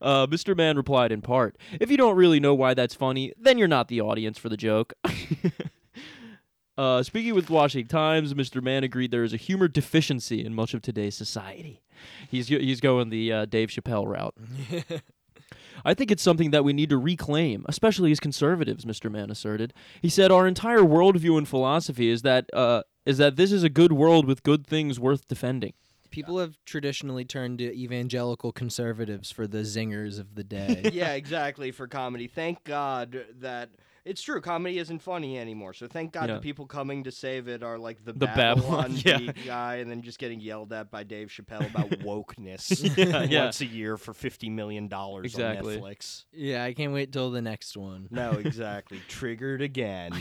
Uh, 0.01 0.27
Mr. 0.27 0.57
Mann 0.57 0.77
replied 0.77 1.13
in 1.13 1.23
part, 1.23 1.57
If 1.81 1.89
you 1.89 1.97
don't 1.97 2.17
really 2.17 2.41
know 2.41 2.55
why 2.55 2.75
that's 2.75 2.93
funny, 2.93 3.33
then 3.39 3.57
you're 3.57 3.69
not 3.69 3.87
the 3.87 4.01
audience 4.01 4.37
for 4.37 4.49
the 4.49 4.57
joke. 4.57 4.95
uh, 6.77 7.05
speaking 7.05 7.37
with 7.37 7.49
Washington 7.49 7.89
Times, 7.89 8.35
Mr. 8.35 8.61
Mann 8.61 8.83
agreed 8.83 9.13
there 9.13 9.23
is 9.23 9.33
a 9.33 9.37
humor 9.37 9.69
deficiency 9.69 10.45
in 10.45 10.57
much 10.57 10.75
of 10.75 10.83
today's 10.83 11.15
society. 11.15 11.83
He's, 12.29 12.49
he's 12.49 12.81
going 12.81 13.11
the 13.11 13.33
uh, 13.33 13.45
Dave 13.45 13.69
Chappelle 13.69 14.09
route. 14.09 14.35
I 15.85 15.95
think 15.95 16.11
it's 16.11 16.23
something 16.23 16.51
that 16.51 16.65
we 16.65 16.73
need 16.73 16.91
to 16.91 16.99
reclaim, 16.99 17.65
especially 17.69 18.11
as 18.13 18.21
conservatives, 18.21 18.85
Mr. 18.85 19.11
Mann 19.11 19.31
asserted. 19.31 19.73
He 20.01 20.09
said, 20.09 20.31
Our 20.31 20.47
entire 20.47 20.81
worldview 20.81 21.39
and 21.39 21.47
philosophy 21.47 22.09
is 22.09 22.23
that 22.23 22.47
uh, 22.53 22.83
is 23.05 23.19
that 23.19 23.37
this 23.37 23.53
is 23.53 23.63
a 23.63 23.69
good 23.69 23.93
world 23.93 24.27
with 24.27 24.43
good 24.43 24.67
things 24.67 24.99
worth 25.01 25.27
defending. 25.29 25.73
People 26.11 26.39
have 26.39 26.59
traditionally 26.67 27.25
turned 27.25 27.59
to 27.59 27.73
evangelical 27.75 28.53
conservatives 28.53 29.31
for 29.31 29.47
the 29.47 29.59
zingers 29.63 30.21
of 30.21 30.35
the 30.35 30.45
day. 30.45 30.91
yeah, 30.93 31.13
exactly 31.15 31.71
for 31.71 31.87
comedy. 31.87 32.27
Thank 32.27 32.65
God 32.65 33.25
that 33.41 33.71
it's 34.05 34.21
true. 34.21 34.41
Comedy 34.43 34.79
isn't 34.79 34.99
funny 35.01 35.39
anymore. 35.39 35.73
So 35.73 35.87
thank 35.89 36.13
God 36.13 36.29
Yeah. 36.29 36.35
the 36.35 36.41
people 36.41 36.67
coming 36.67 37.05
to 37.05 37.11
save 37.11 37.49
it 37.49 37.63
are 37.63 37.79
like 37.79 38.05
the, 38.05 38.13
The 38.13 38.27
Babylon, 38.27 38.95
Babylon, 38.95 38.97
yeah. 39.05 39.19
Bee 39.33 39.33
guy, 39.47 39.77
and 39.77 39.91
then 39.91 40.03
just 40.03 40.19
getting 40.19 40.41
yelled 40.41 40.71
at 40.75 40.91
by 40.91 41.03
Dave 41.03 41.29
Chappelle 41.29 41.71
about 41.71 41.89
wokeness 42.01 42.95
Yeah, 42.97 43.23
yeah. 43.23 43.45
once 43.45 43.63
a 43.63 43.67
year 43.67 43.97
for 43.97 44.13
fifty 44.13 44.51
million 44.51 44.89
dollars 44.89 45.25
Exactly. 45.33 45.77
on 45.77 45.83
Netflix. 45.83 46.25
yeah, 46.33 46.63
I 46.63 46.75
can't 46.75 46.93
wait 46.93 47.11
till 47.13 47.31
the 47.31 47.41
next 47.41 47.75
one. 47.75 48.09
No, 48.11 48.33
exactly. 48.33 49.01
Triggered 49.09 49.63
again. 49.63 50.13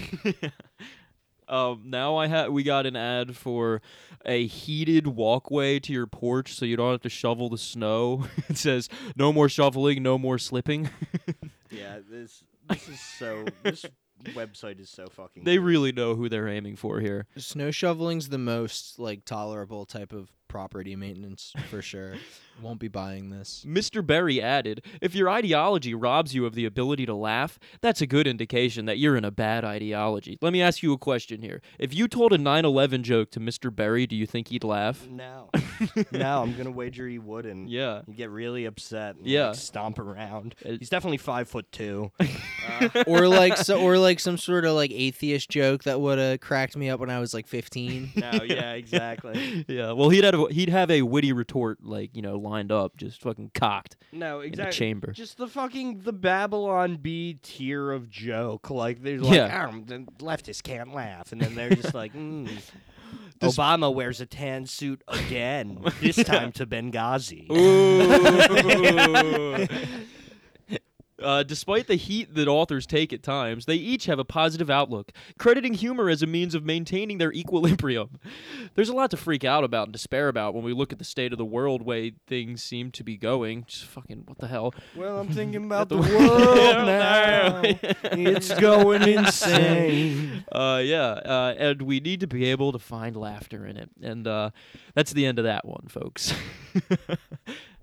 Um, 1.52 1.84
now 1.86 2.16
I 2.16 2.28
ha- 2.30 2.48
we 2.48 2.64
got 2.64 2.86
an 2.86 2.96
ad 2.96 3.36
for 3.36 3.82
a 4.26 4.48
heated 4.48 5.06
walkway 5.06 5.80
to 5.82 5.92
your 5.92 6.08
porch, 6.08 6.54
so 6.54 6.64
you 6.64 6.78
don't 6.78 6.92
have 6.92 7.02
to 7.02 7.10
shovel 7.10 7.50
the 7.50 7.58
snow. 7.58 8.26
it 8.50 8.58
says 8.58 8.88
no 9.18 9.34
more 9.34 9.50
shoveling, 9.50 10.02
no 10.02 10.18
more 10.18 10.38
slipping. 10.38 10.90
yeah, 11.70 12.00
this 12.10 12.44
this 12.70 12.88
is 12.88 13.00
so. 13.00 13.46
This 13.64 13.86
website 14.36 14.80
is 14.80 14.90
so 14.90 15.08
fucking. 15.08 15.44
they 15.44 15.58
really 15.58 15.92
know 15.92 16.14
who 16.14 16.30
they're 16.30 16.48
aiming 16.48 16.76
for 16.76 17.00
here. 17.00 17.26
Snow 17.38 17.72
shoveling's 17.72 18.30
the 18.30 18.38
most 18.38 19.00
like 19.00 19.26
tolerable 19.26 19.86
type 19.86 20.14
of 20.14 20.30
property 20.52 20.98
maintenance 20.98 21.54
for 21.70 21.82
sure. 21.82 22.16
Won't 22.62 22.80
be 22.82 22.90
buying 22.90 23.30
this. 23.30 23.66
Mr. 23.66 24.06
Berry 24.06 24.42
added, 24.42 24.84
If 25.02 25.16
your 25.16 25.30
ideology 25.30 25.96
robs 25.96 26.36
you 26.36 26.46
of 26.46 26.54
the 26.54 26.66
ability 26.66 27.06
to 27.06 27.16
laugh, 27.16 27.58
that's 27.80 28.02
a 28.02 28.06
good 28.06 28.28
indication 28.28 28.86
that 28.86 28.98
you're 29.00 29.16
in 29.16 29.24
a 29.24 29.32
bad 29.32 29.64
ideology. 29.64 30.38
Let 30.42 30.52
me 30.52 30.62
ask 30.62 30.84
you 30.84 30.92
a 30.92 30.98
question 30.98 31.42
here. 31.42 31.62
If 31.80 31.96
you 31.96 32.10
told 32.10 32.34
a 32.34 32.38
9 32.38 32.66
11 32.66 33.04
joke 33.04 33.32
to 33.32 33.40
Mr. 33.40 33.74
Berry, 33.74 34.06
do 34.06 34.16
you 34.18 34.26
think 34.28 34.50
he'd 34.50 34.66
laugh? 34.66 35.08
No, 35.10 35.50
no, 36.12 36.42
I'm 36.44 36.56
gonna 36.58 36.70
wager 36.70 37.08
he 37.08 37.18
wouldn't. 37.18 37.70
Yeah. 37.70 38.02
He'd 38.06 38.18
get 38.18 38.30
really 38.30 38.66
upset. 38.66 39.16
And, 39.16 39.26
Yeah. 39.26 39.48
like, 39.48 39.56
stomp 39.56 39.98
around. 40.00 40.54
Uh, 40.64 40.74
He's 40.78 40.90
definitely 40.90 41.18
five 41.18 41.48
foot 41.48 41.72
two. 41.72 42.12
or 43.08 43.28
like 43.28 43.58
so, 43.58 43.82
or 43.82 43.98
like 43.98 44.20
some 44.20 44.38
sort 44.38 44.66
of 44.66 44.74
like 44.76 44.92
atheist 44.92 45.50
joke 45.50 45.86
that 45.86 46.00
would 46.02 46.20
have 46.20 46.42
cracked 46.42 46.76
me 46.76 46.90
up 46.90 47.00
when 47.00 47.10
I 47.10 47.20
was 47.20 47.34
like 47.34 47.48
15. 47.48 48.12
no, 48.18 48.32
yeah, 48.44 48.74
exactly. 48.74 49.66
Yeah, 49.68 49.94
well, 49.94 50.10
he'd 50.10 50.24
have 50.26 50.34
a, 50.34 50.41
he'd 50.48 50.70
have 50.70 50.90
a 50.92 51.02
witty 51.04 51.34
retort 51.34 51.80
like 51.84 52.16
you 52.16 52.22
know 52.22 52.38
lined 52.38 52.72
up, 52.72 52.98
just 52.98 53.22
fucking 53.22 53.52
cocked 53.54 53.96
No, 54.12 54.40
in 54.40 54.46
a 54.46 54.48
exactly. 54.48 54.78
chamber. 54.78 55.12
Just 55.12 55.38
the 55.38 55.48
fucking 55.48 56.02
the 56.02 56.14
Babylon 56.14 56.98
Bee 56.98 57.40
tier 57.42 57.92
of 57.92 58.10
joke. 58.10 58.70
Like 58.70 59.02
they're 59.04 59.20
like, 59.20 59.36
Yeah. 59.36 59.70
"Ah, 59.72 59.76
the 59.86 60.00
leftists 60.20 60.64
can't 60.64 60.94
laugh, 60.94 61.32
and 61.32 61.42
then 61.42 61.56
they're 61.56 61.70
just 61.70 61.94
like, 61.94 62.14
mm. 62.14 62.50
Obama 63.42 63.94
wears 63.94 64.22
a 64.22 64.26
tan 64.26 64.66
suit 64.68 65.02
again. 65.08 65.84
This 66.00 66.16
time 66.24 66.52
to 66.54 66.66
Benghazi. 66.68 67.48
Uh, 71.22 71.44
despite 71.44 71.88
the 71.88 71.96
heat 71.96 72.34
that 72.36 72.48
authors 72.48 72.86
take 72.86 73.14
at 73.14 73.24
times, 73.24 73.66
they 73.66 73.76
each 73.76 74.06
have 74.06 74.20
a 74.20 74.26
positive 74.26 74.70
outlook, 74.70 75.12
crediting 75.38 75.74
humor 75.74 76.10
as 76.10 76.22
a 76.22 76.28
means 76.28 76.56
of 76.56 76.66
maintaining 76.66 77.18
their 77.18 77.32
equilibrium. 77.32 78.20
There's 78.76 78.90
a 78.90 78.94
lot 78.94 79.12
to 79.12 79.18
freak 79.18 79.44
out 79.44 79.64
about 79.64 79.88
and 79.88 79.94
despair 79.94 80.28
about 80.28 80.54
when 80.54 80.64
we 80.64 80.74
look 80.74 80.92
at 80.92 81.00
the 81.00 81.06
state 81.06 81.32
of 81.32 81.38
the 81.38 81.46
world 81.46 81.82
way 81.82 82.14
things 82.28 82.64
seem 82.64 82.92
to 82.92 83.04
be 83.04 83.18
going. 83.18 83.66
Just 83.66 83.86
fucking 83.86 84.24
what 84.28 84.40
the 84.40 84.48
hell? 84.48 84.74
Well, 84.96 85.20
I'm 85.20 85.30
thinking 85.30 85.66
about 85.66 85.90
the 85.90 85.98
the 85.98 86.18
world 86.18 86.88
now. 86.88 87.62
It's 88.14 88.54
going 88.56 89.04
insane. 89.04 90.44
Uh, 90.52 90.82
yeah, 90.84 91.12
uh, 91.14 91.56
and 91.58 91.82
we 91.82 92.00
need 92.00 92.20
to 92.22 92.28
be 92.28 92.46
able 92.46 92.72
to 92.72 92.80
find 92.80 93.16
laughter 93.16 93.66
in 93.66 93.78
it, 93.78 93.90
and 94.02 94.28
uh, 94.28 94.52
that's 94.94 95.12
the 95.12 95.26
end 95.26 95.40
of 95.40 95.46
that 95.46 95.66
one, 95.66 95.88
folks. 95.88 96.34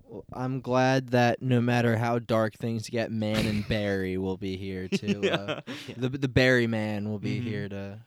Well, 0.09 0.25
I'm 0.33 0.61
glad 0.61 1.09
that 1.11 1.43
no 1.43 1.61
matter 1.61 1.97
how 1.97 2.19
dark 2.19 2.55
things 2.55 2.89
get, 2.89 3.11
Mann 3.13 3.47
and 3.47 3.67
Berry 3.69 4.17
will 4.19 4.37
be 4.37 4.57
here 4.57 4.89
to 4.93 5.31
uh, 5.31 5.61
the 5.97 6.09
the 6.09 6.29
Barry 6.29 6.67
Man 6.67 7.09
will 7.11 7.19
be 7.19 7.39
Mhm. 7.41 7.45
here 7.45 7.69
to 7.69 8.01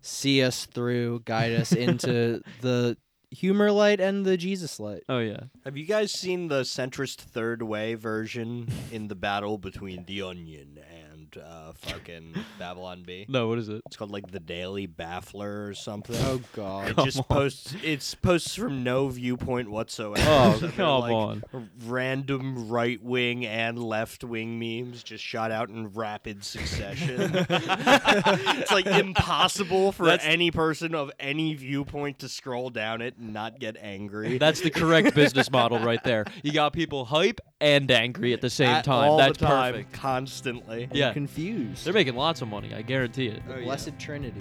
see 0.00 0.42
us 0.42 0.64
through, 0.66 1.22
guide 1.24 1.52
us 1.52 1.72
into 1.72 2.40
the 2.60 2.96
humor 3.30 3.70
light 3.72 4.00
and 4.00 4.24
the 4.24 4.36
Jesus 4.36 4.78
light. 4.80 5.02
oh 5.08 5.18
yeah. 5.18 5.40
Have 5.64 5.76
you 5.76 5.84
guys 5.84 6.12
seen 6.12 6.48
the 6.48 6.62
centrist 6.62 7.16
third 7.16 7.62
way 7.62 7.94
version 7.94 8.68
in 8.90 9.08
the 9.08 9.14
battle 9.16 9.58
between 9.58 10.04
the 10.06 10.22
Onion 10.22 10.78
and 10.90 11.07
uh, 11.36 11.72
fucking 11.74 12.34
Babylon 12.58 13.02
Bee? 13.06 13.26
No, 13.28 13.48
what 13.48 13.58
is 13.58 13.68
it? 13.68 13.82
It's 13.86 13.96
called 13.96 14.10
like 14.10 14.30
the 14.30 14.40
Daily 14.40 14.86
Baffler 14.88 15.68
or 15.68 15.74
something. 15.74 16.16
Oh 16.20 16.40
God. 16.54 16.88
It 16.90 16.96
Come 16.96 17.04
just 17.04 17.18
on. 17.18 17.24
posts. 17.24 17.74
It's 17.82 18.14
posts 18.14 18.54
from 18.54 18.82
no 18.84 19.08
viewpoint 19.08 19.70
whatsoever. 19.70 20.22
Oh, 20.26 20.52
So 20.54 20.58
they're, 20.66 20.70
come 20.72 21.00
like, 21.00 21.12
on. 21.12 21.42
Random 21.86 22.68
right 22.68 23.02
wing 23.02 23.44
and 23.46 23.78
left 23.82 24.24
wing 24.24 24.58
memes 24.58 25.02
just 25.02 25.22
shot 25.24 25.50
out 25.50 25.68
in 25.68 25.88
rapid 25.92 26.44
succession. 26.44 27.20
it's 27.48 28.70
like 28.72 28.86
impossible 28.86 29.92
for 29.92 30.06
That's- 30.06 30.26
any 30.28 30.50
person 30.50 30.94
of 30.94 31.10
any 31.18 31.54
viewpoint 31.54 32.20
to 32.20 32.28
scroll 32.28 32.70
down 32.70 33.00
it 33.02 33.16
and 33.18 33.32
not 33.32 33.58
get 33.58 33.76
angry. 33.80 34.38
That's 34.38 34.60
the 34.60 34.70
correct 34.70 35.14
business 35.14 35.50
model 35.50 35.78
right 35.78 36.02
there. 36.04 36.24
You 36.42 36.52
got 36.52 36.72
people 36.72 37.04
hype 37.04 37.40
and 37.60 37.90
angry 37.90 38.32
at 38.32 38.40
the 38.40 38.50
same 38.50 38.68
At 38.68 38.84
time. 38.84 39.08
all 39.10 39.16
That's 39.18 39.38
the 39.38 39.46
time, 39.46 39.72
perfect. 39.74 39.92
constantly. 39.92 40.88
Yeah. 40.92 41.12
Confused. 41.18 41.84
They're 41.84 41.92
making 41.92 42.14
lots 42.14 42.42
of 42.42 42.48
money. 42.48 42.72
I 42.72 42.82
guarantee 42.82 43.26
it. 43.26 43.42
Oh, 43.50 43.56
yeah. 43.56 43.64
Blessed 43.64 43.98
Trinity. 43.98 44.40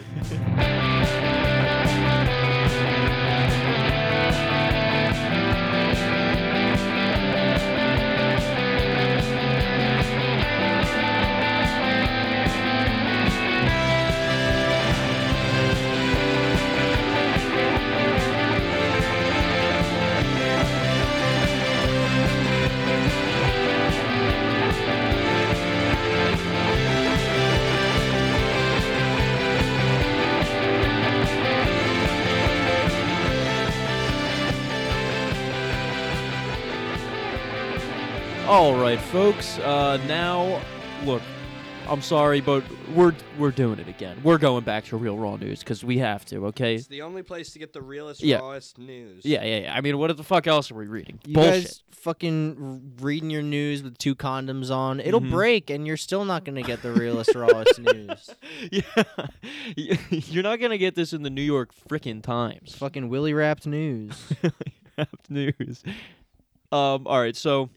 All 38.47 38.75
right, 38.79 38.99
folks. 38.99 39.59
Uh, 39.59 39.97
now, 40.07 40.61
look, 41.03 41.21
I'm 41.89 42.01
sorry, 42.01 42.39
but 42.39 42.63
we're 42.95 43.13
we're 43.37 43.51
doing 43.51 43.77
it 43.79 43.89
again. 43.89 44.17
We're 44.23 44.37
going 44.37 44.63
back 44.63 44.85
to 44.85 44.97
real 44.97 45.17
raw 45.17 45.35
news 45.35 45.59
because 45.59 45.83
we 45.83 45.97
have 45.97 46.23
to. 46.27 46.45
Okay. 46.47 46.75
It's 46.75 46.87
the 46.87 47.01
only 47.01 47.23
place 47.23 47.51
to 47.53 47.59
get 47.59 47.73
the 47.73 47.81
realest, 47.81 48.23
Yeah. 48.23 48.37
rawest 48.37 48.77
news. 48.77 49.25
Yeah, 49.25 49.43
yeah, 49.43 49.59
yeah. 49.63 49.73
I 49.75 49.81
mean, 49.81 49.97
what 49.97 50.15
the 50.15 50.23
fuck 50.23 50.47
else 50.47 50.71
are 50.71 50.75
we 50.75 50.87
reading? 50.87 51.19
You 51.25 51.33
Bullshit. 51.35 51.51
guys 51.63 51.83
fucking 51.91 52.57
r- 52.99 53.05
reading 53.05 53.29
your 53.29 53.41
news 53.41 53.83
with 53.83 53.97
two 53.97 54.15
condoms 54.15 54.71
on. 54.71 55.01
It'll 55.01 55.19
Mhm. 55.19 55.31
break, 55.31 55.69
and 55.69 55.85
you're 55.85 55.97
still 55.97 56.23
not 56.23 56.45
gonna 56.45 56.61
get 56.63 56.81
the 56.81 56.93
realest, 56.93 57.35
rawest 57.35 57.79
news. 57.79 58.29
yeah, 58.71 59.03
you're 60.09 60.43
not 60.43 60.61
gonna 60.61 60.77
get 60.77 60.95
this 60.95 61.11
in 61.11 61.23
the 61.23 61.29
New 61.29 61.41
York 61.41 61.71
frickin' 61.89 62.23
Times. 62.23 62.73
Fucking 62.75 63.09
willy 63.09 63.33
wrapped 63.33 63.67
news. 63.67 64.13
Wrapped 64.97 65.29
news. 65.29 65.83
Um. 66.71 67.05
All 67.05 67.19
right. 67.19 67.35
So 67.35 67.69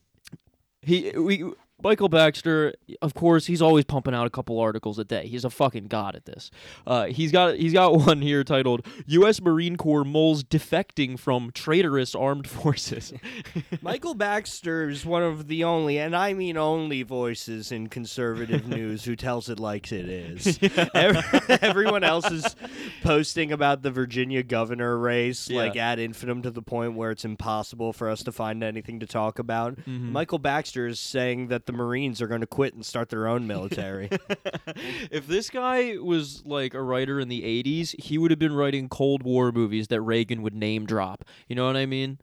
he 0.83 1.11
we 1.17 1.53
Michael 1.83 2.09
Baxter, 2.09 2.75
of 3.03 3.15
course, 3.15 3.47
he's 3.47 3.63
always 3.63 3.85
pumping 3.85 4.15
out 4.15 4.27
a 4.27 4.31
couple 4.31 4.59
articles 4.59 4.99
a 4.99 5.05
day. 5.05 5.27
He's 5.27 5.45
a 5.45 5.51
fucking 5.51 5.87
god 5.89 6.15
at 6.17 6.25
this. 6.27 6.51
Uh, 6.87 7.07
he's 7.07 7.33
got 7.33 7.57
he's 7.57 7.73
got 7.73 7.95
one 8.07 8.21
here 8.23 8.45
titled 8.45 8.87
"U.S. 9.07 9.41
Marine 9.41 9.77
Corps 9.77 10.05
moles 10.05 10.43
defecting 10.45 11.19
from 11.19 11.51
traitorous 11.53 12.15
armed 12.15 12.47
forces." 12.49 13.13
Michael 13.83 14.15
Baxter 14.15 14.89
is 14.89 15.05
one 15.07 15.23
of 15.23 15.49
the 15.49 15.65
only, 15.65 15.99
and 15.99 16.15
I 16.15 16.33
mean 16.35 16.57
only, 16.57 17.03
voices 17.03 17.73
in 17.73 17.89
conservative 17.89 18.67
news 18.69 19.05
who 19.05 19.17
tells 19.17 19.49
it 19.49 19.59
like 19.61 19.91
it 19.93 20.09
is. 20.09 20.59
Ev- 20.95 21.59
Everyone 21.63 22.05
else 22.05 22.31
is 22.31 22.55
posting 23.03 23.53
about 23.53 23.83
the 23.83 23.91
Virginia 23.91 24.43
governor 24.43 24.97
race, 24.99 25.49
Yeah. 25.49 25.59
like 25.63 25.77
ad 25.77 25.99
infinitum 25.99 26.43
to 26.43 26.51
the 26.51 26.63
point 26.63 26.95
where 26.95 27.11
it's 27.11 27.25
impossible 27.25 27.93
for 27.93 28.09
us 28.09 28.23
to 28.25 28.33
find 28.33 28.63
anything 28.63 29.01
to 29.01 29.07
talk 29.07 29.39
about. 29.39 29.77
Mhm. 29.77 30.13
Michael 30.13 30.39
Baxter 30.39 30.87
is 30.87 31.01
saying 31.01 31.49
that 31.49 31.67
the 31.71 31.77
Marines 31.77 32.21
are 32.21 32.27
going 32.27 32.41
to 32.41 32.47
quit 32.49 32.75
and 32.75 32.85
start 32.85 33.11
their 33.11 33.29
own 33.29 33.47
military. 33.47 34.09
if 35.11 35.27
this 35.29 35.51
guy 35.51 35.97
was 35.99 36.43
like 36.45 36.75
a 36.75 36.83
writer 36.83 37.21
in 37.21 37.29
the 37.29 37.43
80s, 37.43 37.95
he 38.01 38.19
would 38.19 38.33
have 38.33 38.41
been 38.41 38.55
writing 38.55 38.89
Cold 38.89 39.23
War 39.23 39.53
movies 39.53 39.89
that 39.89 40.01
Reagan 40.01 40.43
would 40.43 40.55
name 40.55 40.85
drop. 40.85 41.25
You 41.47 41.55
know 41.55 41.67
what 41.67 41.77
I 41.77 41.87
mean? 41.87 42.19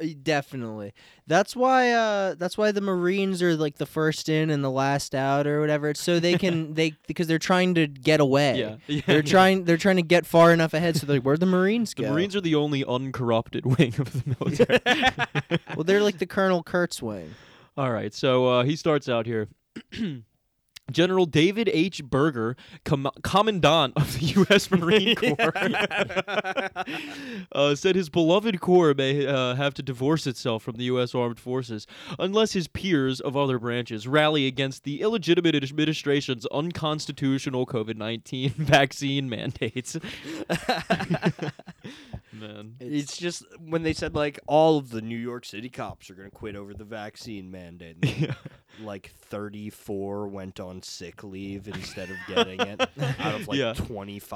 Uh, 0.00 0.06
Definitely. 0.22 0.92
That's 1.26 1.56
why 1.56 1.90
uh 1.92 2.34
that's 2.34 2.58
why 2.58 2.70
the 2.72 2.80
Marines 2.80 3.42
are 3.42 3.56
like 3.56 3.76
the 3.78 3.86
first 3.86 4.28
in 4.28 4.50
and 4.50 4.62
the 4.62 4.70
last 4.70 5.14
out 5.14 5.46
or 5.46 5.60
whatever. 5.60 5.88
It's 5.90 6.02
so 6.02 6.20
they 6.20 6.36
can 6.38 6.74
they 6.74 6.94
because 7.06 7.26
they're 7.26 7.38
trying 7.38 7.74
to 7.74 7.86
get 7.86 8.20
away. 8.20 8.58
Yeah, 8.58 8.76
yeah. 8.86 9.02
They're 9.06 9.22
trying 9.22 9.64
they're 9.64 9.76
trying 9.76 9.96
to 9.96 10.02
get 10.02 10.26
far 10.26 10.52
enough 10.52 10.74
ahead 10.74 10.96
so 10.96 11.06
they're 11.06 11.16
like, 11.16 11.24
where'd 11.24 11.40
the 11.40 11.46
Marines 11.46 11.94
The? 11.94 12.10
Marines 12.10 12.36
are 12.36 12.40
the 12.40 12.54
only 12.54 12.84
uncorrupted 12.84 13.64
wing 13.78 13.94
of 13.98 14.12
the 14.12 14.36
military. 14.38 15.60
well, 15.76 15.84
they're 15.84 16.02
like 16.02 16.18
the 16.18 16.26
Colonel 16.26 16.62
Kurtz 16.62 17.00
wing. 17.02 17.34
All 17.76 17.90
right, 17.90 18.14
so 18.14 18.46
uh, 18.46 18.64
he 18.64 18.76
starts 18.76 19.08
out 19.08 19.26
here. 19.26 19.48
General 20.90 21.24
David 21.24 21.70
H. 21.72 22.04
Berger, 22.04 22.56
com- 22.84 23.10
Commandant 23.22 23.94
of 23.96 24.12
the 24.20 24.26
U.S. 24.46 24.70
Marine 24.70 25.16
Corps, 25.16 25.52
uh, 27.52 27.74
said 27.74 27.96
his 27.96 28.10
beloved 28.10 28.60
Corps 28.60 28.94
may 28.94 29.26
uh, 29.26 29.54
have 29.54 29.72
to 29.74 29.82
divorce 29.82 30.26
itself 30.26 30.62
from 30.62 30.76
the 30.76 30.84
U.S. 30.84 31.14
Armed 31.14 31.40
Forces 31.40 31.86
unless 32.18 32.52
his 32.52 32.68
peers 32.68 33.18
of 33.20 33.34
other 33.34 33.58
branches 33.58 34.06
rally 34.06 34.46
against 34.46 34.84
the 34.84 35.00
illegitimate 35.00 35.54
administration's 35.54 36.44
unconstitutional 36.52 37.64
COVID 37.64 37.96
19 37.96 38.50
vaccine 38.50 39.28
mandates. 39.30 39.96
Man. 42.40 42.76
It's 42.80 43.16
just 43.16 43.44
when 43.58 43.82
they 43.82 43.92
said 43.92 44.14
like 44.14 44.38
all 44.46 44.78
of 44.78 44.90
the 44.90 45.00
New 45.00 45.16
York 45.18 45.44
City 45.44 45.68
cops 45.68 46.10
are 46.10 46.14
going 46.14 46.28
to 46.30 46.34
quit 46.34 46.56
over 46.56 46.74
the 46.74 46.84
vaccine 46.84 47.50
mandate. 47.50 47.96
and 48.02 48.12
then, 48.28 48.36
Like 48.82 49.12
34 49.30 50.26
went 50.26 50.58
on 50.58 50.82
sick 50.82 51.22
leave 51.22 51.68
instead 51.68 52.10
of 52.10 52.16
getting 52.26 52.60
it 52.60 52.80
out 53.20 53.34
of 53.36 53.46
like 53.46 53.56
Yeah. 53.58 53.72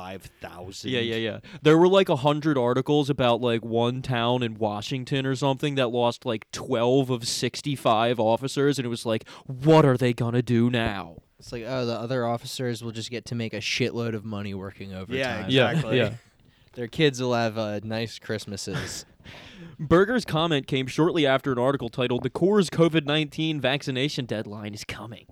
25,000. 0.02 0.90
Yeah, 0.90 1.00
yeah, 1.00 1.16
yeah. 1.16 1.38
There 1.62 1.76
were 1.76 1.88
like 1.88 2.08
a 2.08 2.16
hundred 2.16 2.56
articles 2.56 3.10
about 3.10 3.40
like 3.40 3.64
one 3.64 4.02
town 4.02 4.42
in 4.42 4.54
Washington 4.54 5.26
or 5.26 5.34
something 5.34 5.74
that 5.76 5.88
lost 5.88 6.24
like 6.24 6.50
twelve 6.52 7.10
of 7.10 7.26
sixty-five 7.26 8.20
officers, 8.20 8.78
and 8.78 8.86
it 8.86 8.88
was 8.88 9.04
like, 9.06 9.28
what 9.46 9.84
are 9.84 9.96
they 9.96 10.12
gonna 10.12 10.42
do 10.42 10.70
now? 10.70 11.16
It's 11.38 11.52
like, 11.52 11.64
oh, 11.66 11.86
the 11.86 11.94
other 11.98 12.26
officers 12.26 12.82
will 12.82 12.90
just 12.92 13.10
get 13.10 13.24
to 13.26 13.34
make 13.34 13.52
a 13.54 13.58
shitload 13.58 14.14
of 14.14 14.24
money 14.24 14.54
working 14.54 14.92
overtime. 14.92 15.46
Yeah, 15.50 15.70
Exactly. 15.72 15.96
Yeah, 15.98 16.04
yeah. 16.04 16.14
Their 16.74 16.88
kids 16.88 17.20
will 17.20 17.34
have 17.34 17.58
uh, 17.58 17.80
nice 17.82 18.18
Christmases. 18.18 19.04
Berger's 19.78 20.24
comment 20.24 20.66
came 20.66 20.86
shortly 20.86 21.26
after 21.26 21.52
an 21.52 21.58
article 21.58 21.88
titled 21.88 22.22
"The 22.22 22.30
Corps' 22.30 22.70
COVID-19 22.70 23.60
Vaccination 23.60 24.24
Deadline 24.24 24.74
is 24.74 24.84
Coming." 24.84 25.26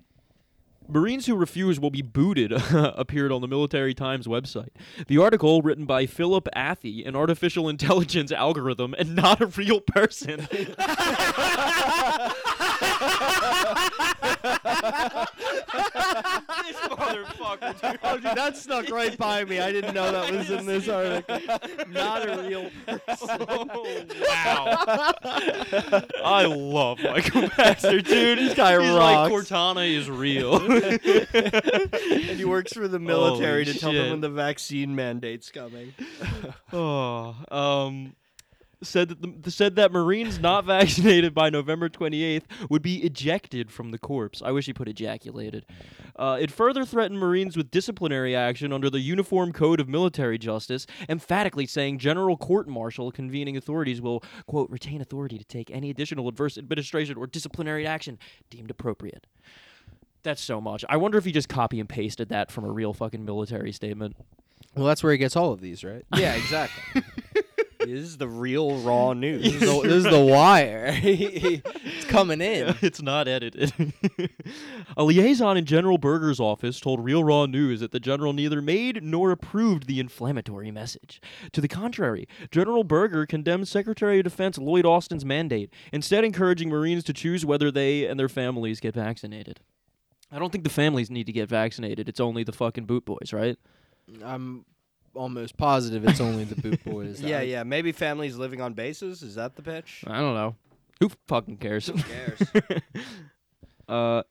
Marines 0.89 1.25
who 1.25 1.35
refuse 1.35 1.79
will 1.79 1.89
be 1.89 2.01
booted 2.01 2.51
appeared 2.73 3.31
on 3.31 3.41
the 3.41 3.47
Military 3.47 3.93
Times 3.93 4.25
website. 4.25 4.69
The 5.07 5.17
article, 5.17 5.61
written 5.61 5.85
by 5.85 6.05
Philip 6.05 6.47
Athey, 6.55 7.05
an 7.05 7.15
artificial 7.15 7.67
intelligence 7.67 8.31
algorithm 8.33 8.95
and 8.97 9.15
not 9.15 9.41
a 9.41 9.47
real 9.47 9.81
person. 9.81 10.47
This 16.67 16.75
motherfucker, 16.77 17.81
dude. 17.81 17.99
Oh, 18.03 18.15
dude, 18.15 18.23
that 18.37 18.55
snuck 18.57 18.89
right 18.89 19.17
by 19.17 19.43
me. 19.45 19.59
I 19.59 19.71
didn't 19.71 19.93
know 19.93 20.11
that 20.11 20.31
was 20.31 20.49
in 20.49 20.65
this 20.65 20.87
article. 20.89 21.39
Not 21.89 22.27
a 22.27 22.47
real 22.47 22.69
person. 22.85 23.27
Oh, 23.49 24.03
wow. 24.27 26.03
I 26.23 26.45
love 26.45 26.99
Michael 27.01 27.49
Baxter, 27.57 28.01
dude. 28.01 28.37
This 28.39 28.53
guy 28.53 28.79
He's 28.81 28.91
rocks. 28.93 29.31
like, 29.31 29.31
Cortana 29.31 29.89
is 29.95 30.09
real. 30.09 30.55
and 30.57 32.37
he 32.37 32.45
works 32.45 32.73
for 32.73 32.87
the 32.87 32.99
military 32.99 33.63
Holy 33.63 33.73
to 33.73 33.79
tell 33.79 33.91
them 33.91 34.03
shit. 34.03 34.11
when 34.11 34.21
the 34.21 34.29
vaccine 34.29 34.95
mandate's 34.95 35.51
coming. 35.51 35.93
oh, 36.73 37.35
um, 37.51 38.13
said 38.83 39.09
that 39.09 39.43
the, 39.43 39.51
said 39.51 39.75
that 39.75 39.91
Marines 39.91 40.39
not 40.39 40.65
vaccinated 40.65 41.33
by 41.33 41.49
November 41.49 41.89
28th 41.89 42.43
would 42.69 42.81
be 42.81 43.03
ejected 43.03 43.71
from 43.71 43.91
the 43.91 43.97
corps. 43.97 44.41
I 44.43 44.51
wish 44.51 44.65
he 44.65 44.73
put 44.73 44.87
ejaculated. 44.87 45.65
Uh, 46.15 46.37
it 46.39 46.51
further 46.51 46.85
threatened 46.85 47.19
Marines 47.19 47.55
with 47.55 47.71
disciplinary 47.71 48.35
action 48.35 48.73
under 48.73 48.89
the 48.89 48.99
Uniform 48.99 49.53
Code 49.53 49.79
of 49.79 49.87
Military 49.87 50.37
Justice, 50.37 50.85
emphatically 51.07 51.65
saying 51.65 51.99
General 51.99 52.37
Court 52.37 52.67
Martial 52.67 53.11
convening 53.11 53.57
authorities 53.57 54.01
will 54.01 54.23
quote 54.47 54.69
retain 54.69 55.01
authority 55.01 55.37
to 55.37 55.45
take 55.45 55.69
any 55.71 55.89
additional 55.89 56.27
adverse 56.27 56.57
administration 56.57 57.17
or 57.17 57.27
disciplinary 57.27 57.85
action 57.85 58.17
deemed 58.49 58.71
appropriate. 58.71 59.27
That's 60.23 60.41
so 60.41 60.59
much. 60.59 60.83
I 60.89 60.97
wonder 60.97 61.17
if 61.17 61.25
he 61.25 61.31
just 61.31 61.47
copy 61.47 61.79
and 61.79 61.87
pasted 61.87 62.29
that 62.29 62.51
from 62.51 62.65
a 62.65 62.71
real 62.71 62.93
fucking 62.93 63.23
military 63.23 63.71
statement. 63.71 64.15
well, 64.75 64.85
that's 64.85 65.03
where 65.03 65.11
he 65.11 65.17
gets 65.17 65.35
all 65.35 65.53
of 65.53 65.61
these, 65.61 65.83
right? 65.83 66.03
Yeah, 66.15 66.33
exactly. 66.33 67.03
this 67.93 68.03
is 68.03 68.17
the 68.17 68.27
real 68.27 68.77
raw 68.79 69.13
news. 69.13 69.43
this, 69.43 69.53
is 69.53 69.59
the, 69.59 69.81
this 69.81 69.93
is 69.93 70.03
the 70.03 70.19
wire. 70.19 70.89
it's 71.03 72.05
coming 72.05 72.41
in. 72.41 72.75
it's 72.81 73.01
not 73.01 73.27
edited. 73.27 73.73
a 74.95 75.03
liaison 75.03 75.57
in 75.57 75.65
General 75.65 75.97
Berger's 75.97 76.39
office 76.39 76.79
told 76.79 77.03
Real 77.03 77.23
Raw 77.23 77.45
News 77.45 77.79
that 77.79 77.91
the 77.91 77.99
general 77.99 78.33
neither 78.33 78.61
made 78.61 79.03
nor 79.03 79.31
approved 79.31 79.87
the 79.87 79.99
inflammatory 79.99 80.71
message. 80.71 81.21
To 81.53 81.61
the 81.61 81.67
contrary, 81.67 82.27
General 82.51 82.83
Berger 82.83 83.25
condemned 83.25 83.67
Secretary 83.67 84.19
of 84.19 84.23
Defense 84.23 84.57
Lloyd 84.57 84.85
Austin's 84.85 85.25
mandate, 85.25 85.73
instead 85.91 86.23
encouraging 86.23 86.69
Marines 86.69 87.03
to 87.05 87.13
choose 87.13 87.45
whether 87.45 87.71
they 87.71 88.05
and 88.05 88.19
their 88.19 88.29
families 88.29 88.79
get 88.79 88.95
vaccinated. 88.95 89.59
I 90.31 90.39
don't 90.39 90.51
think 90.51 90.63
the 90.63 90.69
families 90.69 91.09
need 91.09 91.25
to 91.27 91.31
get 91.31 91.47
vaccinated. 91.47 92.09
It's 92.09 92.19
only 92.19 92.43
the 92.43 92.51
fucking 92.51 92.85
boot 92.85 93.05
boys, 93.05 93.31
right? 93.31 93.57
I'm 94.23 94.65
almost 95.17 95.57
positive 95.57 96.05
it's 96.05 96.21
only 96.21 96.43
the 96.43 96.55
boot 96.55 96.83
boys. 96.85 97.21
yeah, 97.21 97.41
yeah. 97.41 97.63
Maybe 97.63 97.91
families 97.91 98.37
living 98.37 98.61
on 98.61 98.73
bases. 98.73 99.21
Is 99.23 99.35
that 99.35 99.55
the 99.55 99.61
pitch? 99.61 100.03
I 100.07 100.19
don't 100.19 100.35
know. 100.35 100.55
Who 100.99 101.11
fucking 101.27 101.57
cares? 101.57 101.87
Who 101.87 101.97
cares? 101.97 102.81
Uh, 103.89 104.21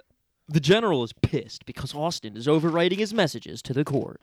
the 0.49 0.61
general 0.61 1.03
is 1.03 1.13
pissed 1.13 1.67
because 1.67 1.95
Austin 1.95 2.37
is 2.37 2.47
overwriting 2.47 2.99
his 2.99 3.13
messages 3.13 3.61
to 3.63 3.73
the 3.73 3.85
Corps. 3.85 4.21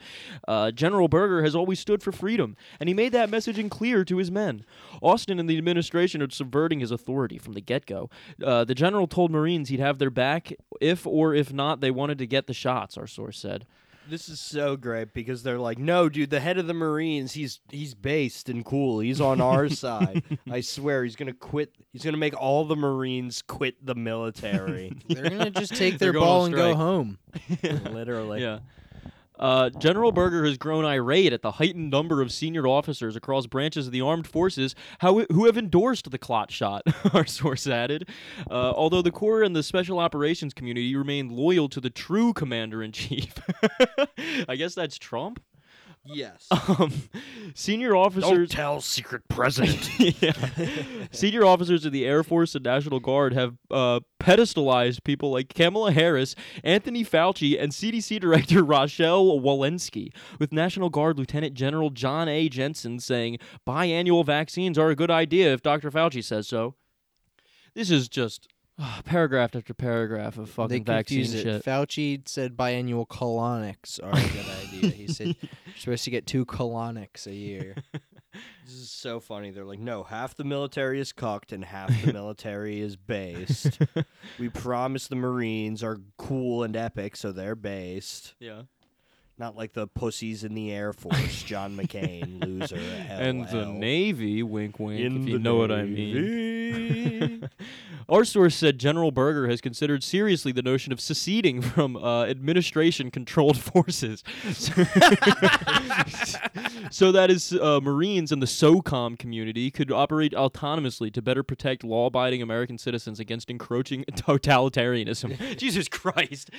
Uh, 0.47 0.71
general 0.71 1.07
Berger 1.09 1.43
has 1.43 1.55
always 1.55 1.79
stood 1.79 2.01
for 2.01 2.11
freedom, 2.11 2.55
and 2.79 2.87
he 2.87 2.93
made 2.93 3.11
that 3.11 3.29
messaging 3.29 3.69
clear 3.69 4.05
to 4.05 4.17
his 4.17 4.31
men. 4.31 4.63
Austin 5.01 5.37
and 5.37 5.49
the 5.49 5.57
administration 5.57 6.21
are 6.21 6.29
subverting 6.29 6.79
his 6.79 6.91
authority 6.91 7.37
from 7.37 7.53
the 7.53 7.61
get 7.61 7.85
go. 7.85 8.09
Uh, 8.41 8.63
the 8.63 8.75
general 8.75 9.07
told 9.07 9.31
Marines 9.31 9.67
he'd 9.69 9.81
have 9.81 9.99
their 9.99 10.09
back 10.09 10.53
if 10.79 11.05
or 11.05 11.35
if 11.35 11.51
not 11.51 11.81
they 11.81 11.91
wanted 11.91 12.17
to 12.19 12.27
get 12.27 12.47
the 12.47 12.53
shots, 12.53 12.97
our 12.97 13.07
source 13.07 13.37
said. 13.37 13.65
This 14.09 14.27
is 14.29 14.39
so 14.39 14.75
great 14.75 15.13
because 15.13 15.43
they're 15.43 15.59
like, 15.59 15.77
no, 15.79 16.09
dude, 16.09 16.29
the 16.29 16.39
head 16.39 16.57
of 16.57 16.67
the 16.67 16.73
Marines, 16.73 17.33
he's 17.33 17.59
he's 17.69 17.93
based 17.93 18.49
and 18.49 18.65
cool. 18.65 18.99
He's 18.99 19.21
on 19.21 19.39
our 19.41 19.69
side. 19.83 20.23
I 20.49 20.61
swear, 20.61 21.03
he's 21.03 21.15
gonna 21.15 21.33
quit. 21.33 21.73
He's 21.91 22.03
gonna 22.03 22.17
make 22.17 22.35
all 22.39 22.65
the 22.65 22.75
Marines 22.75 23.41
quit 23.41 23.83
the 23.85 23.95
military. 23.95 24.91
They're 25.07 25.29
gonna 25.29 25.51
just 25.51 25.75
take 25.75 25.97
They're 25.99 26.11
their 26.11 26.19
going 26.19 26.23
on 26.23 26.27
ball 26.27 26.45
and 26.45 26.55
go 26.55 26.71
strike. 26.71 26.75
home. 26.77 27.89
Literally. 27.93 28.41
Yeah. 28.41 28.59
Uh, 29.39 29.69
General 29.69 30.11
Berger 30.11 30.45
has 30.45 30.57
grown 30.57 30.85
irate 30.85 31.33
at 31.33 31.41
the 31.41 31.51
heightened 31.51 31.89
number 31.89 32.21
of 32.21 32.31
senior 32.31 32.67
officers 32.67 33.15
across 33.15 33.47
branches 33.47 33.87
of 33.87 33.93
the 33.93 34.01
armed 34.01 34.27
forces 34.27 34.75
how, 34.99 35.19
who 35.31 35.45
have 35.45 35.57
endorsed 35.57 36.09
the 36.11 36.17
clot 36.17 36.51
shot, 36.51 36.83
our 37.13 37.25
source 37.25 37.67
added. 37.67 38.09
Uh, 38.49 38.71
although 38.75 39.01
the 39.01 39.11
Corps 39.11 39.43
and 39.43 39.55
the 39.55 39.63
Special 39.63 39.99
Operations 39.99 40.53
community 40.53 40.95
remain 40.95 41.29
loyal 41.29 41.69
to 41.69 41.81
the 41.81 41.89
true 41.89 42.33
commander 42.33 42.83
in 42.83 42.91
chief. 42.91 43.33
I 44.47 44.55
guess 44.55 44.75
that's 44.75 44.97
Trump? 44.97 45.41
Yes. 46.05 46.47
Um, 46.51 46.91
senior 47.55 47.95
officers. 47.95 48.49
Don't 48.49 48.51
tell 48.51 48.81
secret 48.81 49.21
president. 49.29 49.89
yeah. 50.21 50.33
Senior 51.11 51.45
officers 51.45 51.85
of 51.85 51.91
the 51.91 52.05
Air 52.05 52.23
Force 52.23 52.55
and 52.55 52.63
National 52.63 52.99
Guard 52.99 53.33
have 53.33 53.55
uh, 53.71 54.01
pedestalized 54.19 55.03
people 55.03 55.31
like 55.31 55.53
Kamala 55.53 55.91
Harris, 55.91 56.35
Anthony 56.63 57.05
Fauci, 57.05 57.61
and 57.61 57.71
CDC 57.71 58.19
Director 58.19 58.63
Rochelle 58.65 59.39
Walensky, 59.39 60.13
with 60.39 60.51
National 60.51 60.89
Guard 60.89 61.17
Lieutenant 61.17 61.53
General 61.53 61.89
Jon 61.89 62.27
A. 62.27 62.49
Jensen 62.49 62.99
saying 62.99 63.39
biannual 63.67 64.25
vaccines 64.25 64.77
are 64.77 64.89
a 64.89 64.95
good 64.95 65.11
idea 65.11 65.53
if 65.53 65.61
Dr. 65.61 65.89
Fauci 65.89 66.23
says 66.23 66.47
so. 66.47 66.75
This 67.75 67.89
is 67.89 68.07
just 68.09 68.47
Ah, 68.79 69.01
paragraph 69.05 69.55
after 69.55 69.73
paragraph 69.73 70.37
of 70.37 70.47
They 70.47 70.51
fucking 70.51 70.83
vaccine 70.85 71.23
confuse 71.23 71.33
it. 71.35 71.43
shit. 71.43 71.65
Fauci 71.65 72.27
said 72.27 72.57
biannual 72.57 73.07
colonics 73.07 74.01
are 74.01 74.09
a 74.09 74.21
good 74.29 74.45
idea. 74.67 74.89
He 74.91 75.07
said 75.07 75.27
you're 75.41 75.75
supposed 75.77 76.03
to 76.05 76.09
get 76.09 76.25
two 76.25 76.45
colonics 76.45 77.27
a 77.27 77.33
year. 77.35 77.75
This 78.65 78.73
is 78.75 78.89
so 78.89 79.19
funny. 79.19 79.51
They're 79.51 79.63
like, 79.65 79.77
no, 79.77 80.01
half 80.01 80.33
the 80.35 80.43
military 80.43 80.99
is 80.99 81.11
cucked 81.11 81.51
and 81.51 81.63
half 81.63 81.89
the 82.03 82.11
military 82.13 82.79
is 82.81 82.95
based. 82.95 83.77
we 84.39 84.49
promise 84.49 85.07
the 85.07 85.15
Marines 85.15 85.83
are 85.83 85.99
cool 86.17 86.63
and 86.63 86.75
epic, 86.75 87.15
so 87.15 87.31
they're 87.31 87.55
based. 87.55 88.33
Yeah. 88.39 88.63
Not 89.37 89.55
like 89.55 89.73
the 89.73 89.85
pussies 89.85 90.43
in 90.43 90.55
the 90.55 90.71
Air 90.71 90.93
Force, 90.93 91.43
John 91.43 91.75
McCain, 91.77 92.43
loser. 92.43 92.79
And 93.07 93.47
the 93.49 93.65
Navy, 93.67 94.41
wink 94.41 94.79
wink, 94.79 94.99
In 95.01 95.21
if 95.23 95.27
you 95.27 95.33
the 95.37 95.43
know 95.43 95.57
what 95.57 95.71
I 95.71 95.83
mean. 95.83 96.15
Me. 96.73 97.41
Our 98.09 98.25
source 98.25 98.55
said 98.55 98.79
General 98.79 99.11
Berger 99.11 99.47
has 99.47 99.61
considered 99.61 100.03
seriously 100.03 100.51
the 100.51 100.61
notion 100.61 100.91
of 100.91 100.99
seceding 100.99 101.61
from 101.61 101.95
uh, 101.95 102.25
administration-controlled 102.25 103.57
forces, 103.61 104.23
so 106.91 107.11
that 107.11 107.27
his 107.29 107.53
uh, 107.53 107.79
Marines 107.81 108.31
and 108.31 108.41
the 108.41 108.45
SOCOM 108.45 109.17
community 109.17 109.71
could 109.71 109.91
operate 109.91 110.33
autonomously 110.33 111.11
to 111.13 111.21
better 111.21 111.43
protect 111.43 111.83
law-abiding 111.83 112.41
American 112.41 112.77
citizens 112.77 113.19
against 113.19 113.49
encroaching 113.49 114.03
totalitarianism. 114.11 115.57
Jesus 115.57 115.87
Christ! 115.87 116.49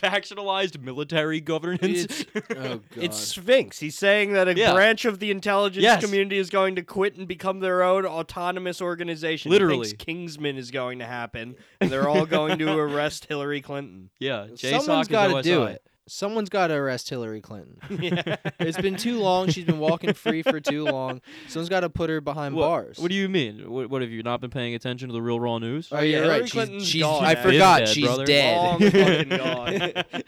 Factionalized 0.00 0.80
military 0.80 1.40
governance. 1.40 1.82
It's- 2.04 2.24
oh 2.50 2.52
god. 2.54 2.82
It's 2.96 3.18
Sphinx. 3.18 3.80
He's 3.80 3.96
saying 3.98 4.32
that 4.34 4.48
a 4.48 4.56
Yeah. 4.56 4.72
branch 4.72 5.04
of 5.04 5.18
the 5.18 5.30
intelligence 5.30 5.82
Yes. 5.82 6.02
community 6.04 6.38
is 6.38 6.48
going 6.50 6.76
to 6.76 6.82
quit 6.82 7.16
and 7.16 7.26
become 7.26 7.60
their 7.60 7.82
own 7.82 8.06
autonomous 8.06 8.80
organization. 8.80 9.50
He 9.50 9.58
Literally. 9.66 9.86
thinks 9.88 10.04
Kingsman 10.04 10.56
is 10.56 10.70
going 10.70 10.98
to 11.00 11.06
happen, 11.06 11.56
and 11.80 11.90
they're 11.90 12.08
all 12.08 12.26
going 12.26 12.58
to 12.58 12.72
arrest 12.78 13.26
Hillary 13.26 13.60
Clinton. 13.60 14.10
yeah, 14.18 14.46
Someone's 14.56 15.08
got 15.08 15.30
got 15.30 15.36
to 15.36 15.42
do 15.42 15.64
it. 15.64 15.82
Someone's 16.08 16.48
got 16.48 16.66
to 16.66 16.74
arrest 16.74 17.08
Hillary 17.08 17.40
Clinton. 17.40 17.78
it's 18.58 18.76
been 18.76 18.96
too 18.96 19.20
long. 19.20 19.48
She's 19.48 19.64
been 19.64 19.78
walking 19.78 20.14
free 20.14 20.42
for 20.42 20.58
too 20.60 20.82
long. 20.90 21.20
Someone's 21.48 21.68
got 21.68 21.80
to 21.80 21.88
put 21.90 22.10
her 22.10 22.20
behind 22.20 22.56
What, 22.56 22.62
bars. 22.66 22.98
what 22.98 23.08
do 23.08 23.14
you 23.14 23.28
mean? 23.28 23.70
What, 23.70 23.88
what 23.88 24.02
have 24.02 24.10
you 24.10 24.22
not 24.24 24.40
been 24.40 24.50
paying 24.50 24.74
attention 24.74 25.08
to 25.08 25.12
the 25.12 25.22
real 25.22 25.38
raw 25.38 25.58
news? 25.58 25.88
Oh 25.92 26.00
yeah, 26.00 26.18
Hillary 26.18 26.40
right. 26.40 26.42
She's, 26.42 26.52
Clinton's 26.52 26.86
she's 26.88 27.02
gone, 27.02 27.24
I 27.24 27.34
man. 27.34 27.42
forgot. 27.44 27.78
Dead, 27.78 27.88
she's 27.88 28.04
brother. 28.04 28.24
dead. 28.26 28.56
Long 28.56 28.90
fucking 28.90 29.28
gone. 29.28 30.22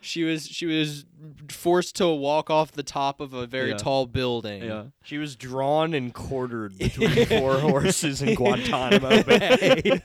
She 0.00 0.24
was 0.24 0.46
she 0.48 0.66
was 0.66 1.04
forced 1.48 1.94
to 1.96 2.08
walk 2.08 2.50
off 2.50 2.72
the 2.72 2.82
top 2.82 3.20
of 3.20 3.32
a 3.32 3.46
very 3.46 3.70
Yeah. 3.70 3.76
tall 3.76 4.06
building. 4.06 4.64
Yeah. 4.64 4.84
She 5.04 5.18
was 5.18 5.36
drawn 5.36 5.94
and 5.94 6.12
quartered 6.12 6.76
between 6.78 7.26
four 7.26 7.58
horses 7.58 8.22
in 8.22 8.34
Guantanamo 8.34 9.22
Bay. 9.24 10.00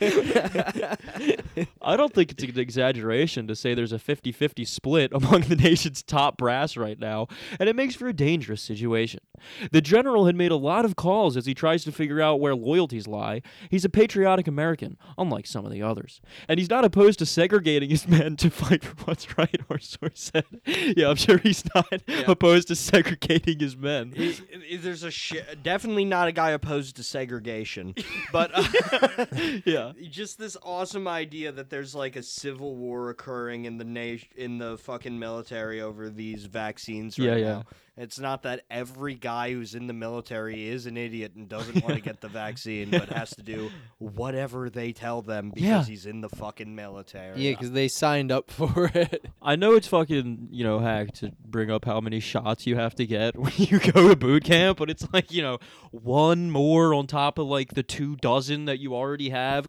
I 1.81 1.95
don't 1.97 2.13
think 2.13 2.31
it's 2.31 2.43
an 2.43 2.59
exaggeration 2.59 3.47
to 3.47 3.55
say 3.55 3.73
there's 3.73 3.91
a 3.91 3.99
50 3.99 4.31
50 4.31 4.65
split 4.65 5.11
among 5.13 5.41
the 5.41 5.55
nation's 5.55 6.03
top 6.03 6.37
brass 6.37 6.77
right 6.77 6.99
now, 6.99 7.27
and 7.59 7.67
it 7.69 7.75
makes 7.75 7.95
for 7.95 8.07
a 8.07 8.13
dangerous 8.13 8.61
situation. 8.61 9.21
The 9.71 9.81
general 9.81 10.25
had 10.25 10.35
made 10.35 10.51
a 10.51 10.55
lot 10.55 10.85
of 10.85 10.95
calls 10.95 11.37
as 11.37 11.45
he 11.45 11.53
tries 11.53 11.83
to 11.85 11.91
figure 11.91 12.21
out 12.21 12.39
where 12.39 12.55
loyalties 12.55 13.07
lie. 13.07 13.41
He's 13.69 13.85
a 13.85 13.89
patriotic 13.89 14.47
American, 14.47 14.97
unlike 15.17 15.47
some 15.47 15.65
of 15.65 15.71
the 15.71 15.81
others, 15.81 16.21
and 16.47 16.59
he's 16.59 16.69
not 16.69 16.85
opposed 16.85 17.19
to 17.19 17.25
segregating 17.25 17.89
his 17.89 18.07
men 18.07 18.35
to 18.37 18.49
fight 18.49 18.83
for 18.83 18.95
what's 19.05 19.37
right, 19.37 19.61
our 19.69 19.76
source 19.79 20.31
said. 20.33 20.45
Yeah, 20.97 21.09
I'm 21.09 21.15
sure 21.15 21.37
he's 21.37 21.63
not 21.75 21.91
opposed 22.27 22.67
to 22.69 22.75
segregating 22.75 23.59
his 23.59 23.75
men. 23.77 24.13
I- 24.17 24.77
There's 24.77 25.03
a 25.03 25.11
sh- 25.11 25.35
definitely 25.63 26.05
not 26.05 26.27
a 26.27 26.31
guy 26.31 26.51
opposed 26.51 26.95
to 26.97 27.03
segregation, 27.03 27.95
but 28.31 28.51
uh, 28.53 29.25
Yeah. 29.65 29.93
just 30.09 30.37
this 30.39 30.55
awesome 30.63 31.07
idea 31.07 31.51
that 31.51 31.69
there's 31.69 31.93
like 31.95 32.15
a 32.15 32.23
civil 32.23 32.75
war 32.75 33.09
occurring 33.09 33.65
in 33.65 33.77
the 33.77 33.83
nation 33.85 34.27
in 34.35 34.57
the 34.57 34.77
fucking 34.77 35.17
military 35.17 35.81
over 35.81 36.09
these 36.09 36.45
vaccines 36.45 37.17
right 37.19 37.25
Yeah, 37.27 37.35
yeah. 37.35 37.61
Now. 37.97 38.03
It's 38.03 38.19
not 38.19 38.43
that 38.43 38.61
every 38.69 39.15
guy 39.15 39.51
who's 39.51 39.75
in 39.75 39.87
the 39.87 39.93
military 39.93 40.67
is 40.67 40.85
an 40.85 40.97
idiot 40.97 41.33
and 41.35 41.49
doesn't 41.49 41.83
want 41.83 41.95
to 41.95 42.01
get 42.01 42.21
the 42.21 42.27
vaccine, 42.27 42.89
but 42.91 43.09
has 43.09 43.31
to 43.31 43.41
do 43.43 43.69
whatever 43.97 44.69
they 44.69 44.91
tell 44.93 45.21
them 45.21 45.49
because 45.49 45.63
Yeah. 45.67 45.83
he's 45.83 46.05
in 46.05 46.21
the 46.21 46.29
fucking 46.29 46.75
military. 46.75 47.39
Yeah, 47.41 47.51
because 47.51 47.71
they 47.71 47.87
signed 47.87 48.31
up 48.31 48.49
for 48.51 48.91
it. 48.93 49.25
I 49.41 49.55
know 49.55 49.73
it's 49.75 49.87
fucking, 49.87 50.49
you 50.51 50.63
know, 50.63 50.79
hack 50.79 51.13
to 51.15 51.31
bring 51.45 51.71
up 51.71 51.85
how 51.85 51.99
many 51.99 52.19
shots 52.19 52.67
you 52.67 52.75
have 52.75 52.95
to 52.95 53.05
get 53.05 53.35
when 53.39 53.53
you 53.57 53.79
go 53.79 54.09
to 54.09 54.15
boot 54.15 54.43
camp, 54.43 54.77
but 54.77 54.89
it's 54.89 55.05
like, 55.13 55.31
you 55.31 55.41
know, 55.41 55.57
one 55.91 56.51
more 56.51 56.93
on 56.93 57.07
top 57.07 57.37
of 57.39 57.47
like 57.47 57.73
the 57.73 57.83
two 57.83 58.15
dozen 58.17 58.65
that 58.65 58.79
you 58.79 58.95
already 58.95 59.29
have. 59.29 59.67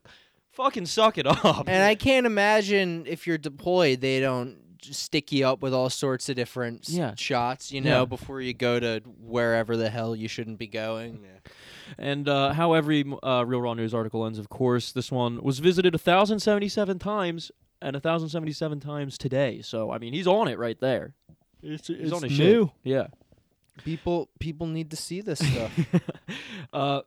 Fucking 0.52 0.86
suck 0.86 1.18
it 1.18 1.26
up. 1.26 1.68
And 1.68 1.84
I 1.84 1.94
can't 1.94 2.26
imagine 2.26 3.04
if 3.06 3.26
you're 3.28 3.38
deployed, 3.38 4.00
they 4.00 4.18
don't 4.18 4.56
just 4.67 4.67
stick 4.82 5.32
you 5.32 5.46
up 5.46 5.62
with 5.62 5.72
all 5.74 5.90
sorts 5.90 6.28
of 6.28 6.36
different 6.36 6.88
Yeah. 6.88 7.14
shots, 7.16 7.72
you 7.72 7.80
know, 7.80 8.00
Yeah. 8.00 8.04
before 8.04 8.40
you 8.40 8.52
go 8.54 8.78
to 8.80 9.00
wherever 9.20 9.76
the 9.76 9.90
hell 9.90 10.14
you 10.16 10.28
shouldn't 10.28 10.58
be 10.58 10.66
going. 10.66 11.24
And 11.96 12.28
uh, 12.28 12.52
how 12.52 12.74
every 12.74 13.04
uh, 13.22 13.44
Real 13.46 13.60
Raw 13.62 13.74
News 13.74 13.94
article 13.94 14.26
ends, 14.26 14.38
of 14.38 14.48
course, 14.48 14.92
this 14.92 15.10
one 15.10 15.42
was 15.42 15.58
visited 15.58 15.94
1,077 15.94 16.98
times 16.98 17.50
and 17.80 17.94
1,077 17.94 18.80
times 18.80 19.16
today. 19.16 19.62
So, 19.62 19.90
I 19.90 19.98
mean, 19.98 20.12
he's 20.12 20.26
on 20.26 20.48
it 20.48 20.58
right 20.58 20.78
there. 20.80 21.14
It's, 21.62 21.88
He's 21.88 22.12
on 22.12 22.22
his 22.22 22.32
shit. 22.32 22.68
Yeah. 22.84 23.06
People 23.84 24.28
people 24.40 24.66
need 24.66 24.90
to 24.90 24.96
see 24.96 25.20
this 25.20 25.38
stuff. 25.38 25.72
uh, 26.72 27.02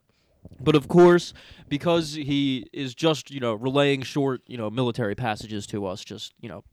but 0.60 0.74
of 0.76 0.88
course, 0.88 1.34
because 1.70 2.14
he 2.14 2.66
is 2.72 2.96
just 2.96 3.30
you 3.30 3.40
know 3.42 3.54
relaying 3.54 4.04
short 4.04 4.42
you 4.48 4.58
know 4.58 4.70
military 4.70 5.14
passages 5.16 5.68
to 5.68 5.86
us, 5.86 6.02
just 6.04 6.34
you 6.40 6.48
know 6.50 6.64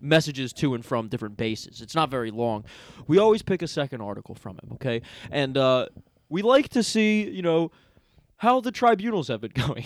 messages 0.00 0.52
to 0.54 0.74
and 0.74 0.84
from 0.84 1.08
different 1.08 1.36
bases. 1.36 1.80
It's 1.80 1.94
not 1.94 2.10
very 2.10 2.30
long. 2.30 2.64
We 3.06 3.18
always 3.18 3.42
pick 3.42 3.62
a 3.62 3.68
second 3.68 4.00
article 4.00 4.34
from 4.34 4.56
him, 4.62 4.70
okay? 4.74 5.02
And 5.30 5.56
uh, 5.56 5.86
we 6.28 6.42
like 6.42 6.68
to 6.70 6.82
see 6.82 7.28
you 7.28 7.42
know 7.42 7.70
how 8.38 8.60
the 8.60 8.70
tribunals 8.72 9.28
have 9.28 9.40
been 9.40 9.52
going. 9.54 9.84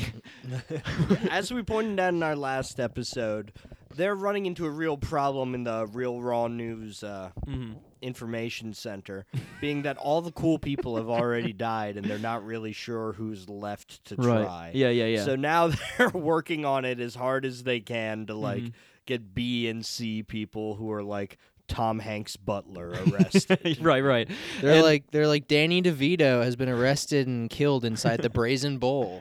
As 1.30 1.52
we 1.52 1.62
pointed 1.62 2.00
out 2.00 2.14
in 2.14 2.22
our 2.22 2.36
last 2.36 2.80
episode, 2.80 3.52
they're 3.94 4.14
running 4.16 4.46
into 4.46 4.66
a 4.66 4.70
real 4.70 4.96
problem 4.96 5.54
in 5.54 5.64
the 5.64 5.86
Real 5.92 6.20
Raw 6.20 6.48
News 6.48 7.02
uh, 7.04 7.30
Mhm. 7.46 7.76
Information 8.02 8.72
Center, 8.72 9.26
being 9.60 9.82
that 9.82 9.98
all 9.98 10.22
the 10.22 10.32
cool 10.32 10.58
people 10.58 10.96
have 10.96 11.10
already 11.10 11.52
died 11.52 11.98
and 11.98 12.06
they're 12.06 12.18
not 12.18 12.42
really 12.46 12.72
sure 12.72 13.12
who's 13.12 13.46
left 13.48 14.02
to 14.06 14.16
Right. 14.16 14.44
try. 14.44 14.70
Yeah, 14.74 14.88
yeah, 14.88 15.04
yeah. 15.04 15.24
So 15.24 15.36
now 15.36 15.68
they're 15.98 16.08
working 16.08 16.64
on 16.64 16.84
it 16.86 16.98
as 16.98 17.14
hard 17.14 17.44
as 17.44 17.62
they 17.62 17.78
can 17.80 18.26
to 18.26 18.34
like 18.34 18.62
Mhm. 18.62 18.72
Get 19.10 19.34
B 19.34 19.66
and 19.68 19.84
C 19.84 20.22
people 20.22 20.76
who 20.76 20.92
are 20.92 21.02
like 21.02 21.36
Tom 21.66 21.98
Hanks 21.98 22.36
Butler 22.36 22.90
arrested. 23.12 23.78
right, 23.80 24.04
right. 24.04 24.30
They're 24.60 24.74
And- 24.74 24.82
like 24.84 25.10
they're 25.10 25.26
like 25.26 25.48
Danny 25.48 25.82
DeVito 25.82 26.44
has 26.44 26.54
been 26.54 26.68
arrested 26.68 27.26
and 27.26 27.50
killed 27.50 27.84
inside 27.84 28.22
the 28.22 28.30
Brazen 28.38 28.78
Bull. 28.78 29.20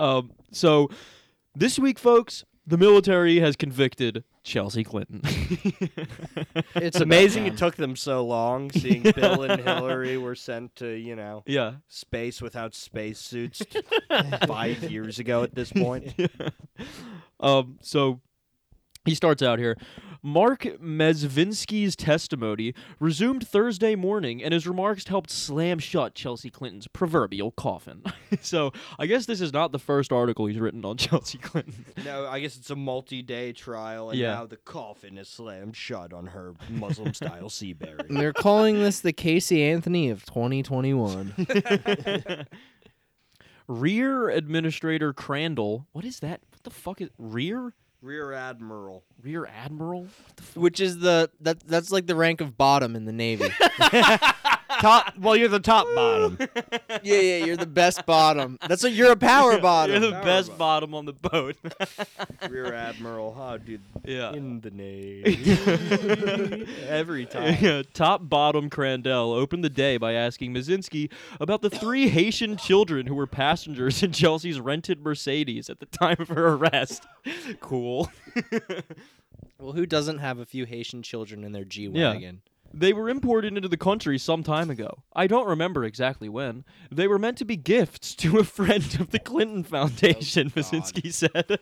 um, 0.00 0.32
so 0.50 0.88
this 1.54 1.78
week, 1.78 1.98
folks, 1.98 2.44
the 2.68 2.76
military 2.76 3.40
has 3.40 3.56
convicted 3.56 4.24
Chelsea 4.42 4.84
Clinton. 4.84 5.22
it's 6.74 7.00
amazing 7.00 7.46
it 7.46 7.56
took 7.56 7.76
them 7.76 7.96
so 7.96 8.24
long 8.24 8.70
seeing 8.72 9.02
Bill 9.02 9.42
and 9.42 9.62
Hillary 9.62 10.18
were 10.18 10.34
sent 10.34 10.76
to, 10.76 10.86
you 10.86 11.16
know, 11.16 11.42
yeah. 11.46 11.76
space 11.88 12.42
without 12.42 12.74
spacesuits 12.74 13.62
five 14.46 14.90
years 14.90 15.18
ago 15.18 15.42
at 15.42 15.54
this 15.54 15.72
point. 15.72 16.14
Um, 17.40 17.78
so 17.80 18.20
he 19.08 19.14
starts 19.14 19.42
out 19.42 19.58
here. 19.58 19.76
Mark 20.20 20.62
Mezvinsky's 20.82 21.94
testimony 21.94 22.74
resumed 22.98 23.46
Thursday 23.46 23.94
morning, 23.94 24.42
and 24.42 24.52
his 24.52 24.66
remarks 24.66 25.06
helped 25.06 25.30
slam 25.30 25.78
shut 25.78 26.14
Chelsea 26.16 26.50
Clinton's 26.50 26.88
proverbial 26.88 27.52
coffin. 27.52 28.02
so 28.40 28.72
I 28.98 29.06
guess 29.06 29.26
this 29.26 29.40
is 29.40 29.52
not 29.52 29.70
the 29.70 29.78
first 29.78 30.12
article 30.12 30.46
he's 30.46 30.58
written 30.58 30.84
on 30.84 30.96
Chelsea 30.98 31.38
Clinton. 31.38 31.84
No, 32.04 32.26
I 32.26 32.40
guess 32.40 32.56
it's 32.56 32.70
a 32.70 32.76
multi-day 32.76 33.52
trial, 33.52 34.10
and 34.10 34.18
Yeah. 34.18 34.34
now 34.34 34.46
the 34.46 34.56
coffin 34.56 35.18
is 35.18 35.28
slammed 35.28 35.76
shut 35.76 36.12
on 36.12 36.26
her 36.26 36.54
Muslim-style 36.68 37.48
sea 37.48 37.76
And 37.80 38.16
they're 38.16 38.32
calling 38.32 38.80
this 38.80 39.00
the 39.00 39.12
Casey 39.12 39.62
Anthony 39.62 40.10
of 40.10 40.24
2021. 40.26 41.34
Rear 43.68 44.30
Administrator 44.30 45.12
Crandall. 45.12 45.86
What 45.92 46.04
is 46.04 46.20
that? 46.20 46.40
What 46.50 46.62
the 46.64 46.70
fuck 46.70 47.00
is 47.00 47.10
Rear? 47.18 47.74
Rear 48.00 48.32
Admiral. 48.32 49.02
Rear 49.22 49.46
Admiral? 49.46 50.02
What 50.02 50.36
the 50.36 50.42
fuck? 50.42 50.62
Which 50.62 50.80
is 50.80 50.98
the 50.98 51.30
that 51.40 51.60
that's 51.66 51.90
like 51.90 52.06
the 52.06 52.14
rank 52.14 52.40
of 52.40 52.56
bottom 52.56 52.94
in 52.94 53.04
the 53.04 53.12
Navy. 53.12 53.50
Top. 54.80 55.16
Well, 55.18 55.34
you're 55.36 55.48
the 55.48 55.60
top 55.60 55.86
bottom. 55.94 56.38
yeah, 57.02 57.20
yeah, 57.20 57.44
you're 57.44 57.56
the 57.56 57.66
best 57.66 58.06
bottom. 58.06 58.58
That's 58.68 58.84
a 58.84 58.90
you're 58.90 59.12
a 59.12 59.16
power 59.16 59.58
bottom. 59.60 59.90
You're 60.00 60.10
the 60.10 60.16
Power 60.16 60.24
best 60.24 60.56
bottom. 60.56 60.90
bottom 60.92 60.94
on 60.94 61.04
the 61.06 61.12
boat. 61.12 61.56
Rear 62.50 62.72
Admiral. 62.72 63.34
How 63.34 63.56
dude? 63.56 63.80
yeah. 64.04 64.32
In 64.32 64.60
the 64.60 64.70
Navy. 64.70 66.66
Every 66.88 67.26
time. 67.26 67.56
Yeah, 67.60 67.82
top 67.92 68.28
bottom 68.28 68.70
Crandall 68.70 69.32
opened 69.32 69.64
the 69.64 69.70
day 69.70 69.96
by 69.96 70.12
asking 70.12 70.54
Mazinski 70.54 71.10
about 71.40 71.62
the 71.62 71.70
three 71.70 72.08
Haitian 72.08 72.56
children 72.56 73.06
who 73.06 73.14
were 73.14 73.26
passengers 73.26 74.02
in 74.02 74.12
Chelsea's 74.12 74.60
rented 74.60 75.02
Mercedes 75.02 75.68
at 75.68 75.80
the 75.80 75.86
time 75.86 76.16
of 76.18 76.28
her 76.28 76.54
arrest. 76.54 77.04
cool. 77.60 78.10
well, 79.58 79.72
who 79.72 79.86
doesn't 79.86 80.18
have 80.18 80.38
a 80.38 80.46
few 80.46 80.64
Haitian 80.66 81.02
children 81.02 81.44
in 81.44 81.52
their 81.52 81.64
G 81.64 81.88
wagon? 81.88 82.42
They 82.78 82.92
were 82.92 83.08
imported 83.08 83.56
into 83.56 83.68
the 83.68 83.76
country 83.76 84.18
some 84.18 84.44
time 84.44 84.70
ago. 84.70 85.02
I 85.12 85.26
don't 85.26 85.48
remember 85.48 85.82
exactly 85.84 86.28
when. 86.28 86.64
They 86.92 87.08
were 87.08 87.18
meant 87.18 87.36
to 87.38 87.44
be 87.44 87.56
gifts 87.56 88.14
to 88.16 88.38
a 88.38 88.44
friend 88.44 88.96
of 89.00 89.10
the 89.10 89.18
Clinton 89.18 89.60
oh, 89.66 89.68
Foundation, 89.68 90.48
God. 90.54 90.62
Mazinski 90.64 91.12
said. 91.12 91.58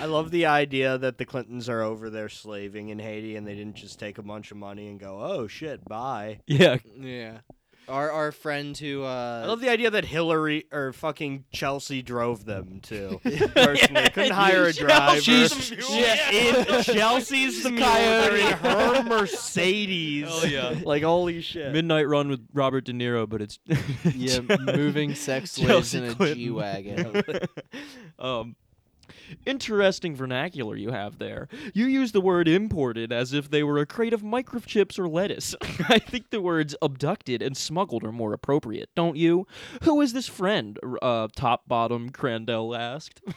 I 0.00 0.06
love 0.06 0.32
the 0.32 0.46
idea 0.46 0.98
that 0.98 1.18
the 1.18 1.24
Clintons 1.24 1.68
are 1.68 1.82
over 1.82 2.10
there 2.10 2.28
slaving 2.28 2.88
in 2.88 2.98
Haiti, 2.98 3.36
and 3.36 3.46
they 3.46 3.54
didn't 3.54 3.76
just 3.76 4.00
take 4.00 4.18
a 4.18 4.22
bunch 4.22 4.50
of 4.50 4.56
money 4.56 4.88
and 4.88 4.98
go, 4.98 5.20
"Oh 5.22 5.46
shit, 5.46 5.84
bye." 5.84 6.40
yeah. 6.48 6.78
Yeah. 6.98 7.38
Our 7.88 8.10
our 8.10 8.32
friend 8.32 8.76
who 8.76 9.04
uh 9.04 9.42
I 9.44 9.46
love 9.46 9.60
the 9.60 9.68
idea 9.68 9.90
that 9.90 10.04
Hillary 10.04 10.64
or 10.72 10.92
fucking 10.92 11.44
Chelsea 11.52 12.02
drove 12.02 12.44
them 12.44 12.80
to. 12.84 13.20
Personally, 13.22 14.10
couldn't 14.10 14.32
hire 14.32 14.64
a 14.64 14.72
driver. 14.72 15.20
Chelsea's 15.20 15.70
the 15.70 15.86
yeah, 15.90 16.30
in 16.30 16.82
Chelsea's 16.82 17.62
the 17.62 17.70
mule. 17.70 17.86
They're 17.86 18.36
in 18.36 18.52
her 18.58 19.02
Mercedes. 19.04 20.26
Hell 20.28 20.46
yeah. 20.46 20.74
Like 20.84 21.02
holy 21.02 21.40
shit. 21.40 21.72
Midnight 21.72 22.08
Run 22.08 22.28
with 22.28 22.46
Robert 22.52 22.84
De 22.84 22.92
Niro, 22.92 23.28
but 23.28 23.40
it's 23.40 23.58
yeah, 24.14 24.40
moving 24.60 25.14
sex 25.14 25.52
slaves 25.52 25.94
in 25.94 26.04
a 26.04 26.34
G 26.34 26.50
wagon. 26.50 27.22
um, 28.18 28.56
interesting 29.44 30.14
vernacular 30.14 30.76
you 30.76 30.90
have 30.90 31.18
there. 31.18 31.48
You 31.74 31.86
use 31.86 32.12
the 32.12 32.20
word 32.20 32.48
imported 32.48 33.12
as 33.12 33.32
if 33.32 33.50
they 33.50 33.62
were 33.62 33.78
a 33.78 33.86
crate 33.86 34.12
of 34.12 34.22
microchips 34.22 34.98
or 34.98 35.08
lettuce. 35.08 35.54
I 35.88 35.98
think 35.98 36.30
the 36.30 36.40
words 36.40 36.74
abducted 36.82 37.42
and 37.42 37.56
smuggled 37.56 38.04
are 38.04 38.12
more 38.12 38.32
appropriate, 38.32 38.90
don't 38.94 39.16
you? 39.16 39.46
Who 39.82 40.00
is 40.00 40.12
this 40.12 40.28
friend? 40.28 40.78
Uh, 41.02 41.28
top 41.34 41.68
bottom 41.68 42.10
Crandall 42.10 42.74
asked. 42.74 43.20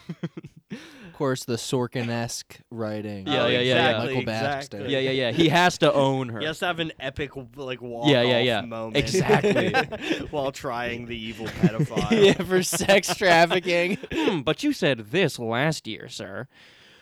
of 1.20 1.22
course, 1.22 1.44
the 1.44 1.58
Sorkin-esque 1.58 2.62
writing. 2.72 3.28
Yeah, 3.28 3.44
of 3.44 3.52
yeah, 3.52 3.60
yeah, 3.60 3.60
yeah. 3.60 3.90
exactly, 3.90 4.08
Michael 4.08 4.26
Baxter. 4.26 4.78
exactly. 4.78 4.94
yeah, 4.94 5.00
yeah, 5.00 5.12
yeah. 5.12 5.32
He 5.34 5.50
has 5.50 5.78
to 5.80 5.94
own 5.94 6.30
her. 6.30 6.40
He 6.40 6.46
has 6.46 6.60
to 6.60 6.68
have 6.68 6.80
an 6.80 6.94
epic 6.98 7.32
like 7.58 7.82
walk 7.82 8.08
Yeah, 8.08 8.22
yeah, 8.22 8.40
yeah. 8.40 8.62
moment. 8.62 8.96
Exactly. 8.96 9.74
while 10.32 10.54
trying 10.54 11.08
the 11.08 11.18
evil 11.18 11.48
pedophile. 11.48 12.10
yeah, 12.26 12.42
for 12.42 12.64
sex 12.64 13.14
trafficking. 13.18 13.98
Hmm, 14.14 14.40
but 14.44 14.64
you 14.64 14.72
said 14.72 15.12
this 15.12 15.38
last 15.38 15.88
year, 15.88 16.08
sir. 16.08 16.48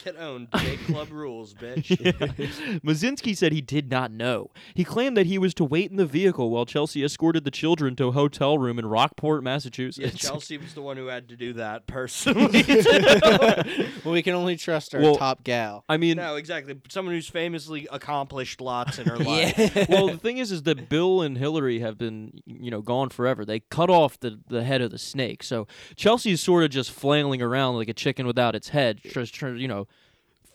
Get 0.08 0.22
owned. 0.22 0.48
J 0.58 0.78
Club 0.78 1.12
rules, 1.12 1.54
bitch. 1.54 1.90
Mazinski 2.82 3.36
said 3.36 3.52
he 3.52 3.60
did 3.60 3.92
not 3.92 4.10
know. 4.10 4.52
He 4.74 4.86
claimed 4.86 5.18
that 5.18 5.26
he 5.26 5.38
was 5.38 5.54
to 5.56 5.66
wait 5.66 5.92
in 5.92 5.98
the 5.98 6.06
vehicle 6.06 6.50
while 6.50 6.66
Chelsea 6.66 7.04
escorted 7.04 7.44
the 7.44 7.52
children 7.52 7.94
to 7.98 8.06
a 8.06 8.12
hotel 8.14 8.58
room 8.58 8.80
in 8.80 8.86
Rockport, 8.86 9.44
Massachusetts. 9.44 9.98
Yeah, 10.00 10.12
Chelsea 10.12 10.58
was 10.58 10.74
the 10.74 10.82
one 10.82 10.96
who 10.96 11.08
had 11.08 11.28
to 11.28 11.36
do 11.36 11.52
that 11.54 11.88
personally. 11.88 12.64
well, 14.06 14.14
we 14.14 14.24
can 14.24 14.34
only 14.34 14.56
trust 14.56 14.96
our 14.96 15.02
Well, 15.02 15.18
top 15.18 15.44
gal. 15.44 15.84
I 15.90 15.98
mean, 15.98 16.16
no, 16.16 16.38
exactly. 16.38 16.80
Someone 16.88 17.14
who's 17.14 17.28
famously 17.28 17.86
accomplished 17.92 18.62
lots 18.62 19.00
in 19.00 19.10
her 19.10 19.18
life. 19.18 19.58
Yeah. 19.58 19.88
well, 19.90 20.08
the 20.08 20.18
thing 20.18 20.38
is, 20.38 20.54
is 20.54 20.64
that 20.64 20.88
Bill 20.88 21.22
and 21.22 21.38
Hillary 21.38 21.80
have 21.80 21.98
been, 21.98 22.40
you 22.46 22.72
know, 22.72 22.82
gone 22.82 23.10
forever. 23.10 23.44
They 23.44 23.60
cut 23.60 23.90
off 23.90 24.18
the, 24.22 24.40
the 24.48 24.64
head 24.64 24.80
of 24.80 24.92
the 24.92 25.00
snake, 25.00 25.44
so 25.44 25.68
Chelsea's 25.98 26.40
sort 26.40 26.64
of 26.64 26.70
just 26.70 26.92
flailing 26.92 27.42
around 27.42 27.76
like 27.76 27.90
a 27.90 27.94
chicken 27.94 28.26
without 28.26 28.56
its 28.56 28.70
head, 28.70 29.02
just 29.04 29.36
trying, 29.36 29.58
you 29.58 29.68
know, 29.68 29.86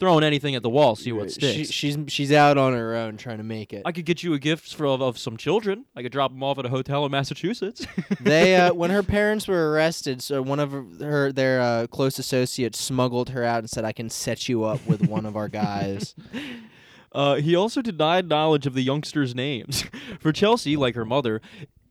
throwing 0.02 0.24
anything 0.24 0.56
at 0.56 0.64
the 0.64 0.68
wall, 0.68 0.96
see 0.96 1.12
what 1.12 1.30
She, 1.30 1.34
sticks. 1.34 1.70
she's 1.70 1.96
she's 2.08 2.32
out 2.32 2.58
on 2.58 2.72
her 2.72 2.96
own 2.96 3.16
trying 3.16 3.38
to 3.38 3.44
make 3.44 3.72
it. 3.72 3.82
I 3.84 3.92
could 3.92 4.04
get 4.04 4.24
you 4.24 4.34
a 4.34 4.38
gift 4.40 4.74
for 4.74 4.84
of, 4.86 5.00
of 5.00 5.16
some 5.16 5.36
children. 5.36 5.84
I 5.94 6.02
could 6.02 6.10
drop 6.10 6.32
them 6.32 6.42
off 6.42 6.58
at 6.58 6.66
a 6.66 6.68
hotel 6.70 7.06
in 7.06 7.12
Massachusetts. 7.12 7.86
they 8.20 8.56
uh, 8.56 8.74
when 8.74 8.90
her 8.90 9.04
parents 9.04 9.46
were 9.46 9.70
arrested, 9.70 10.20
so 10.20 10.42
one 10.42 10.58
of 10.58 10.72
her, 10.72 10.84
her 10.98 11.30
their 11.30 11.60
uh, 11.60 11.86
close 11.86 12.18
associates 12.18 12.80
smuggled 12.80 13.30
her 13.30 13.44
out 13.44 13.60
and 13.60 13.70
said, 13.70 13.84
"I 13.84 13.92
can 13.92 14.10
set 14.10 14.48
you 14.48 14.64
up 14.64 14.84
with 14.88 15.06
one 15.06 15.24
of 15.24 15.36
our 15.36 15.48
guys." 15.48 16.16
Uh, 17.14 17.34
he 17.34 17.54
also 17.54 17.82
denied 17.82 18.26
knowledge 18.26 18.66
of 18.66 18.72
the 18.72 18.80
youngsters' 18.80 19.34
names. 19.34 19.84
For 20.18 20.32
Chelsea, 20.32 20.78
like 20.78 20.94
her 20.94 21.04
mother, 21.04 21.42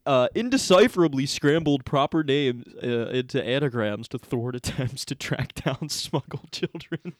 uh, 0.04 0.30
indecipherably 0.36 1.28
scrambled 1.30 1.86
proper 1.86 2.24
names 2.24 2.66
uh, 2.84 3.10
into 3.10 3.44
anagrams 3.44 4.08
to 4.08 4.18
thwart 4.18 4.56
attempts 4.56 5.06
to 5.06 5.14
track 5.14 5.54
down 5.54 5.90
smuggled 5.90 6.52
children. 6.52 7.14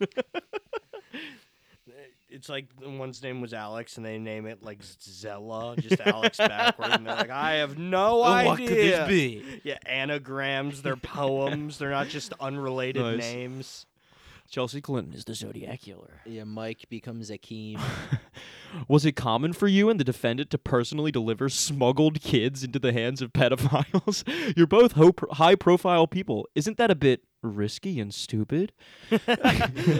It's 2.32 2.48
like 2.50 2.68
one's 2.82 3.22
name 3.22 3.42
was 3.42 3.54
Alex, 3.54 3.98
and 3.98 4.06
they 4.06 4.18
name 4.18 4.46
it 4.46 4.64
like 4.64 4.80
Zella, 4.84 5.76
just 5.78 6.00
Alex 6.00 6.38
backward, 6.38 6.92
and 6.92 7.06
they're 7.06 7.16
like, 7.16 7.30
I 7.30 7.56
have 7.56 7.78
no 7.78 8.24
idea. 8.24 8.50
what 8.50 8.58
could 8.60 8.68
this 8.70 9.08
be? 9.08 9.62
Yeah, 9.64 9.78
anagrams. 9.86 10.82
They're 10.82 10.96
poems. 10.96 11.78
They're 11.78 11.90
not 11.92 12.08
just 12.08 12.34
unrelated 12.40 13.02
Nice. 13.04 13.20
names. 13.20 13.86
Chelsea 14.50 14.82
Clinton 14.82 15.14
is 15.14 15.24
the 15.24 15.34
Zodiac 15.34 15.80
Killer. 15.80 16.20
yeah, 16.26 16.44
Mike 16.44 16.86
becomes 16.90 17.30
Akeem. 17.32 17.80
Was 18.90 19.06
it 19.06 19.14
common 19.14 19.54
for 19.54 19.68
you 19.68 19.90
and 19.90 19.98
the 19.98 20.04
defendant 20.04 20.50
to 20.50 20.58
personally 20.58 21.10
deliver 21.12 21.48
smuggled 21.48 22.20
kids 22.22 22.62
into 22.64 22.78
the 22.78 22.92
hands 22.92 23.22
of 23.22 23.32
pedophiles? 23.32 24.24
You're 24.58 24.68
both 24.68 24.94
ho- 24.94 25.14
high 25.32 25.56
profile 25.56 26.06
people. 26.06 26.48
Isn't 26.54 26.76
that 26.78 26.92
a 26.92 26.96
bit 26.96 27.22
risky 27.42 28.00
and 28.00 28.14
stupid? 28.14 28.72
well, 29.28 29.38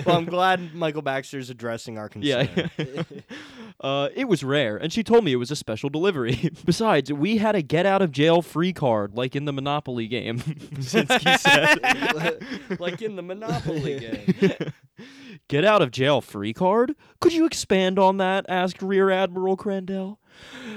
I'm 0.08 0.26
glad 0.26 0.74
Michael 0.74 1.02
Baxter's 1.02 1.50
addressing 1.50 1.98
our 1.98 2.10
concern. 2.10 2.48
Yeah. 2.78 3.04
uh, 3.82 4.10
it 4.16 4.28
was 4.28 4.44
rare, 4.44 4.78
and 4.78 4.94
she 4.94 5.04
told 5.04 5.24
me 5.24 5.34
it 5.34 5.38
was 5.38 5.52
a 5.52 5.56
special 5.56 5.90
delivery. 5.90 6.52
Besides, 6.66 7.12
we 7.12 7.38
had 7.38 7.56
a 7.56 7.62
get 7.62 7.86
out 7.86 8.02
of 8.02 8.12
jail 8.12 8.42
free 8.42 8.74
card, 8.74 9.16
like 9.16 9.36
in 9.36 9.46
the 9.46 9.54
Monopoly 9.54 10.08
game. 10.08 10.40
Said. 10.82 11.10
like 12.80 13.02
in 13.02 13.16
the 13.16 13.24
Monopoly 13.24 14.00
game. 14.00 14.74
Get 15.48 15.66
out 15.66 15.82
of 15.82 15.92
jail 15.92 16.22
free 16.22 16.54
card? 16.54 16.96
Could 17.20 17.34
you 17.34 17.46
expand 17.46 18.00
on 18.00 18.18
that? 18.18 18.46
asked 18.48 18.82
Rear 18.82 19.10
Admiral 19.10 19.58
Crandall. 19.58 20.21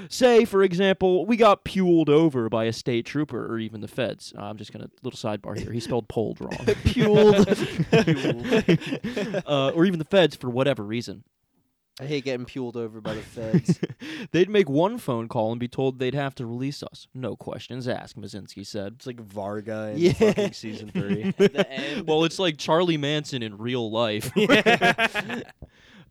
Say, 0.09 0.45
for 0.45 0.63
example, 0.63 1.25
we 1.25 1.37
got 1.37 1.63
pulled 1.63 2.09
over 2.09 2.49
by 2.49 2.65
a 2.65 2.73
state 2.73 3.05
trooper 3.05 3.45
or 3.51 3.59
even 3.59 3.81
the 3.81 3.87
feds. 3.87 4.33
Uh, 4.37 4.43
I'm 4.43 4.57
just 4.57 4.71
going 4.73 4.85
to, 4.85 4.91
little 5.03 5.17
sidebar 5.17 5.57
here. 5.57 5.71
He 5.71 5.79
spelled 5.79 6.07
pulled 6.07 6.39
wrong. 6.41 6.65
Pulled. 6.93 7.47
uh, 9.47 9.69
or 9.75 9.85
even 9.85 9.99
the 9.99 10.07
feds 10.09 10.35
for 10.35 10.49
whatever 10.49 10.83
reason. 10.83 11.23
I 11.97 12.05
hate 12.07 12.25
getting 12.25 12.45
pulled 12.45 12.75
over 12.75 12.99
by 12.99 13.13
the 13.13 13.21
feds. 13.21 13.79
they'd 14.31 14.49
make 14.49 14.69
one 14.69 14.97
phone 14.97 15.29
call 15.29 15.51
and 15.51 15.59
be 15.61 15.69
told 15.69 15.97
they'd 15.97 16.13
have 16.13 16.35
to 16.35 16.45
release 16.45 16.83
us. 16.83 17.07
No 17.13 17.37
questions 17.37 17.87
asked, 17.87 18.19
Mazinski 18.19 18.67
said. 18.67 18.95
It's 18.97 19.07
like 19.07 19.19
Varga 19.21 19.91
in 19.93 19.99
Yeah. 19.99 20.11
fucking 20.11 20.51
season 20.51 20.91
three. 20.91 21.31
The 21.37 21.65
end. 21.71 22.05
Well, 22.05 22.25
it's 22.25 22.37
like 22.37 22.57
Charlie 22.57 22.97
Manson 22.97 23.41
in 23.41 23.57
real 23.57 23.89
life. 23.89 24.29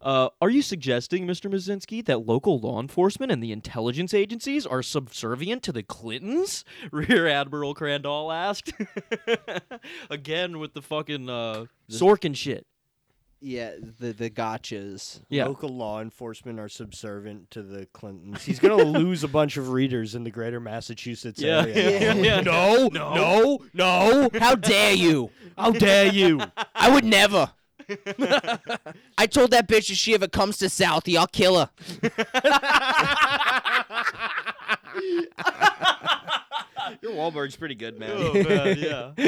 Uh, 0.01 0.29
are 0.43 0.51
you 0.51 0.61
suggesting, 0.61 1.27
Mr. 1.27 1.51
Mazinski, 1.51 2.05
that 2.05 2.27
local 2.27 2.59
law 2.59 2.79
enforcement 2.81 3.33
and 3.33 3.43
the 3.43 3.53
intelligence 3.53 4.13
agencies 4.13 4.67
are 4.67 4.83
subservient 4.83 5.63
to 5.63 5.73
the 5.73 5.83
Clintons? 5.83 6.65
Rear 6.93 7.27
Admiral 7.27 7.73
Crandall 7.75 8.31
asked. 8.31 8.73
Again 10.11 10.59
with 10.59 10.75
the 10.75 10.83
fucking 10.83 11.29
uh, 11.31 11.67
Sorkin 11.91 12.37
shit. 12.37 12.67
yeah, 13.41 13.73
the 13.99 14.13
the 14.13 14.29
gotchas. 14.31 15.21
Yeah. 15.29 15.47
Local 15.47 15.71
law 15.71 16.01
enforcement 16.01 16.59
are 16.61 16.69
subservient 16.69 17.51
to 17.53 17.63
the 17.63 17.87
Clintons. 17.93 18.45
He's 18.45 18.59
gonna 18.61 18.77
lose 18.85 19.25
a 19.25 19.29
bunch 19.29 19.57
of 19.57 19.71
readers 19.71 20.15
in 20.15 20.25
the 20.25 20.31
greater 20.31 20.61
Massachusetts 20.61 21.41
Yeah. 21.41 21.63
area. 21.63 22.01
Yeah. 22.01 22.15
Yeah. 22.15 22.41
No, 22.41 22.89
no, 22.93 23.59
no, 23.73 24.29
How 24.39 24.55
dare 24.55 24.93
you? 24.95 25.31
How 25.57 25.71
dare 25.73 26.13
you? 26.13 26.41
I 26.75 26.91
would 26.93 27.05
never. 27.05 27.51
I 29.18 29.26
told 29.26 29.51
that 29.51 29.68
bitch 29.68 29.91
if 29.91 29.97
she 29.97 30.14
ever 30.14 30.28
comes 30.28 30.59
to 30.59 30.66
Southie, 30.66 31.16
I'll 31.16 31.26
kill 31.26 31.59
her. 31.59 31.70
Your 37.03 37.12
Wahlberg's 37.12 37.57
pretty 37.57 37.74
good, 37.74 37.99
man. 37.99 38.12
Oh, 38.14 38.32
man, 38.35 38.78
yeah. 38.78 39.12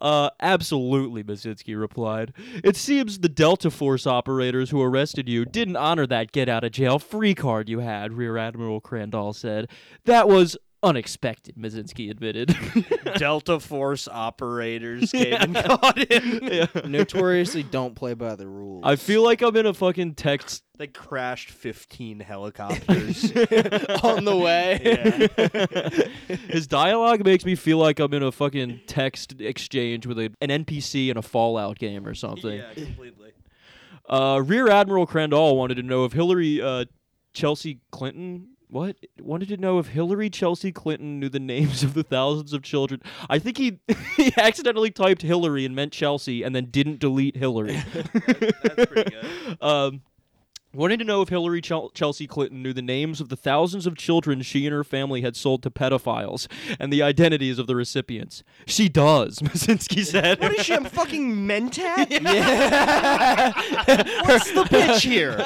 Uh, 0.00 0.30
absolutely, 0.40 1.22
Mazinski 1.22 1.78
replied. 1.78 2.32
It 2.64 2.74
seems 2.74 3.18
the 3.18 3.28
Delta 3.28 3.70
Force 3.70 4.06
operators 4.06 4.70
who 4.70 4.80
arrested 4.80 5.28
you 5.28 5.44
didn't 5.44 5.76
honor 5.76 6.06
that 6.06 6.32
get 6.32 6.48
out 6.48 6.64
of 6.64 6.72
jail 6.72 6.98
free 6.98 7.34
card 7.34 7.68
you 7.68 7.80
had, 7.80 8.14
Rear 8.14 8.38
Admiral 8.38 8.80
Crandall 8.80 9.34
said. 9.34 9.68
That 10.06 10.26
was 10.26 10.56
unexpected, 10.82 11.56
Mazinski 11.56 12.10
admitted. 12.10 12.56
Delta 13.16 13.60
Force 13.60 14.08
operators 14.08 15.10
came 15.12 15.34
and 15.34 15.54
caught 15.54 16.10
him. 16.10 16.40
Yeah. 16.42 16.66
Notoriously 16.86 17.62
don't 17.62 17.94
play 17.94 18.14
by 18.14 18.34
the 18.36 18.46
rules. 18.46 18.82
I 18.84 18.96
feel 18.96 19.22
like 19.22 19.42
I'm 19.42 19.56
in 19.56 19.66
a 19.66 19.74
fucking 19.74 20.14
text. 20.14 20.64
They 20.78 20.86
crashed 20.86 21.50
15 21.50 22.20
helicopters. 22.20 23.24
on 24.02 24.24
the 24.24 24.36
way. 24.36 25.28
His 26.48 26.66
dialogue 26.66 27.24
makes 27.24 27.44
me 27.44 27.54
feel 27.54 27.78
like 27.78 27.98
I'm 27.98 28.14
in 28.14 28.22
a 28.22 28.32
fucking 28.32 28.80
text 28.86 29.40
exchange 29.40 30.06
with 30.06 30.18
a, 30.18 30.32
an 30.40 30.48
NPC 30.48 31.10
in 31.10 31.16
a 31.16 31.22
Fallout 31.22 31.78
game 31.78 32.06
or 32.06 32.14
something. 32.14 32.58
yeah, 32.58 32.72
completely. 32.72 33.32
Uh, 34.08 34.42
Rear 34.44 34.68
Admiral 34.68 35.06
Crandall 35.06 35.56
wanted 35.56 35.76
to 35.76 35.82
know 35.82 36.04
if 36.04 36.12
Hillary 36.12 36.60
uh, 36.60 36.86
Chelsea 37.32 37.80
Clinton 37.92 38.48
what 38.70 38.96
wanted 39.20 39.48
to 39.48 39.56
know 39.56 39.78
if 39.78 39.88
Hillary 39.88 40.30
Chelsea 40.30 40.72
Clinton 40.72 41.18
knew 41.18 41.28
the 41.28 41.40
names 41.40 41.82
of 41.82 41.94
the 41.94 42.02
thousands 42.02 42.52
of 42.52 42.62
children. 42.62 43.02
I 43.28 43.38
think 43.38 43.58
he 43.58 43.80
he 44.16 44.32
accidentally 44.36 44.90
typed 44.90 45.22
Hillary 45.22 45.64
and 45.64 45.74
meant 45.74 45.92
Chelsea 45.92 46.42
and 46.42 46.54
then 46.54 46.66
didn't 46.66 47.00
delete 47.00 47.36
Hillary. 47.36 47.82
That's 47.92 48.86
pretty 48.86 49.10
good. 49.10 49.58
um, 49.60 50.02
wanting 50.72 50.98
to 50.98 51.04
know 51.04 51.22
if 51.22 51.28
Hillary 51.28 51.60
Chel- 51.60 51.90
Chelsea 51.90 52.26
Clinton 52.26 52.62
knew 52.62 52.72
the 52.72 52.82
names 52.82 53.20
of 53.20 53.28
the 53.28 53.36
thousands 53.36 53.86
of 53.86 53.96
children 53.96 54.42
she 54.42 54.66
and 54.66 54.74
her 54.74 54.84
family 54.84 55.22
had 55.22 55.36
sold 55.36 55.62
to 55.64 55.70
pedophiles 55.70 56.46
and 56.78 56.92
the 56.92 57.02
identities 57.02 57.58
of 57.58 57.66
the 57.66 57.74
recipients. 57.76 58.42
She 58.66 58.88
does, 58.88 59.38
Mazinski 59.40 60.04
said. 60.04 60.40
What 60.40 60.54
is 60.54 60.64
she? 60.66 60.74
I'm 60.74 60.84
fucking 60.86 61.34
mentat. 61.34 62.10
Yeah. 62.10 63.52
What's 64.24 64.52
the 64.52 64.64
pitch 64.64 65.02
here? 65.02 65.32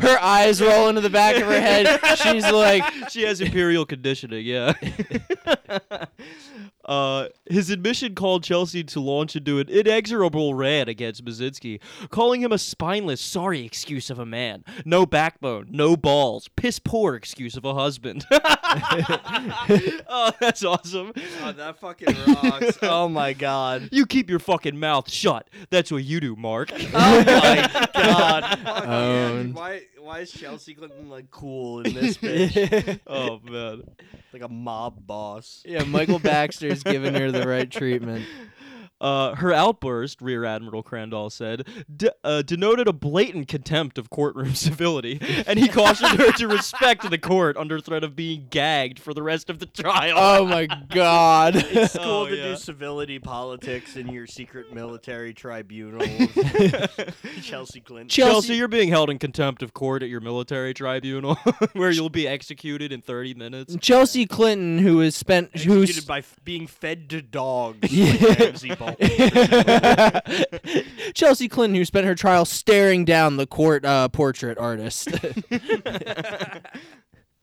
her 0.00 0.18
eyes 0.20 0.60
roll 0.60 0.88
into 0.88 1.00
the 1.00 1.10
back 1.10 1.36
of 1.36 1.42
her 1.42 1.60
head. 1.60 2.00
She's 2.18 2.50
like, 2.50 2.84
she 3.10 3.22
has 3.22 3.40
imperial 3.40 3.86
conditioning, 3.86 4.44
yeah. 4.44 4.72
Uh, 6.84 7.28
his 7.46 7.70
admission 7.70 8.14
called 8.14 8.42
Chelsea 8.42 8.82
to 8.84 9.00
launch 9.00 9.36
into 9.36 9.58
an 9.58 9.68
inexorable 9.68 10.54
rant 10.54 10.88
against 10.88 11.24
Mazinski, 11.24 11.80
calling 12.10 12.42
him 12.42 12.52
a 12.52 12.58
spineless, 12.58 13.20
sorry 13.20 13.64
excuse 13.64 14.10
of 14.10 14.18
a 14.18 14.26
man, 14.26 14.64
no 14.84 15.06
backbone, 15.06 15.68
no 15.70 15.96
balls, 15.96 16.48
piss 16.56 16.78
poor 16.78 17.14
excuse 17.14 17.56
of 17.56 17.64
a 17.64 17.74
husband. 17.74 18.26
oh, 20.08 20.32
that's 20.40 20.64
awesome. 20.64 21.12
Oh, 21.42 21.52
that 21.52 21.78
fucking 21.80 22.16
rocks. 22.26 22.78
Oh 22.90 23.08
my 23.08 23.32
god. 23.32 23.88
You 23.92 24.04
keep 24.04 24.28
your 24.28 24.38
fucking 24.38 24.78
mouth 24.78 25.10
shut. 25.10 25.48
That's 25.70 25.90
what 25.92 26.04
you 26.04 26.20
do, 26.20 26.36
Mark. 26.36 26.72
Oh 26.92 27.24
my 27.24 27.86
god. 27.94 28.44
Fuck 28.44 28.84
yeah, 28.84 29.32
dude. 29.32 29.54
Why? 29.54 29.82
Why 29.98 30.18
is 30.20 30.30
Chelsea 30.32 30.74
Clinton 30.74 31.08
like 31.08 31.30
cool 31.30 31.80
in 31.80 31.94
this 31.94 32.16
bitch? 32.16 33.00
oh 33.06 33.40
man. 33.44 33.82
Like 34.32 34.42
a 34.42 34.48
mob 34.48 35.06
boss. 35.06 35.62
yeah, 35.64 35.82
Michael 35.84 36.18
Baxter's 36.18 36.82
giving 36.82 37.14
her 37.14 37.30
the 37.30 37.46
right 37.46 37.70
treatment. 37.70 38.26
Uh, 39.00 39.34
her 39.36 39.52
outburst, 39.52 40.20
Rear 40.20 40.44
Admiral 40.44 40.82
Crandall 40.82 41.30
said, 41.30 41.66
d- 41.96 42.10
uh, 42.22 42.42
denoted 42.42 42.86
a 42.86 42.92
blatant 42.92 43.48
contempt 43.48 43.96
of 43.96 44.10
courtroom 44.10 44.54
civility, 44.54 45.18
and 45.46 45.58
he 45.58 45.68
cautioned 45.68 46.18
her 46.20 46.32
to 46.32 46.46
respect 46.48 47.08
the 47.08 47.16
court 47.18 47.56
under 47.56 47.80
threat 47.80 48.04
of 48.04 48.14
being 48.14 48.46
gagged 48.50 48.98
for 48.98 49.14
the 49.14 49.22
rest 49.22 49.48
of 49.48 49.58
the 49.58 49.66
trial. 49.66 50.14
Oh 50.18 50.46
my 50.46 50.66
god. 50.66 51.54
It's 51.70 51.96
cool 51.96 52.04
Oh, 52.04 52.26
to 52.28 52.36
yeah. 52.36 52.42
do 52.48 52.56
civility 52.56 53.18
politics 53.18 53.96
in 53.96 54.08
your 54.08 54.26
secret 54.26 54.74
military 54.74 55.32
tribunal. 55.32 56.00
Chelsea 57.42 57.80
Clinton. 57.80 58.08
Chelsea- 58.08 58.30
Chelsea, 58.32 58.54
you're 58.56 58.68
being 58.68 58.88
held 58.88 59.10
in 59.10 59.18
contempt 59.18 59.62
of 59.62 59.72
court 59.72 60.02
at 60.02 60.08
your 60.08 60.20
military 60.20 60.74
tribunal, 60.74 61.36
where 61.72 61.90
you'll 61.90 62.08
be 62.10 62.26
executed 62.28 62.92
in 62.92 63.00
30 63.00 63.34
minutes. 63.34 63.76
Chelsea 63.80 64.26
Clinton, 64.26 64.78
who 64.78 65.00
has 65.00 65.16
spent, 65.16 65.50
Executed 65.54 65.94
who's 65.96 66.04
by 66.04 66.18
f- 66.18 66.36
being 66.44 66.66
fed 66.66 67.08
to 67.10 67.22
dogs. 67.22 67.90
Yeah. 67.92 68.12
like 68.28 68.38
Ramsay 68.38 68.74
Bolton. 68.74 68.89
Chelsea 71.14 71.48
Clinton, 71.48 71.76
who 71.76 71.84
spent 71.84 72.06
her 72.06 72.14
trial 72.14 72.44
staring 72.44 73.04
down 73.04 73.36
the 73.36 73.46
court 73.46 73.84
uh, 73.84 74.08
portrait 74.08 74.58
artist. 74.58 75.08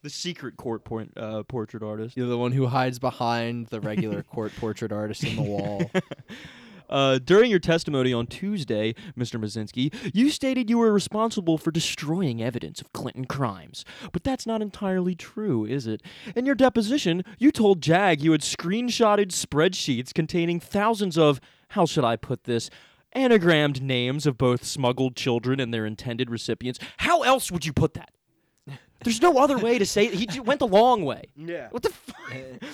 The 0.04 0.12
secret 0.12 0.58
court 0.58 0.86
point, 0.86 1.12
uh, 1.18 1.42
portrait 1.44 1.82
artist. 1.82 2.16
You're 2.16 2.28
the 2.28 2.38
one 2.38 2.52
who 2.52 2.68
hides 2.68 3.00
behind 3.00 3.68
the 3.68 3.82
regular 3.82 4.22
court 4.24 4.56
portrait 4.56 4.92
artist 4.92 5.24
in 5.24 5.36
the 5.36 5.42
wall. 5.42 5.90
Uh, 6.90 7.20
during 7.20 7.50
your 7.50 7.60
testimony 7.60 8.14
on 8.14 8.28
Tuesday, 8.28 8.94
Mr. 9.18 9.40
Mazinski, 9.40 9.94
you 10.14 10.30
stated 10.30 10.70
you 10.70 10.78
were 10.78 10.94
responsible 10.94 11.58
for 11.58 11.72
destroying 11.72 12.42
evidence 12.42 12.82
of 12.82 12.94
Clinton 12.94 13.26
crimes. 13.26 13.84
But 14.12 14.24
that's 14.24 14.46
not 14.46 14.62
entirely 14.62 15.16
true, 15.16 15.66
is 15.66 15.88
it? 15.88 16.02
In 16.36 16.46
your 16.46 16.56
deposition, 16.56 17.24
you 17.38 17.52
told 17.52 17.82
JAG 17.82 18.22
you 18.22 18.32
had 18.32 18.42
screenshotted 18.42 19.28
spreadsheets 19.28 20.14
containing 20.14 20.60
thousands 20.60 21.18
of, 21.18 21.40
how 21.70 21.86
should 21.86 22.04
I 22.04 22.16
put 22.16 22.46
this, 22.46 22.70
anagrammed 23.16 23.82
names 23.82 24.26
of 24.26 24.38
both 24.38 24.64
smuggled 24.64 25.16
children 25.16 25.60
and 25.60 25.74
their 25.74 25.86
intended 25.86 26.30
recipients. 26.30 26.80
How 26.98 27.24
else 27.24 27.52
would 27.52 27.66
you 27.66 27.74
put 27.74 27.94
that? 27.96 28.12
There's 29.04 29.22
no 29.22 29.38
other 29.38 29.58
way 29.58 29.78
to 29.78 29.86
say 29.86 30.06
it. 30.08 30.14
He 30.16 30.26
j- 30.26 30.40
went 30.40 30.60
the 30.60 30.68
long 30.68 31.06
way. 31.06 31.26
yeah. 31.36 31.68
What 31.72 31.84
the 31.84 31.90
fuck? 31.90 32.18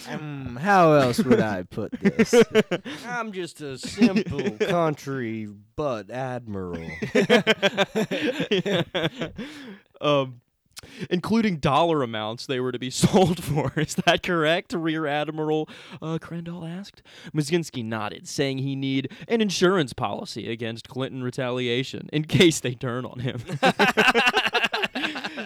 um, 0.10 0.58
how 0.62 0.94
else 0.94 1.20
would 1.20 1.40
I 1.42 1.64
put 1.64 1.92
this? 2.00 2.34
I'm 3.08 3.32
just 3.32 3.62
a 3.62 3.78
simple 3.78 4.52
country 4.52 5.48
but 5.76 6.10
admiral. 6.10 6.88
um, 10.02 10.42
including 11.10 11.58
dollar 11.58 12.04
amounts 12.04 12.46
they 12.46 12.60
were 12.60 12.72
to 12.72 12.80
be 12.80 12.90
sold 12.90 13.44
for. 13.44 13.74
Is 13.78 13.96
that 14.06 14.24
correct? 14.24 14.74
Rear 14.74 15.06
Admiral 15.06 15.70
uh, 16.02 16.18
Crandall 16.22 16.66
asked. 16.66 17.02
Mazinski 17.34 17.84
nodded, 17.84 18.28
saying 18.28 18.60
he 18.60 18.76
need 18.76 19.12
an 19.28 19.42
insurance 19.42 19.94
policy 19.94 20.52
against 20.52 20.90
Clinton 20.90 21.24
retaliation 21.24 22.10
in 22.14 22.26
case 22.26 22.60
they 22.60 22.76
turn 22.76 23.06
on 23.06 23.20
him. 23.20 23.42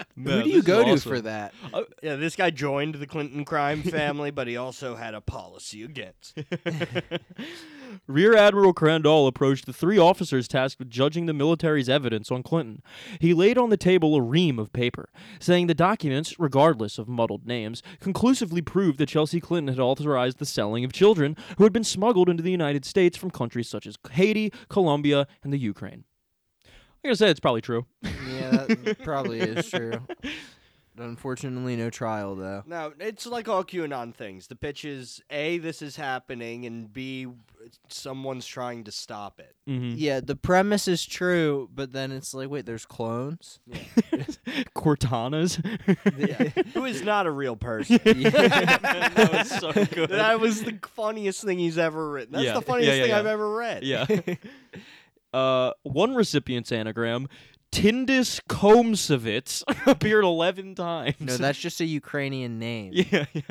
Who 0.16 0.42
do 0.42 0.50
you 0.50 0.62
go 0.62 0.84
to 0.84 1.00
for 1.00 1.20
that? 1.20 1.52
Oh, 1.72 1.86
yeah, 2.02 2.16
this 2.16 2.36
guy 2.36 2.50
joined 2.50 2.96
the 2.96 3.06
Clinton 3.06 3.44
crime 3.44 3.82
family, 3.82 4.30
but 4.30 4.46
he 4.46 4.56
also 4.56 4.96
had 4.96 5.14
a 5.14 5.20
policy 5.20 5.82
against. 5.82 6.38
Rear 8.06 8.36
Admiral 8.36 8.72
Crandall 8.72 9.26
approached 9.26 9.66
the 9.66 9.72
three 9.72 9.98
officers 9.98 10.46
tasked 10.46 10.78
with 10.78 10.90
judging 10.90 11.26
the 11.26 11.32
military's 11.32 11.88
evidence 11.88 12.30
on 12.30 12.42
Clinton. 12.42 12.82
He 13.20 13.32
laid 13.34 13.56
on 13.58 13.70
the 13.70 13.76
table 13.76 14.14
a 14.14 14.22
ream 14.22 14.58
of 14.58 14.72
paper, 14.72 15.08
saying 15.40 15.66
the 15.66 15.74
documents, 15.74 16.38
regardless 16.38 16.98
of 16.98 17.08
muddled 17.08 17.46
names, 17.46 17.82
conclusively 18.00 18.62
proved 18.62 18.98
that 18.98 19.08
Chelsea 19.08 19.40
Clinton 19.40 19.74
had 19.74 19.80
authorized 19.80 20.38
the 20.38 20.46
selling 20.46 20.84
of 20.84 20.92
children 20.92 21.36
who 21.56 21.64
had 21.64 21.72
been 21.72 21.84
smuggled 21.84 22.28
into 22.28 22.42
the 22.42 22.50
United 22.50 22.84
States 22.84 23.16
from 23.16 23.30
countries 23.30 23.68
such 23.68 23.86
as 23.86 23.96
Haiti, 24.10 24.52
Colombia, 24.68 25.26
and 25.42 25.52
the 25.52 25.58
Ukraine. 25.58 26.04
I'm 26.64 27.10
going 27.10 27.12
to 27.12 27.16
say 27.16 27.30
it's 27.30 27.40
probably 27.40 27.60
true. 27.60 27.86
Yeah, 28.52 28.74
that 28.84 28.98
probably 29.02 29.40
is 29.40 29.68
true. 29.70 30.00
Unfortunately, 31.00 31.76
no 31.76 31.90
trial 31.90 32.34
though. 32.34 32.64
No, 32.66 32.92
it's 32.98 33.24
like 33.24 33.48
all 33.48 33.62
QAnon 33.62 34.12
things. 34.12 34.48
The 34.48 34.56
pitch 34.56 34.84
is 34.84 35.22
A, 35.30 35.58
this 35.58 35.80
is 35.80 35.94
happening, 35.94 36.66
and 36.66 36.92
B, 36.92 37.28
someone's 37.88 38.44
trying 38.46 38.82
to 38.82 38.90
stop 38.90 39.38
it. 39.38 39.54
Mm-hmm. 39.68 39.94
Yeah, 39.96 40.18
the 40.18 40.34
premise 40.34 40.88
is 40.88 41.06
true, 41.06 41.70
but 41.72 41.92
then 41.92 42.10
it's 42.10 42.34
like, 42.34 42.50
wait, 42.50 42.66
there's 42.66 42.84
clones. 42.84 43.60
Cortanas. 44.74 45.56
Who 46.74 46.84
is 46.84 47.02
not 47.02 47.26
a 47.26 47.30
real 47.30 47.54
person. 47.54 48.00
that 48.04 49.30
was 49.32 49.50
so 49.50 49.72
good. 49.94 50.10
That 50.10 50.40
was 50.40 50.64
the 50.64 50.78
funniest 50.96 51.44
thing 51.44 51.58
he's 51.60 51.78
ever 51.78 52.10
written. 52.10 52.32
That's 52.32 52.44
Yeah. 52.44 52.54
the 52.54 52.62
funniest 52.62 52.88
Yeah, 52.88 52.94
yeah, 52.96 53.02
thing 53.02 53.10
yeah. 53.10 53.18
I've 53.18 53.26
ever 53.26 53.54
read. 53.54 53.84
Yeah. 53.84 54.06
uh, 55.32 55.72
one 55.84 56.14
recipient's 56.14 56.72
anagram, 56.72 57.28
Tindis 57.72 58.40
Komsovitz, 58.48 59.62
appeared 59.86 60.24
11 60.24 60.74
times. 60.74 61.16
No, 61.20 61.36
that's 61.36 61.58
just 61.58 61.80
a 61.80 61.84
Ukrainian 61.84 62.58
name. 62.58 62.92
Yeah, 63.10 63.26
yeah. 63.32 63.42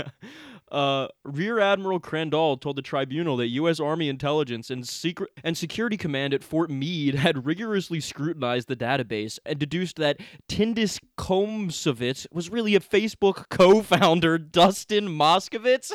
Uh, 0.70 1.08
Rear 1.24 1.60
Admiral 1.62 2.02
Crandall 2.02 2.58
told 2.58 2.76
the 2.76 2.82
tribunal 2.82 3.38
that 3.38 3.48
U.S. 3.48 3.80
Army 3.80 4.10
intelligence 4.10 4.70
and 4.70 4.86
secret 4.86 5.30
and 5.42 5.58
security 5.58 5.96
command 5.96 6.34
at 6.34 6.44
Fort 6.44 6.70
Meade 6.70 7.16
had 7.16 7.46
rigorously 7.46 8.02
scrutinized 8.02 8.68
the 8.68 8.76
database 8.76 9.40
and 9.46 9.58
deduced 9.58 9.96
that 9.96 10.20
Tindis 10.50 11.00
Komsovitz 11.18 12.28
was 12.34 12.50
really 12.50 12.76
a 12.76 12.82
Facebook 12.82 13.48
co-founder, 13.50 14.38
Dustin 14.52 15.08
Moskovitz. 15.08 15.94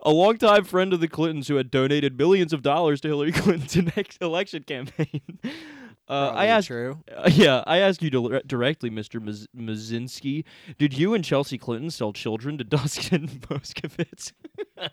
a 0.00 0.10
longtime 0.10 0.64
friend 0.64 0.94
of 0.94 1.00
the 1.00 1.08
Clintons 1.08 1.48
who 1.48 1.56
had 1.56 1.70
donated 1.70 2.16
millions 2.16 2.54
of 2.54 2.62
dollars 2.62 3.02
to 3.02 3.08
Hillary 3.08 3.32
Clinton's 3.32 3.94
next 3.96 4.22
election 4.22 4.62
campaign. 4.62 5.20
Uh, 6.10 6.32
I 6.34 6.46
asked 6.46 6.66
true. 6.66 6.98
uh, 7.16 7.30
yeah, 7.32 7.62
I 7.66 7.78
ask 7.78 8.02
you 8.02 8.10
dire- 8.10 8.42
directly, 8.46 8.90
Mr. 8.90 9.20
Maz- 9.22 9.46
Mazinski. 9.56 10.44
Did 10.76 10.96
you 10.98 11.14
and 11.14 11.24
Chelsea 11.24 11.56
Clinton 11.56 11.90
sell 11.90 12.12
children 12.12 12.58
to 12.58 12.64
Dustin 12.76 13.28
Moskovitz? 13.28 14.32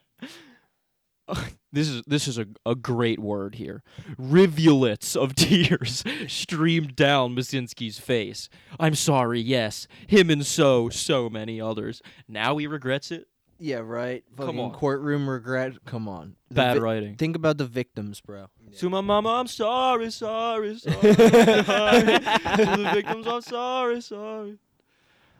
this 1.74 1.89
is 1.89 2.03
this 2.07 2.28
is 2.28 2.38
a, 2.38 2.45
a 2.65 2.76
great 2.76 3.20
word 3.20 3.55
here. 3.55 3.84
Rivulets 4.18 5.15
of 5.15 5.36
tears 5.36 6.03
streamed 6.28 6.95
down 6.95 7.36
Mazinski's 7.36 7.99
face. 7.99 8.47
I'm 8.80 8.95
sorry, 8.95 9.41
yes, 9.41 9.88
him 10.07 10.30
and 10.30 10.45
so 10.45 10.89
so 10.89 11.30
many 11.30 11.59
others. 11.59 12.01
Now 12.28 12.57
he 12.57 12.68
regrets 12.68 13.11
it. 13.11 13.28
Yeah, 13.60 13.78
right. 13.78 14.24
Come 14.38 14.45
Fucking 14.47 14.60
on. 14.60 14.72
courtroom 14.72 15.30
regret. 15.30 15.74
Come 15.86 16.08
on. 16.08 16.36
The 16.49 16.55
Bad 16.55 16.74
vi- 16.78 16.80
writing. 16.84 17.16
Think 17.16 17.36
about 17.36 17.58
the 17.58 17.66
victims, 17.66 18.22
bro. 18.22 18.47
To 18.78 18.89
my 18.89 19.01
mama, 19.01 19.30
I'm 19.30 19.47
sorry, 19.47 20.12
sorry, 20.12 20.78
sorry. 20.78 21.14
sorry. 21.14 21.14
to 21.14 21.64
the 21.64 22.91
victims, 22.93 23.26
I'm 23.28 23.41
sorry, 23.41 24.01
sorry. 24.01 24.58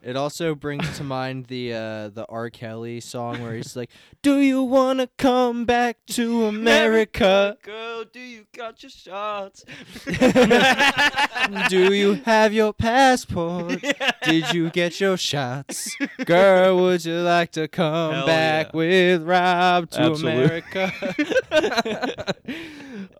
It 0.04 0.16
also 0.16 0.56
brings 0.56 0.98
to 0.98 1.04
mind 1.04 1.48
the 1.48 1.74
uh, 1.74 2.10
the 2.10 2.26
R. 2.30 2.50
Kelly 2.50 3.00
song 3.02 3.42
where 3.42 3.56
he's 3.56 3.76
like, 3.76 3.90
"Do 4.22 4.40
you 4.40 4.64
wanna 4.64 5.10
come 5.18 5.66
back 5.66 5.98
to 6.12 6.46
America? 6.46 7.58
Girl, 7.62 8.06
do 8.06 8.20
you 8.20 8.46
got 8.56 8.82
your 8.84 8.90
shots? 8.90 9.66
Do 11.70 11.94
you 11.94 12.16
have 12.26 12.54
your 12.54 12.74
passport? 12.74 13.82
Did 14.24 14.54
you 14.54 14.70
get 14.70 15.00
your 15.00 15.18
shots? 15.18 15.96
Girl, 16.26 16.78
would 16.78 17.04
you 17.06 17.20
like 17.22 17.52
to 17.54 17.68
come 17.68 18.14
Hell 18.14 18.26
back 18.26 18.68
yeah. 18.68 18.78
with 18.78 19.24
Rob 19.24 19.90
to 19.92 20.02
Absolute- 20.02 20.64
America?" 20.74 22.36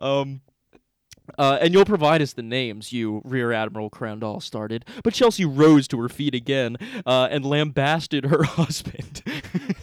um 0.00 0.40
Uh, 1.38 1.58
and 1.60 1.72
you'll 1.72 1.84
provide 1.84 2.20
us 2.20 2.32
the 2.32 2.42
names, 2.42 2.92
you 2.92 3.22
Rear 3.24 3.52
Admiral 3.52 3.88
Crandall 3.88 4.40
started. 4.40 4.84
But 5.04 5.14
Chelsea 5.14 5.44
rose 5.44 5.86
to 5.88 6.00
her 6.00 6.08
feet 6.08 6.34
again 6.34 6.76
uh, 7.06 7.28
and 7.30 7.44
lambasted 7.44 8.24
her 8.26 8.42
husband. 8.44 9.22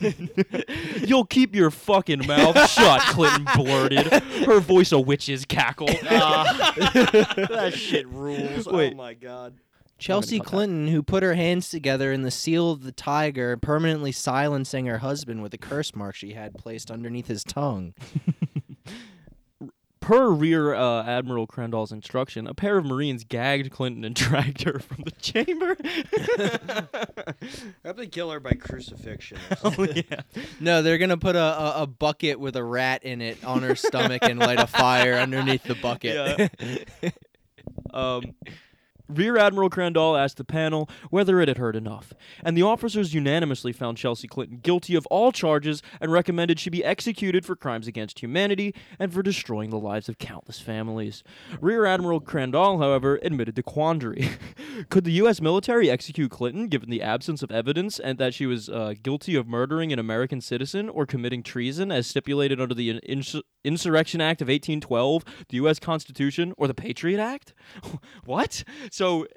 you'll 1.08 1.26
keep 1.26 1.56
your 1.56 1.72
fucking 1.72 2.28
mouth 2.28 2.70
shut, 2.70 3.01
Clinton 3.01 3.47
blurted, 3.56 4.08
her 4.45 4.60
voice 4.60 4.91
a 4.91 4.99
witch's 4.99 5.45
cackle. 5.45 5.88
that 5.88 7.74
shit 7.76 8.08
rules. 8.10 8.68
Wait. 8.68 8.93
Oh 8.93 8.97
my 8.97 9.14
god. 9.14 9.56
Chelsea. 9.97 10.39
Clinton, 10.39 10.89
who 10.89 11.01
put 11.01 11.24
her 11.24 11.36
hands 11.36 11.70
together 11.70 12.12
in 12.12 12.22
the 12.22 12.32
seal 12.32 12.72
of 12.72 12.84
the 12.84 12.91
tiger, 12.91 13.56
permanently 13.56 14.12
silencing 14.12 14.86
her 14.88 14.97
husband 14.97 15.41
with 15.41 15.53
a 15.53 15.58
curse 15.58 15.95
mark 15.95 16.16
she 16.16 16.34
had 16.34 16.53
placed 16.58 16.91
underneath 16.91 17.28
his 17.28 17.43
tongue. 17.43 17.93
Per 20.06 20.30
Rear 20.30 20.76
uh, 20.76 21.03
Admiral 21.03 21.47
Crandall's 21.47 21.91
instruction, 21.91 22.45
a 22.45 22.53
pair 22.53 22.78
of 22.78 22.86
Marines 22.86 23.24
gagged 23.24 23.72
Clinton 23.72 24.06
and 24.06 24.14
dragged 24.16 24.62
her 24.62 24.78
from 24.78 25.03
the 25.03 25.10
chamber. 25.10 25.76
I 27.84 27.88
hope 27.88 27.97
they 27.97 28.06
kill 28.06 28.30
her 28.30 28.39
by 28.39 28.51
crucifixion. 28.51 29.39
oh, 29.64 29.88
yeah. 29.95 30.22
No, 30.60 30.84
they're 30.84 30.99
gonna 30.99 31.18
put 31.18 31.36
a, 31.36 31.39
a, 31.39 31.82
a 31.82 31.88
bucket 31.88 32.39
with 32.39 32.56
a 32.56 32.64
rat 32.64 33.03
in 33.03 33.20
it 33.20 33.43
on 33.43 33.64
her 33.64 33.76
stomach 33.76 34.22
and 34.22 34.39
light 34.39 34.60
a 34.60 34.68
fire 34.68 35.16
underneath 35.16 35.64
the 35.64 35.74
bucket. 35.74 36.51
Um, 37.91 38.36
Rear 39.08 39.38
Admiral 39.38 39.70
Crandall 39.70 40.18
asked 40.18 40.38
the 40.38 40.43
panel 40.43 40.89
whether 41.10 41.39
it 41.39 41.47
had 41.47 41.58
heard 41.58 41.76
enough, 41.76 42.14
and 42.43 42.58
the 42.58 42.64
officers 42.64 43.14
unanimously 43.14 43.72
found 43.72 43.97
Chelsea 43.97 44.28
Clinton 44.28 44.58
guilty 44.58 44.95
of 44.95 45.06
all 45.08 45.32
charges 45.32 45.84
and 46.01 46.12
recommended 46.12 46.60
she 46.60 46.70
be 46.70 46.84
executed 46.84 47.45
for 47.45 47.56
crimes 47.56 47.88
against 47.88 48.22
humanity 48.22 48.74
and 48.97 49.14
for 49.14 49.22
destroying 49.22 49.70
the 49.70 49.78
lives 49.78 50.10
of 50.10 50.18
countless 50.18 50.60
families. 50.60 51.24
Rear 51.62 51.86
Admiral 51.86 52.20
Crandall, 52.20 52.80
however, 52.80 53.20
admitted 53.22 53.56
the 53.56 53.64
quandary. 53.64 54.30
Could 54.89 55.03
the 55.03 55.12
U.S. 55.14 55.39
military 55.39 55.89
execute 55.89 56.32
Clinton 56.32 56.68
given 56.68 56.89
the 56.89 57.01
absence 57.01 57.43
of 57.43 57.51
evidence 57.51 57.99
and 57.99 58.18
that 58.18 58.34
she 58.34 58.45
was 58.45 58.70
uh, 58.70 58.95
guilty 59.01 59.36
of 59.36 59.47
murdering 59.47 59.93
an 59.93 59.99
American 59.99 60.41
citizen 60.41 60.89
or 60.89 61.06
committing 61.06 61.43
treason 61.43 61.91
as 61.91 62.08
stipulated 62.08 62.60
under 62.60 62.74
the 62.74 62.99
Insur- 63.01 63.43
Insurrection 63.66 64.22
Act 64.22 64.41
of 64.41 64.47
1812, 64.47 65.26
the 65.49 65.57
U.S. 65.57 65.80
Constitution, 65.80 66.53
or 66.57 66.68
the 66.68 66.74
Patriot 66.74 67.20
Act? 67.20 67.53
what? 68.26 68.63
So 68.91 69.28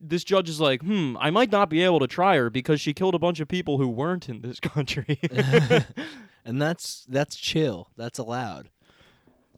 this 0.00 0.24
judge 0.24 0.48
is 0.48 0.60
like, 0.60 0.82
hmm, 0.82 1.16
I 1.18 1.30
might 1.30 1.50
not 1.50 1.68
be 1.68 1.82
able 1.82 1.98
to 2.00 2.06
try 2.06 2.36
her 2.36 2.50
because 2.50 2.80
she 2.80 2.92
killed 2.92 3.14
a 3.14 3.18
bunch 3.18 3.40
of 3.40 3.48
people 3.48 3.78
who 3.78 3.88
weren't 3.88 4.28
in 4.28 4.42
this 4.42 4.60
country. 4.60 5.18
and 6.44 6.60
that's 6.60 7.06
that's 7.08 7.36
chill. 7.36 7.90
That's 7.96 8.18
allowed. 8.18 8.70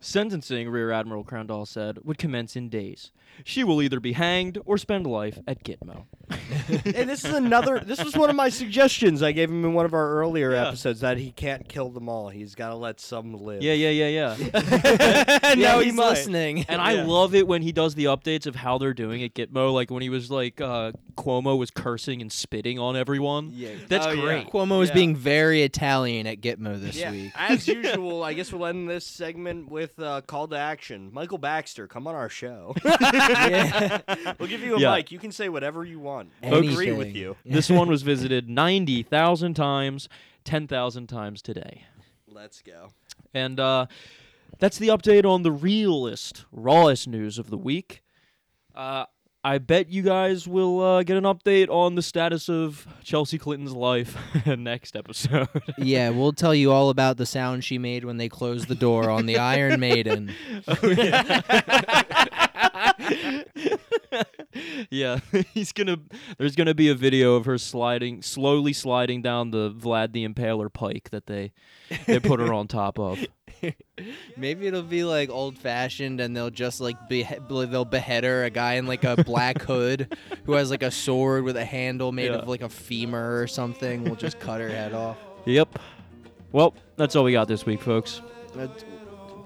Sentencing, 0.07 0.71
Rear 0.71 0.93
Admiral 0.93 1.25
Crandall 1.25 1.67
said, 1.67 1.99
would 2.05 2.17
commence 2.17 2.55
in 2.55 2.69
days. 2.69 3.11
She 3.45 3.65
will 3.65 3.83
either 3.83 3.99
be 3.99 4.13
hanged 4.13 4.57
or 4.65 4.79
spend 4.79 5.05
life 5.07 5.41
at 5.49 5.65
Gitmo. 5.65 6.05
and 6.31 7.11
this 7.11 7.25
is 7.25 7.35
another. 7.35 7.81
This 7.81 8.03
was 8.03 8.17
one 8.17 8.31
of 8.31 8.37
my 8.37 8.49
suggestions 8.49 9.21
I 9.23 9.33
gave 9.33 9.51
him 9.51 9.65
in 9.65 9.75
one 9.75 9.85
of 9.85 9.93
our 9.95 10.11
earlier 10.21 10.53
Yeah. 10.53 10.69
episodes 10.69 11.01
that 11.01 11.19
he 11.19 11.33
can't 11.33 11.69
kill 11.69 11.91
them 11.91 12.09
all. 12.09 12.29
He's 12.29 12.55
got 12.55 12.69
to 12.69 12.77
let 12.77 13.01
some 13.01 13.35
live. 13.35 13.63
Yeah, 13.63 13.73
yeah, 13.75 13.91
yeah, 13.91 14.37
yeah. 14.37 15.39
and 15.43 15.61
now 15.61 15.81
he 15.81 15.87
he's 15.87 15.95
might. 15.95 16.11
listening. 16.11 16.65
And 16.69 16.81
I 16.81 16.93
Yeah. 16.95 17.05
love 17.05 17.35
it 17.35 17.47
when 17.49 17.63
he 17.63 17.73
does 17.73 17.95
the 17.97 18.05
updates 18.05 18.47
of 18.47 18.55
how 18.55 18.79
they're 18.79 18.95
doing 18.95 19.23
at 19.25 19.35
Gitmo, 19.35 19.73
like 19.75 19.91
when 19.91 20.03
he 20.03 20.09
was 20.09 20.31
like 20.31 20.61
uh, 20.61 20.93
Cuomo 21.17 21.59
was 21.59 21.71
cursing 21.71 22.21
and 22.23 22.31
spitting 22.33 22.79
on 22.79 22.97
everyone. 22.97 23.51
Yeah. 23.55 23.71
That's 23.89 24.07
Oh, 24.07 24.13
yeah. 24.13 24.23
great. 24.23 24.47
Cuomo 24.51 24.83
is 24.83 24.89
Yeah. 24.91 24.95
being 24.95 25.17
very 25.17 25.63
Italian 25.63 26.27
at 26.27 26.41
Gitmo 26.41 26.81
this 26.81 26.97
Yeah. 26.97 27.11
week. 27.11 27.33
As 27.35 27.67
usual, 27.69 28.23
I 28.23 28.33
guess 28.35 28.53
we'll 28.53 28.67
end 28.67 28.89
this 28.89 29.05
segment 29.05 29.69
with 29.71 29.96
uh, 29.99 30.21
call 30.23 30.49
to 30.49 30.57
action. 30.57 31.11
Michael 31.13 31.39
Baxter, 31.39 31.87
come 31.87 32.07
on 32.07 32.15
our 32.15 32.29
show. 32.29 32.75
Yeah. 32.85 34.01
we'll 34.39 34.49
give 34.49 34.61
you 34.63 34.77
a 34.77 34.81
Yeah. 34.81 34.95
mic. 34.97 35.11
You 35.13 35.19
can 35.19 35.33
say 35.33 35.49
whatever 35.49 35.85
you 35.85 35.99
want. 36.01 36.31
We'll 36.43 36.69
agree 36.69 36.93
with 36.93 37.15
you. 37.15 37.37
This 37.45 37.69
one 37.71 37.89
was 37.89 38.03
visited 38.03 38.49
90,000 38.49 39.55
times, 39.55 40.09
10,000 40.45 41.07
times 41.07 41.43
today. 41.43 41.85
Let's 42.29 42.63
go. 42.63 42.89
And 43.35 43.59
uh, 43.61 43.87
that's 44.59 44.79
the 44.79 44.89
update 44.89 45.25
on 45.25 45.43
the 45.43 45.53
realest, 45.53 46.45
rawest 46.53 47.07
news 47.09 47.39
of 47.39 47.51
the 47.51 47.57
week. 47.59 48.03
Uh, 48.75 49.07
I 49.47 49.59
bet 49.59 49.89
you 49.89 50.03
guys 50.03 50.49
will 50.49 50.81
uh, 50.83 51.03
get 51.05 51.17
an 51.17 51.23
update 51.23 51.69
on 51.69 51.95
the 51.95 52.03
status 52.03 52.49
of 52.49 52.85
Chelsea 53.05 53.39
Clinton's 53.39 53.75
life 53.75 54.17
next 54.47 54.97
episode. 54.97 55.47
Yeah, 55.79 56.11
we'll 56.11 56.33
tell 56.33 56.53
you 56.55 56.73
all 56.73 56.91
about 56.91 57.17
the 57.17 57.27
sound 57.27 57.63
she 57.63 57.79
made 57.79 58.05
when 58.05 58.17
they 58.17 58.29
closed 58.29 58.67
the 58.67 58.75
door 58.75 59.09
on 59.09 59.27
the 59.27 59.39
Iron 59.39 59.79
Maiden. 59.89 60.33
yeah, 64.91 65.21
he's 65.53 65.71
gonna. 65.73 65.99
There's 66.39 66.57
gonna 66.57 66.75
be 66.75 66.89
a 66.89 66.95
video 66.95 67.35
of 67.37 67.45
her 67.45 67.59
sliding, 67.59 68.23
slowly 68.23 68.73
sliding 68.73 69.23
down 69.23 69.53
the 69.53 69.71
Vlad 69.71 70.13
the 70.13 70.27
Impaler 70.27 70.73
pike 70.73 71.11
that 71.11 71.27
they 71.27 71.53
they 72.07 72.21
put 72.21 72.41
her 72.41 72.53
on 72.53 72.67
top 72.69 72.99
of. 72.99 73.19
Maybe 74.37 74.67
it'll 74.67 74.83
be 74.83 75.05
like 75.05 75.31
old 75.31 75.59
fashioned, 75.59 76.21
and 76.21 76.37
they'll 76.37 76.51
just 76.51 76.81
like 76.81 77.09
be 77.09 77.27
they'll 77.49 77.85
behead 77.85 78.25
her. 78.25 78.45
A 78.45 78.51
guy 78.51 78.75
in 78.75 78.87
like 78.87 79.05
a 79.05 79.23
black 79.25 79.63
hood 79.63 80.17
who 80.45 80.53
has 80.53 80.71
like 80.71 80.83
a 80.83 80.91
sword 80.91 81.45
with 81.45 81.57
a 81.57 81.65
handle 81.65 82.13
made 82.13 82.31
Yeah. 82.31 82.39
of 82.39 82.49
like 82.49 82.63
a 82.63 82.69
femur 82.69 83.41
or 83.41 83.47
something. 83.47 84.05
will 84.05 84.17
just 84.17 84.39
cut 84.39 84.61
her 84.61 84.69
head 84.69 84.93
off. 84.93 85.17
Yep. 85.47 85.79
Well, 86.53 86.75
that's 86.97 87.17
all 87.17 87.25
we 87.25 87.33
got 87.33 87.49
this 87.49 87.65
week, 87.67 87.81
folks. 87.83 88.21
Uh, 88.59 88.69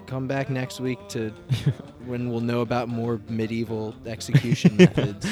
Come 0.07 0.27
back 0.27 0.49
next 0.49 0.81
week 0.81 0.99
to 1.09 1.29
when 2.05 2.29
we'll 2.29 2.41
know 2.41 2.59
about 2.61 2.89
more 2.89 3.21
medieval 3.29 3.95
execution 4.05 4.75
methods. 4.75 5.25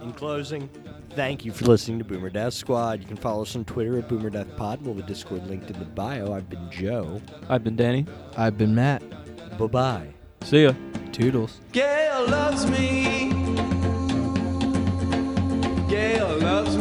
In 0.00 0.12
closing, 0.12 0.68
thank 1.14 1.44
you 1.44 1.52
for 1.52 1.64
listening 1.66 1.98
to 1.98 2.04
Boomer 2.04 2.30
Death 2.30 2.54
Squad. 2.54 3.00
You 3.00 3.06
can 3.06 3.16
follow 3.16 3.42
us 3.42 3.54
on 3.56 3.64
Twitter 3.64 3.98
at 3.98 4.08
Boomer 4.08 4.30
Death 4.30 4.56
Pod. 4.56 4.82
We'll 4.82 4.94
have 4.94 5.04
a 5.04 5.06
Discord 5.06 5.46
linked 5.46 5.70
in 5.70 5.78
the 5.78 5.84
bio. 5.84 6.32
I've 6.32 6.48
been 6.48 6.70
Joe. 6.70 7.20
I've 7.48 7.64
been 7.64 7.76
Danny. 7.76 8.06
I've 8.36 8.58
been 8.58 8.74
Matt. 8.74 9.02
Bye 9.58 9.66
bye. 9.66 10.08
See 10.42 10.64
ya. 10.64 10.72
Toodles. 11.12 11.60
Gail 11.72 12.26
loves 12.28 12.66
me. 12.70 13.30
Gail 15.88 16.38
loves 16.38 16.71